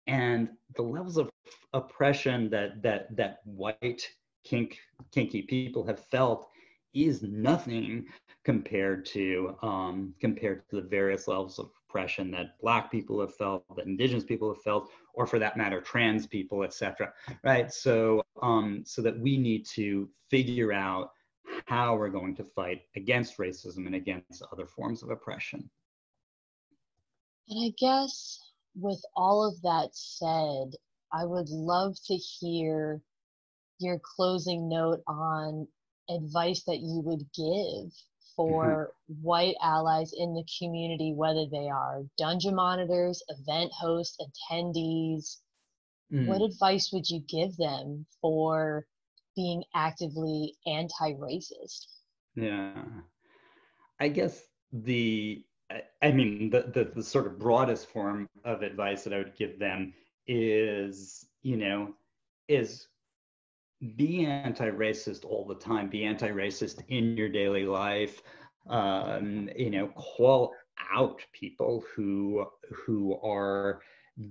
and 0.06 0.50
the 0.76 0.82
levels 0.82 1.16
of 1.16 1.30
oppression 1.72 2.50
that 2.50 2.82
that 2.82 3.16
that 3.16 3.40
white 3.44 4.06
kink 4.44 4.78
kinky 5.12 5.42
people 5.42 5.86
have 5.86 6.04
felt 6.10 6.50
is 6.92 7.22
nothing 7.22 8.04
compared 8.44 9.06
to 9.06 9.56
um, 9.62 10.14
compared 10.20 10.68
to 10.68 10.76
the 10.76 10.88
various 10.88 11.26
levels 11.26 11.58
of 11.58 11.70
oppression 11.88 12.30
that 12.30 12.60
black 12.60 12.90
people 12.90 13.18
have 13.18 13.34
felt 13.34 13.64
that 13.76 13.86
indigenous 13.86 14.24
people 14.24 14.52
have 14.52 14.62
felt 14.62 14.90
or 15.14 15.26
for 15.26 15.38
that 15.38 15.56
matter 15.56 15.80
trans 15.80 16.26
people 16.26 16.64
etc 16.64 17.14
right? 17.44 17.72
So 17.72 18.22
um, 18.42 18.82
so 18.84 19.00
that 19.00 19.18
we 19.18 19.38
need 19.38 19.64
to 19.76 20.06
figure 20.30 20.72
out 20.72 21.12
how 21.68 21.94
we're 21.94 22.08
going 22.08 22.34
to 22.34 22.44
fight 22.56 22.80
against 22.96 23.36
racism 23.36 23.84
and 23.84 23.94
against 23.94 24.42
other 24.50 24.66
forms 24.66 25.02
of 25.02 25.10
oppression. 25.10 25.68
And 27.50 27.66
I 27.66 27.74
guess 27.78 28.40
with 28.74 29.02
all 29.14 29.46
of 29.46 29.60
that 29.60 29.90
said, 29.92 30.78
I 31.12 31.26
would 31.26 31.50
love 31.50 31.94
to 32.06 32.14
hear 32.14 33.02
your 33.80 34.00
closing 34.02 34.68
note 34.68 35.02
on 35.06 35.68
advice 36.08 36.62
that 36.64 36.78
you 36.78 37.02
would 37.04 37.26
give 37.36 37.92
for 38.34 38.92
mm-hmm. 39.10 39.22
white 39.22 39.56
allies 39.62 40.12
in 40.16 40.34
the 40.34 40.46
community, 40.58 41.12
whether 41.14 41.44
they 41.50 41.68
are 41.68 42.02
dungeon 42.16 42.54
monitors, 42.54 43.22
event 43.28 43.70
hosts, 43.78 44.16
attendees. 44.22 45.36
Mm. 46.10 46.28
What 46.28 46.40
advice 46.40 46.92
would 46.94 47.10
you 47.10 47.20
give 47.28 47.54
them 47.58 48.06
for 48.22 48.86
being 49.38 49.62
actively 49.74 50.54
anti-racist. 50.66 51.86
Yeah. 52.34 52.72
I 54.00 54.08
guess 54.08 54.42
the 54.72 55.44
i 56.02 56.10
mean 56.10 56.50
the, 56.50 56.70
the, 56.74 56.90
the 56.94 57.02
sort 57.02 57.26
of 57.26 57.38
broadest 57.38 57.88
form 57.88 58.26
of 58.44 58.62
advice 58.62 59.04
that 59.04 59.12
i 59.12 59.18
would 59.18 59.36
give 59.36 59.58
them 59.58 59.92
is 60.26 61.26
you 61.42 61.56
know 61.58 61.94
is 62.48 62.88
be 63.96 64.26
anti-racist 64.26 65.24
all 65.24 65.46
the 65.46 65.54
time. 65.54 65.88
Be 65.88 66.04
anti-racist 66.04 66.82
in 66.88 67.16
your 67.16 67.28
daily 67.28 67.64
life. 67.64 68.22
Um, 68.68 69.48
you 69.56 69.70
know 69.70 69.88
call 69.88 70.52
out 70.92 71.22
people 71.32 71.84
who 71.94 72.44
who 72.70 73.18
are 73.22 73.80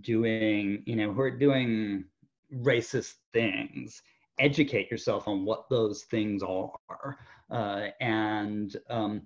doing 0.01 0.83
you 0.85 0.95
know 0.95 1.11
who 1.11 1.21
are 1.21 1.31
doing 1.31 2.05
racist 2.53 3.13
things 3.33 4.01
educate 4.39 4.89
yourself 4.91 5.27
on 5.27 5.45
what 5.45 5.69
those 5.69 6.03
things 6.03 6.43
are 6.43 7.17
uh, 7.51 7.87
and 8.01 8.77
um, 8.89 9.21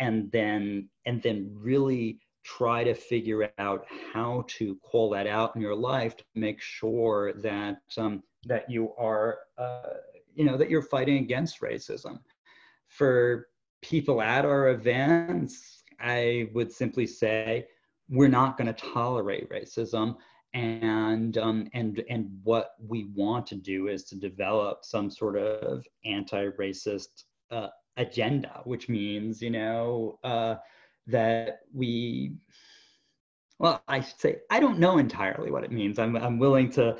and 0.00 0.30
then 0.32 0.88
and 1.06 1.22
then 1.22 1.50
really 1.54 2.18
try 2.42 2.84
to 2.84 2.94
figure 2.94 3.50
out 3.58 3.86
how 4.12 4.44
to 4.46 4.76
call 4.76 5.08
that 5.10 5.26
out 5.26 5.56
in 5.56 5.62
your 5.62 5.74
life 5.74 6.16
to 6.16 6.24
make 6.34 6.60
sure 6.60 7.32
that 7.34 7.78
um, 7.96 8.22
that 8.46 8.68
you 8.70 8.92
are 8.98 9.38
uh, 9.58 9.94
you 10.34 10.44
know 10.44 10.56
that 10.56 10.70
you're 10.70 10.82
fighting 10.82 11.18
against 11.18 11.60
racism. 11.60 12.18
For 12.88 13.48
people 13.84 14.22
at 14.22 14.46
our 14.46 14.70
events 14.70 15.82
i 16.00 16.48
would 16.54 16.72
simply 16.72 17.06
say 17.06 17.66
we're 18.08 18.28
not 18.28 18.56
going 18.56 18.66
to 18.66 18.92
tolerate 18.92 19.48
racism 19.50 20.16
and 20.54 21.36
um, 21.36 21.68
and 21.74 22.02
and 22.08 22.30
what 22.44 22.70
we 22.86 23.10
want 23.14 23.46
to 23.48 23.56
do 23.56 23.88
is 23.88 24.04
to 24.04 24.16
develop 24.16 24.84
some 24.84 25.10
sort 25.10 25.36
of 25.36 25.84
anti-racist 26.04 27.24
uh, 27.50 27.68
agenda, 27.96 28.60
which 28.64 28.88
means 28.88 29.42
you 29.42 29.50
know 29.50 30.18
uh, 30.24 30.56
that 31.08 31.60
we. 31.74 32.32
Well, 33.58 33.82
I 33.88 34.00
should 34.00 34.18
say 34.18 34.36
I 34.50 34.60
don't 34.60 34.78
know 34.78 34.98
entirely 34.98 35.50
what 35.50 35.64
it 35.64 35.72
means. 35.72 35.98
I'm 35.98 36.16
I'm 36.16 36.38
willing 36.38 36.70
to 36.72 36.96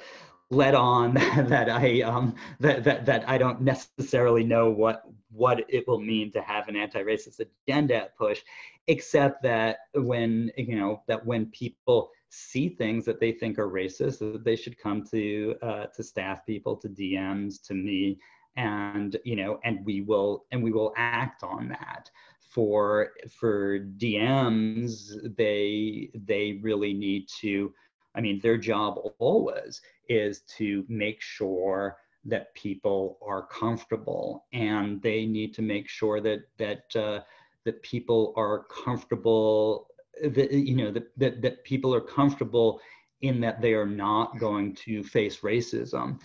let 0.50 0.74
on 0.74 1.14
that 1.48 1.70
I 1.70 2.02
um, 2.02 2.34
that, 2.60 2.82
that 2.84 3.06
that 3.06 3.28
I 3.28 3.38
don't 3.38 3.60
necessarily 3.60 4.44
know 4.44 4.70
what 4.70 5.02
what 5.30 5.64
it 5.68 5.86
will 5.86 6.00
mean 6.00 6.30
to 6.32 6.40
have 6.42 6.68
an 6.68 6.76
anti-racist 6.76 7.40
agenda 7.68 8.08
push, 8.18 8.40
except 8.88 9.42
that 9.44 9.78
when 9.94 10.50
you 10.56 10.76
know 10.76 11.02
that 11.06 11.24
when 11.24 11.46
people 11.46 12.10
see 12.34 12.68
things 12.68 13.04
that 13.04 13.20
they 13.20 13.32
think 13.32 13.58
are 13.58 13.68
racist, 13.68 14.18
that 14.18 14.44
they 14.44 14.56
should 14.56 14.78
come 14.78 15.04
to 15.10 15.54
uh, 15.62 15.86
to 15.86 16.02
staff 16.02 16.44
people, 16.44 16.76
to 16.76 16.88
DMs, 16.88 17.62
to 17.66 17.74
me, 17.74 18.18
and 18.56 19.16
you 19.24 19.36
know, 19.36 19.60
and 19.64 19.84
we 19.84 20.00
will 20.00 20.44
and 20.50 20.62
we 20.62 20.72
will 20.72 20.92
act 20.96 21.42
on 21.42 21.68
that. 21.68 22.10
For 22.40 23.10
for 23.30 23.80
DMs, 23.98 25.36
they 25.36 26.10
they 26.14 26.60
really 26.62 26.92
need 26.92 27.28
to. 27.40 27.72
I 28.16 28.20
mean, 28.20 28.38
their 28.40 28.56
job 28.56 28.98
always 29.18 29.80
is 30.08 30.42
to 30.58 30.84
make 30.88 31.20
sure 31.20 31.96
that 32.24 32.54
people 32.54 33.18
are 33.26 33.46
comfortable, 33.46 34.46
and 34.52 35.02
they 35.02 35.26
need 35.26 35.52
to 35.54 35.62
make 35.62 35.88
sure 35.88 36.20
that 36.20 36.40
that 36.58 36.96
uh, 36.96 37.20
that 37.64 37.82
people 37.82 38.32
are 38.36 38.64
comfortable 38.64 39.88
that 40.22 40.52
you 40.52 40.76
know 40.76 40.90
that, 40.90 41.16
that 41.18 41.42
that 41.42 41.64
people 41.64 41.94
are 41.94 42.00
comfortable 42.00 42.80
in 43.22 43.40
that 43.40 43.60
they 43.60 43.72
are 43.74 43.86
not 43.86 44.38
going 44.38 44.74
to 44.74 45.02
face 45.02 45.40
racism 45.40 46.20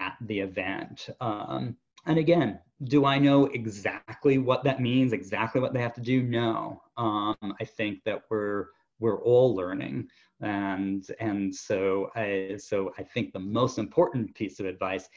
at 0.00 0.16
the 0.22 0.40
event. 0.40 1.08
Um, 1.20 1.76
and 2.06 2.18
again, 2.18 2.58
do 2.84 3.04
I 3.04 3.18
know 3.18 3.46
exactly 3.46 4.38
what 4.38 4.64
that 4.64 4.80
means, 4.80 5.12
exactly 5.12 5.60
what 5.60 5.74
they 5.74 5.80
have 5.80 5.94
to 5.94 6.00
do? 6.00 6.22
No. 6.22 6.82
Um, 6.96 7.36
I 7.42 7.64
think 7.64 8.02
that 8.04 8.22
we're 8.30 8.66
we're 8.98 9.22
all 9.22 9.54
learning, 9.54 10.08
and 10.40 11.06
and 11.20 11.54
so 11.54 12.10
I 12.14 12.56
so 12.58 12.92
I 12.98 13.02
think 13.02 13.32
the 13.32 13.38
most 13.38 13.78
important 13.78 14.34
piece 14.34 14.60
of 14.60 14.66
advice 14.66 15.08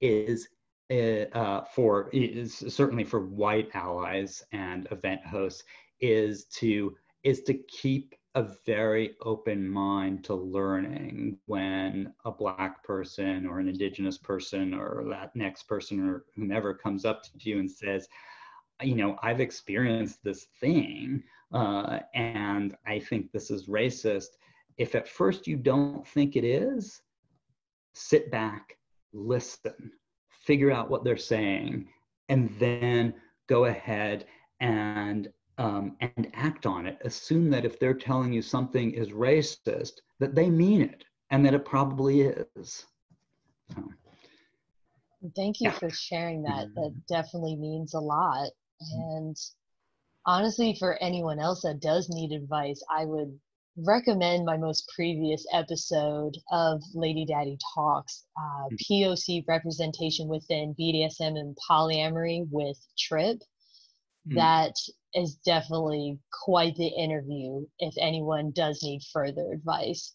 is 0.00 0.48
uh, 0.90 1.62
for 1.74 2.08
is 2.12 2.64
certainly 2.68 3.04
for 3.04 3.20
white 3.20 3.70
allies 3.74 4.42
and 4.52 4.88
event 4.90 5.24
hosts 5.24 5.64
is 6.00 6.44
to 6.44 6.96
is 7.28 7.42
to 7.42 7.52
keep 7.52 8.14
a 8.36 8.42
very 8.64 9.14
open 9.22 9.68
mind 9.68 10.24
to 10.24 10.34
learning 10.34 11.36
when 11.44 12.10
a 12.24 12.30
black 12.30 12.82
person 12.82 13.46
or 13.46 13.58
an 13.58 13.68
indigenous 13.68 14.16
person 14.16 14.72
or 14.72 15.02
Latinx 15.04 15.66
person 15.66 16.08
or 16.08 16.24
whomever 16.34 16.72
comes 16.72 17.04
up 17.04 17.22
to 17.22 17.30
you 17.40 17.58
and 17.58 17.70
says 17.70 18.08
you 18.80 18.94
know 18.94 19.18
i've 19.22 19.40
experienced 19.40 20.24
this 20.24 20.46
thing 20.58 21.22
uh, 21.52 21.98
and 22.14 22.74
i 22.86 22.98
think 22.98 23.30
this 23.30 23.50
is 23.50 23.66
racist. 23.66 24.38
If 24.78 24.94
at 24.94 25.08
first 25.08 25.46
you 25.46 25.56
don't 25.56 26.06
think 26.06 26.34
it 26.34 26.44
is 26.44 27.02
sit 27.92 28.30
back 28.30 28.78
listen 29.12 29.92
figure 30.30 30.72
out 30.72 30.88
what 30.88 31.04
they're 31.04 31.16
saying 31.16 31.88
and 32.30 32.48
then 32.58 33.12
go 33.48 33.66
ahead 33.66 34.24
and 34.60 35.28
um, 35.58 35.96
and 36.00 36.30
act 36.34 36.66
on 36.66 36.86
it. 36.86 36.98
Assume 37.04 37.50
that 37.50 37.64
if 37.64 37.78
they're 37.78 37.94
telling 37.94 38.32
you 38.32 38.40
something 38.40 38.92
is 38.92 39.10
racist, 39.10 39.94
that 40.20 40.34
they 40.34 40.48
mean 40.48 40.80
it 40.80 41.04
and 41.30 41.44
that 41.44 41.54
it 41.54 41.64
probably 41.64 42.22
is. 42.22 42.86
So, 43.74 43.84
Thank 45.36 45.60
you 45.60 45.70
yeah. 45.70 45.78
for 45.78 45.90
sharing 45.90 46.42
that. 46.42 46.68
That 46.74 46.94
definitely 47.08 47.56
means 47.56 47.94
a 47.94 48.00
lot. 48.00 48.50
And 48.80 49.36
honestly, 50.24 50.76
for 50.78 50.96
anyone 51.02 51.40
else 51.40 51.62
that 51.62 51.80
does 51.80 52.08
need 52.08 52.32
advice, 52.32 52.82
I 52.90 53.04
would 53.04 53.38
recommend 53.76 54.44
my 54.44 54.56
most 54.56 54.90
previous 54.94 55.44
episode 55.52 56.36
of 56.52 56.82
Lady 56.94 57.24
Daddy 57.24 57.58
Talks, 57.74 58.26
uh, 58.36 58.68
mm. 58.72 58.78
POC 58.90 59.44
representation 59.48 60.28
within 60.28 60.74
BDSM 60.78 61.36
and 61.38 61.56
polyamory 61.68 62.46
with 62.50 62.78
Trip. 62.96 63.38
That 64.26 64.74
is 65.14 65.36
definitely 65.44 66.18
quite 66.44 66.76
the 66.76 66.88
interview 66.88 67.64
if 67.78 67.94
anyone 68.00 68.52
does 68.54 68.82
need 68.82 69.02
further 69.12 69.52
advice. 69.52 70.14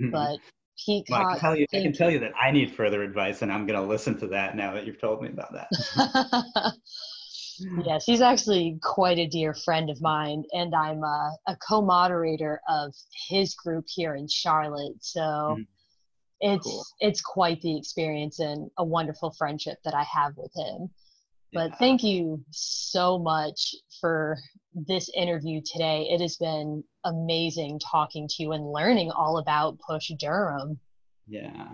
Mm. 0.00 0.12
But 0.12 0.38
Petecock. 0.84 1.18
Well, 1.18 1.28
I, 1.28 1.32
can 1.32 1.40
tell 1.40 1.56
you, 1.56 1.66
I 1.72 1.82
can 1.82 1.92
tell 1.92 2.10
you 2.10 2.18
that 2.20 2.32
I 2.40 2.50
need 2.50 2.74
further 2.74 3.02
advice, 3.02 3.42
and 3.42 3.52
I'm 3.52 3.66
going 3.66 3.80
to 3.80 3.86
listen 3.86 4.18
to 4.20 4.28
that 4.28 4.56
now 4.56 4.72
that 4.74 4.86
you've 4.86 5.00
told 5.00 5.22
me 5.22 5.28
about 5.28 5.52
that. 5.52 6.74
yes, 7.84 8.04
he's 8.04 8.20
actually 8.20 8.78
quite 8.82 9.18
a 9.18 9.26
dear 9.26 9.54
friend 9.54 9.90
of 9.90 10.00
mine, 10.00 10.44
and 10.52 10.74
I'm 10.74 11.02
a, 11.02 11.32
a 11.48 11.56
co-moderator 11.56 12.60
of 12.68 12.94
his 13.28 13.54
group 13.54 13.84
here 13.88 14.14
in 14.14 14.28
Charlotte. 14.28 14.96
So 15.00 15.20
mm. 15.20 15.66
it's 16.40 16.66
cool. 16.66 16.84
it's 17.00 17.20
quite 17.20 17.60
the 17.60 17.76
experience 17.76 18.38
and 18.38 18.70
a 18.78 18.84
wonderful 18.84 19.34
friendship 19.36 19.78
that 19.84 19.94
I 19.94 20.04
have 20.04 20.32
with 20.36 20.52
him. 20.56 20.90
But 21.52 21.70
yeah. 21.70 21.76
thank 21.76 22.02
you 22.02 22.44
so 22.50 23.18
much 23.18 23.74
for 24.00 24.38
this 24.74 25.10
interview 25.16 25.60
today. 25.64 26.08
It 26.10 26.20
has 26.20 26.36
been 26.36 26.84
amazing 27.04 27.80
talking 27.80 28.28
to 28.28 28.42
you 28.42 28.52
and 28.52 28.72
learning 28.72 29.10
all 29.10 29.38
about 29.38 29.78
Push 29.80 30.12
Durham. 30.18 30.78
Yeah, 31.26 31.68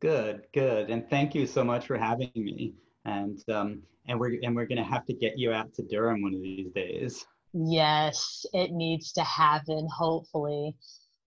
good, 0.00 0.46
good, 0.54 0.90
and 0.90 1.08
thank 1.10 1.34
you 1.34 1.46
so 1.46 1.62
much 1.62 1.86
for 1.86 1.98
having 1.98 2.30
me. 2.34 2.74
And 3.04 3.38
um, 3.50 3.82
and 4.06 4.18
we're 4.18 4.38
and 4.42 4.56
we're 4.56 4.66
gonna 4.66 4.84
have 4.84 5.06
to 5.06 5.12
get 5.12 5.38
you 5.38 5.52
out 5.52 5.74
to 5.74 5.82
Durham 5.82 6.22
one 6.22 6.34
of 6.34 6.40
these 6.40 6.70
days. 6.74 7.26
Yes, 7.52 8.46
it 8.54 8.72
needs 8.72 9.12
to 9.12 9.22
happen. 9.22 9.88
Hopefully. 9.94 10.74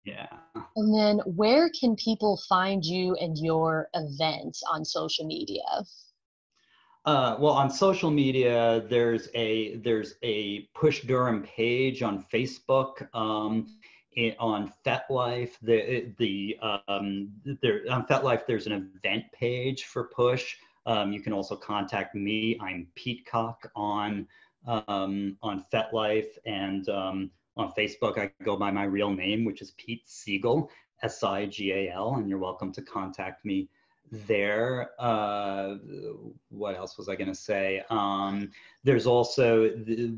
Yeah. 0.04 0.28
And 0.76 0.94
then, 0.94 1.18
where 1.26 1.68
can 1.78 1.96
people 1.96 2.40
find 2.48 2.84
you 2.84 3.14
and 3.16 3.36
your 3.36 3.88
events 3.94 4.62
on 4.72 4.84
social 4.84 5.26
media? 5.26 5.62
Uh, 7.06 7.36
well, 7.38 7.52
on 7.52 7.70
social 7.70 8.10
media, 8.10 8.84
there's 8.90 9.28
a 9.34 9.76
there's 9.76 10.14
a 10.24 10.62
Push 10.74 11.02
Durham 11.02 11.44
page 11.44 12.02
on 12.02 12.24
Facebook. 12.34 13.06
Um, 13.14 13.68
it, 14.10 14.34
on 14.40 14.72
FetLife, 14.84 15.52
the 15.62 16.12
the 16.18 16.58
um, 16.88 17.30
there 17.62 17.82
on 17.88 18.06
FetLife, 18.08 18.44
there's 18.48 18.66
an 18.66 18.72
event 18.72 19.22
page 19.32 19.84
for 19.84 20.04
Push. 20.08 20.56
Um, 20.84 21.12
you 21.12 21.20
can 21.20 21.32
also 21.32 21.54
contact 21.54 22.16
me. 22.16 22.58
I'm 22.60 22.88
Petecock 22.96 23.70
on 23.76 24.26
um, 24.66 25.36
on 25.42 25.64
FetLife 25.72 26.38
and 26.44 26.88
um, 26.88 27.30
on 27.56 27.72
Facebook. 27.78 28.18
I 28.18 28.32
go 28.42 28.56
by 28.56 28.72
my 28.72 28.82
real 28.82 29.10
name, 29.10 29.44
which 29.44 29.62
is 29.62 29.70
Pete 29.72 30.04
Sigal, 30.08 30.68
S 31.04 31.22
I 31.22 31.46
G 31.46 31.70
A 31.70 31.92
L, 31.92 32.16
and 32.16 32.28
you're 32.28 32.38
welcome 32.38 32.72
to 32.72 32.82
contact 32.82 33.44
me 33.44 33.68
there. 34.10 34.90
Uh, 34.98 35.76
what 36.48 36.76
else 36.76 36.96
was 36.96 37.08
I 37.08 37.16
going 37.16 37.28
to 37.28 37.34
say? 37.34 37.82
Um, 37.90 38.50
there's 38.84 39.06
also, 39.06 39.70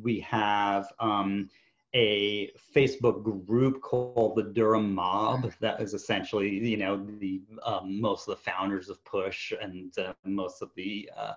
we 0.03 0.21
have 0.21 0.93
um, 1.01 1.49
a 1.95 2.51
Facebook 2.75 3.47
group 3.47 3.81
called 3.81 4.37
the 4.37 4.43
Durham 4.43 4.95
Mob 4.95 5.51
that 5.61 5.81
is 5.81 5.95
essentially, 5.95 6.49
you 6.49 6.77
know, 6.77 7.05
the 7.19 7.41
um, 7.65 8.01
most 8.01 8.29
of 8.29 8.37
the 8.37 8.43
founders 8.43 8.89
of 8.89 9.03
Push 9.05 9.53
and 9.61 9.97
uh, 9.99 10.13
most 10.25 10.63
of 10.63 10.71
the, 10.77 11.11
uh, 11.17 11.33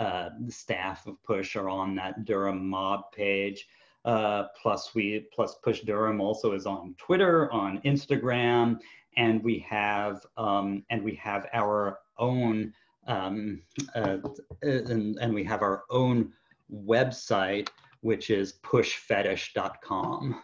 uh, 0.00 0.30
the 0.40 0.52
staff 0.52 1.06
of 1.06 1.22
Push 1.22 1.56
are 1.56 1.68
on 1.68 1.96
that 1.96 2.24
Durham 2.24 2.68
Mob 2.68 3.10
page. 3.12 3.66
Uh, 4.08 4.46
plus 4.62 4.94
we 4.94 5.28
plus 5.34 5.56
Push 5.56 5.82
Durham 5.82 6.18
also 6.18 6.54
is 6.54 6.64
on 6.64 6.94
Twitter, 6.96 7.52
on 7.52 7.78
Instagram, 7.82 8.78
and 9.18 9.44
we 9.44 9.58
have 9.68 10.24
um, 10.38 10.82
and 10.88 11.04
we 11.04 11.14
have 11.16 11.46
our 11.52 11.98
own 12.16 12.72
um, 13.06 13.60
uh, 13.94 14.16
and, 14.62 15.18
and 15.20 15.34
we 15.34 15.44
have 15.44 15.60
our 15.60 15.82
own 15.90 16.32
website 16.72 17.68
which 18.00 18.30
is 18.30 18.54
pushfetish.com 18.64 20.40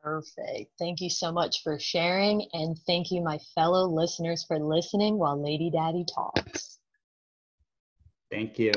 perfect. 0.00 0.72
Thank 0.78 1.00
you 1.02 1.10
so 1.10 1.30
much 1.30 1.62
for 1.62 1.78
sharing 1.78 2.46
and 2.54 2.78
thank 2.86 3.10
you 3.10 3.20
my 3.20 3.38
fellow 3.54 3.86
listeners 3.86 4.44
for 4.48 4.58
listening 4.58 5.18
while 5.18 5.42
lady 5.42 5.70
daddy 5.70 6.06
talks. 6.14 6.78
Thank 8.30 8.58
you 8.58 8.72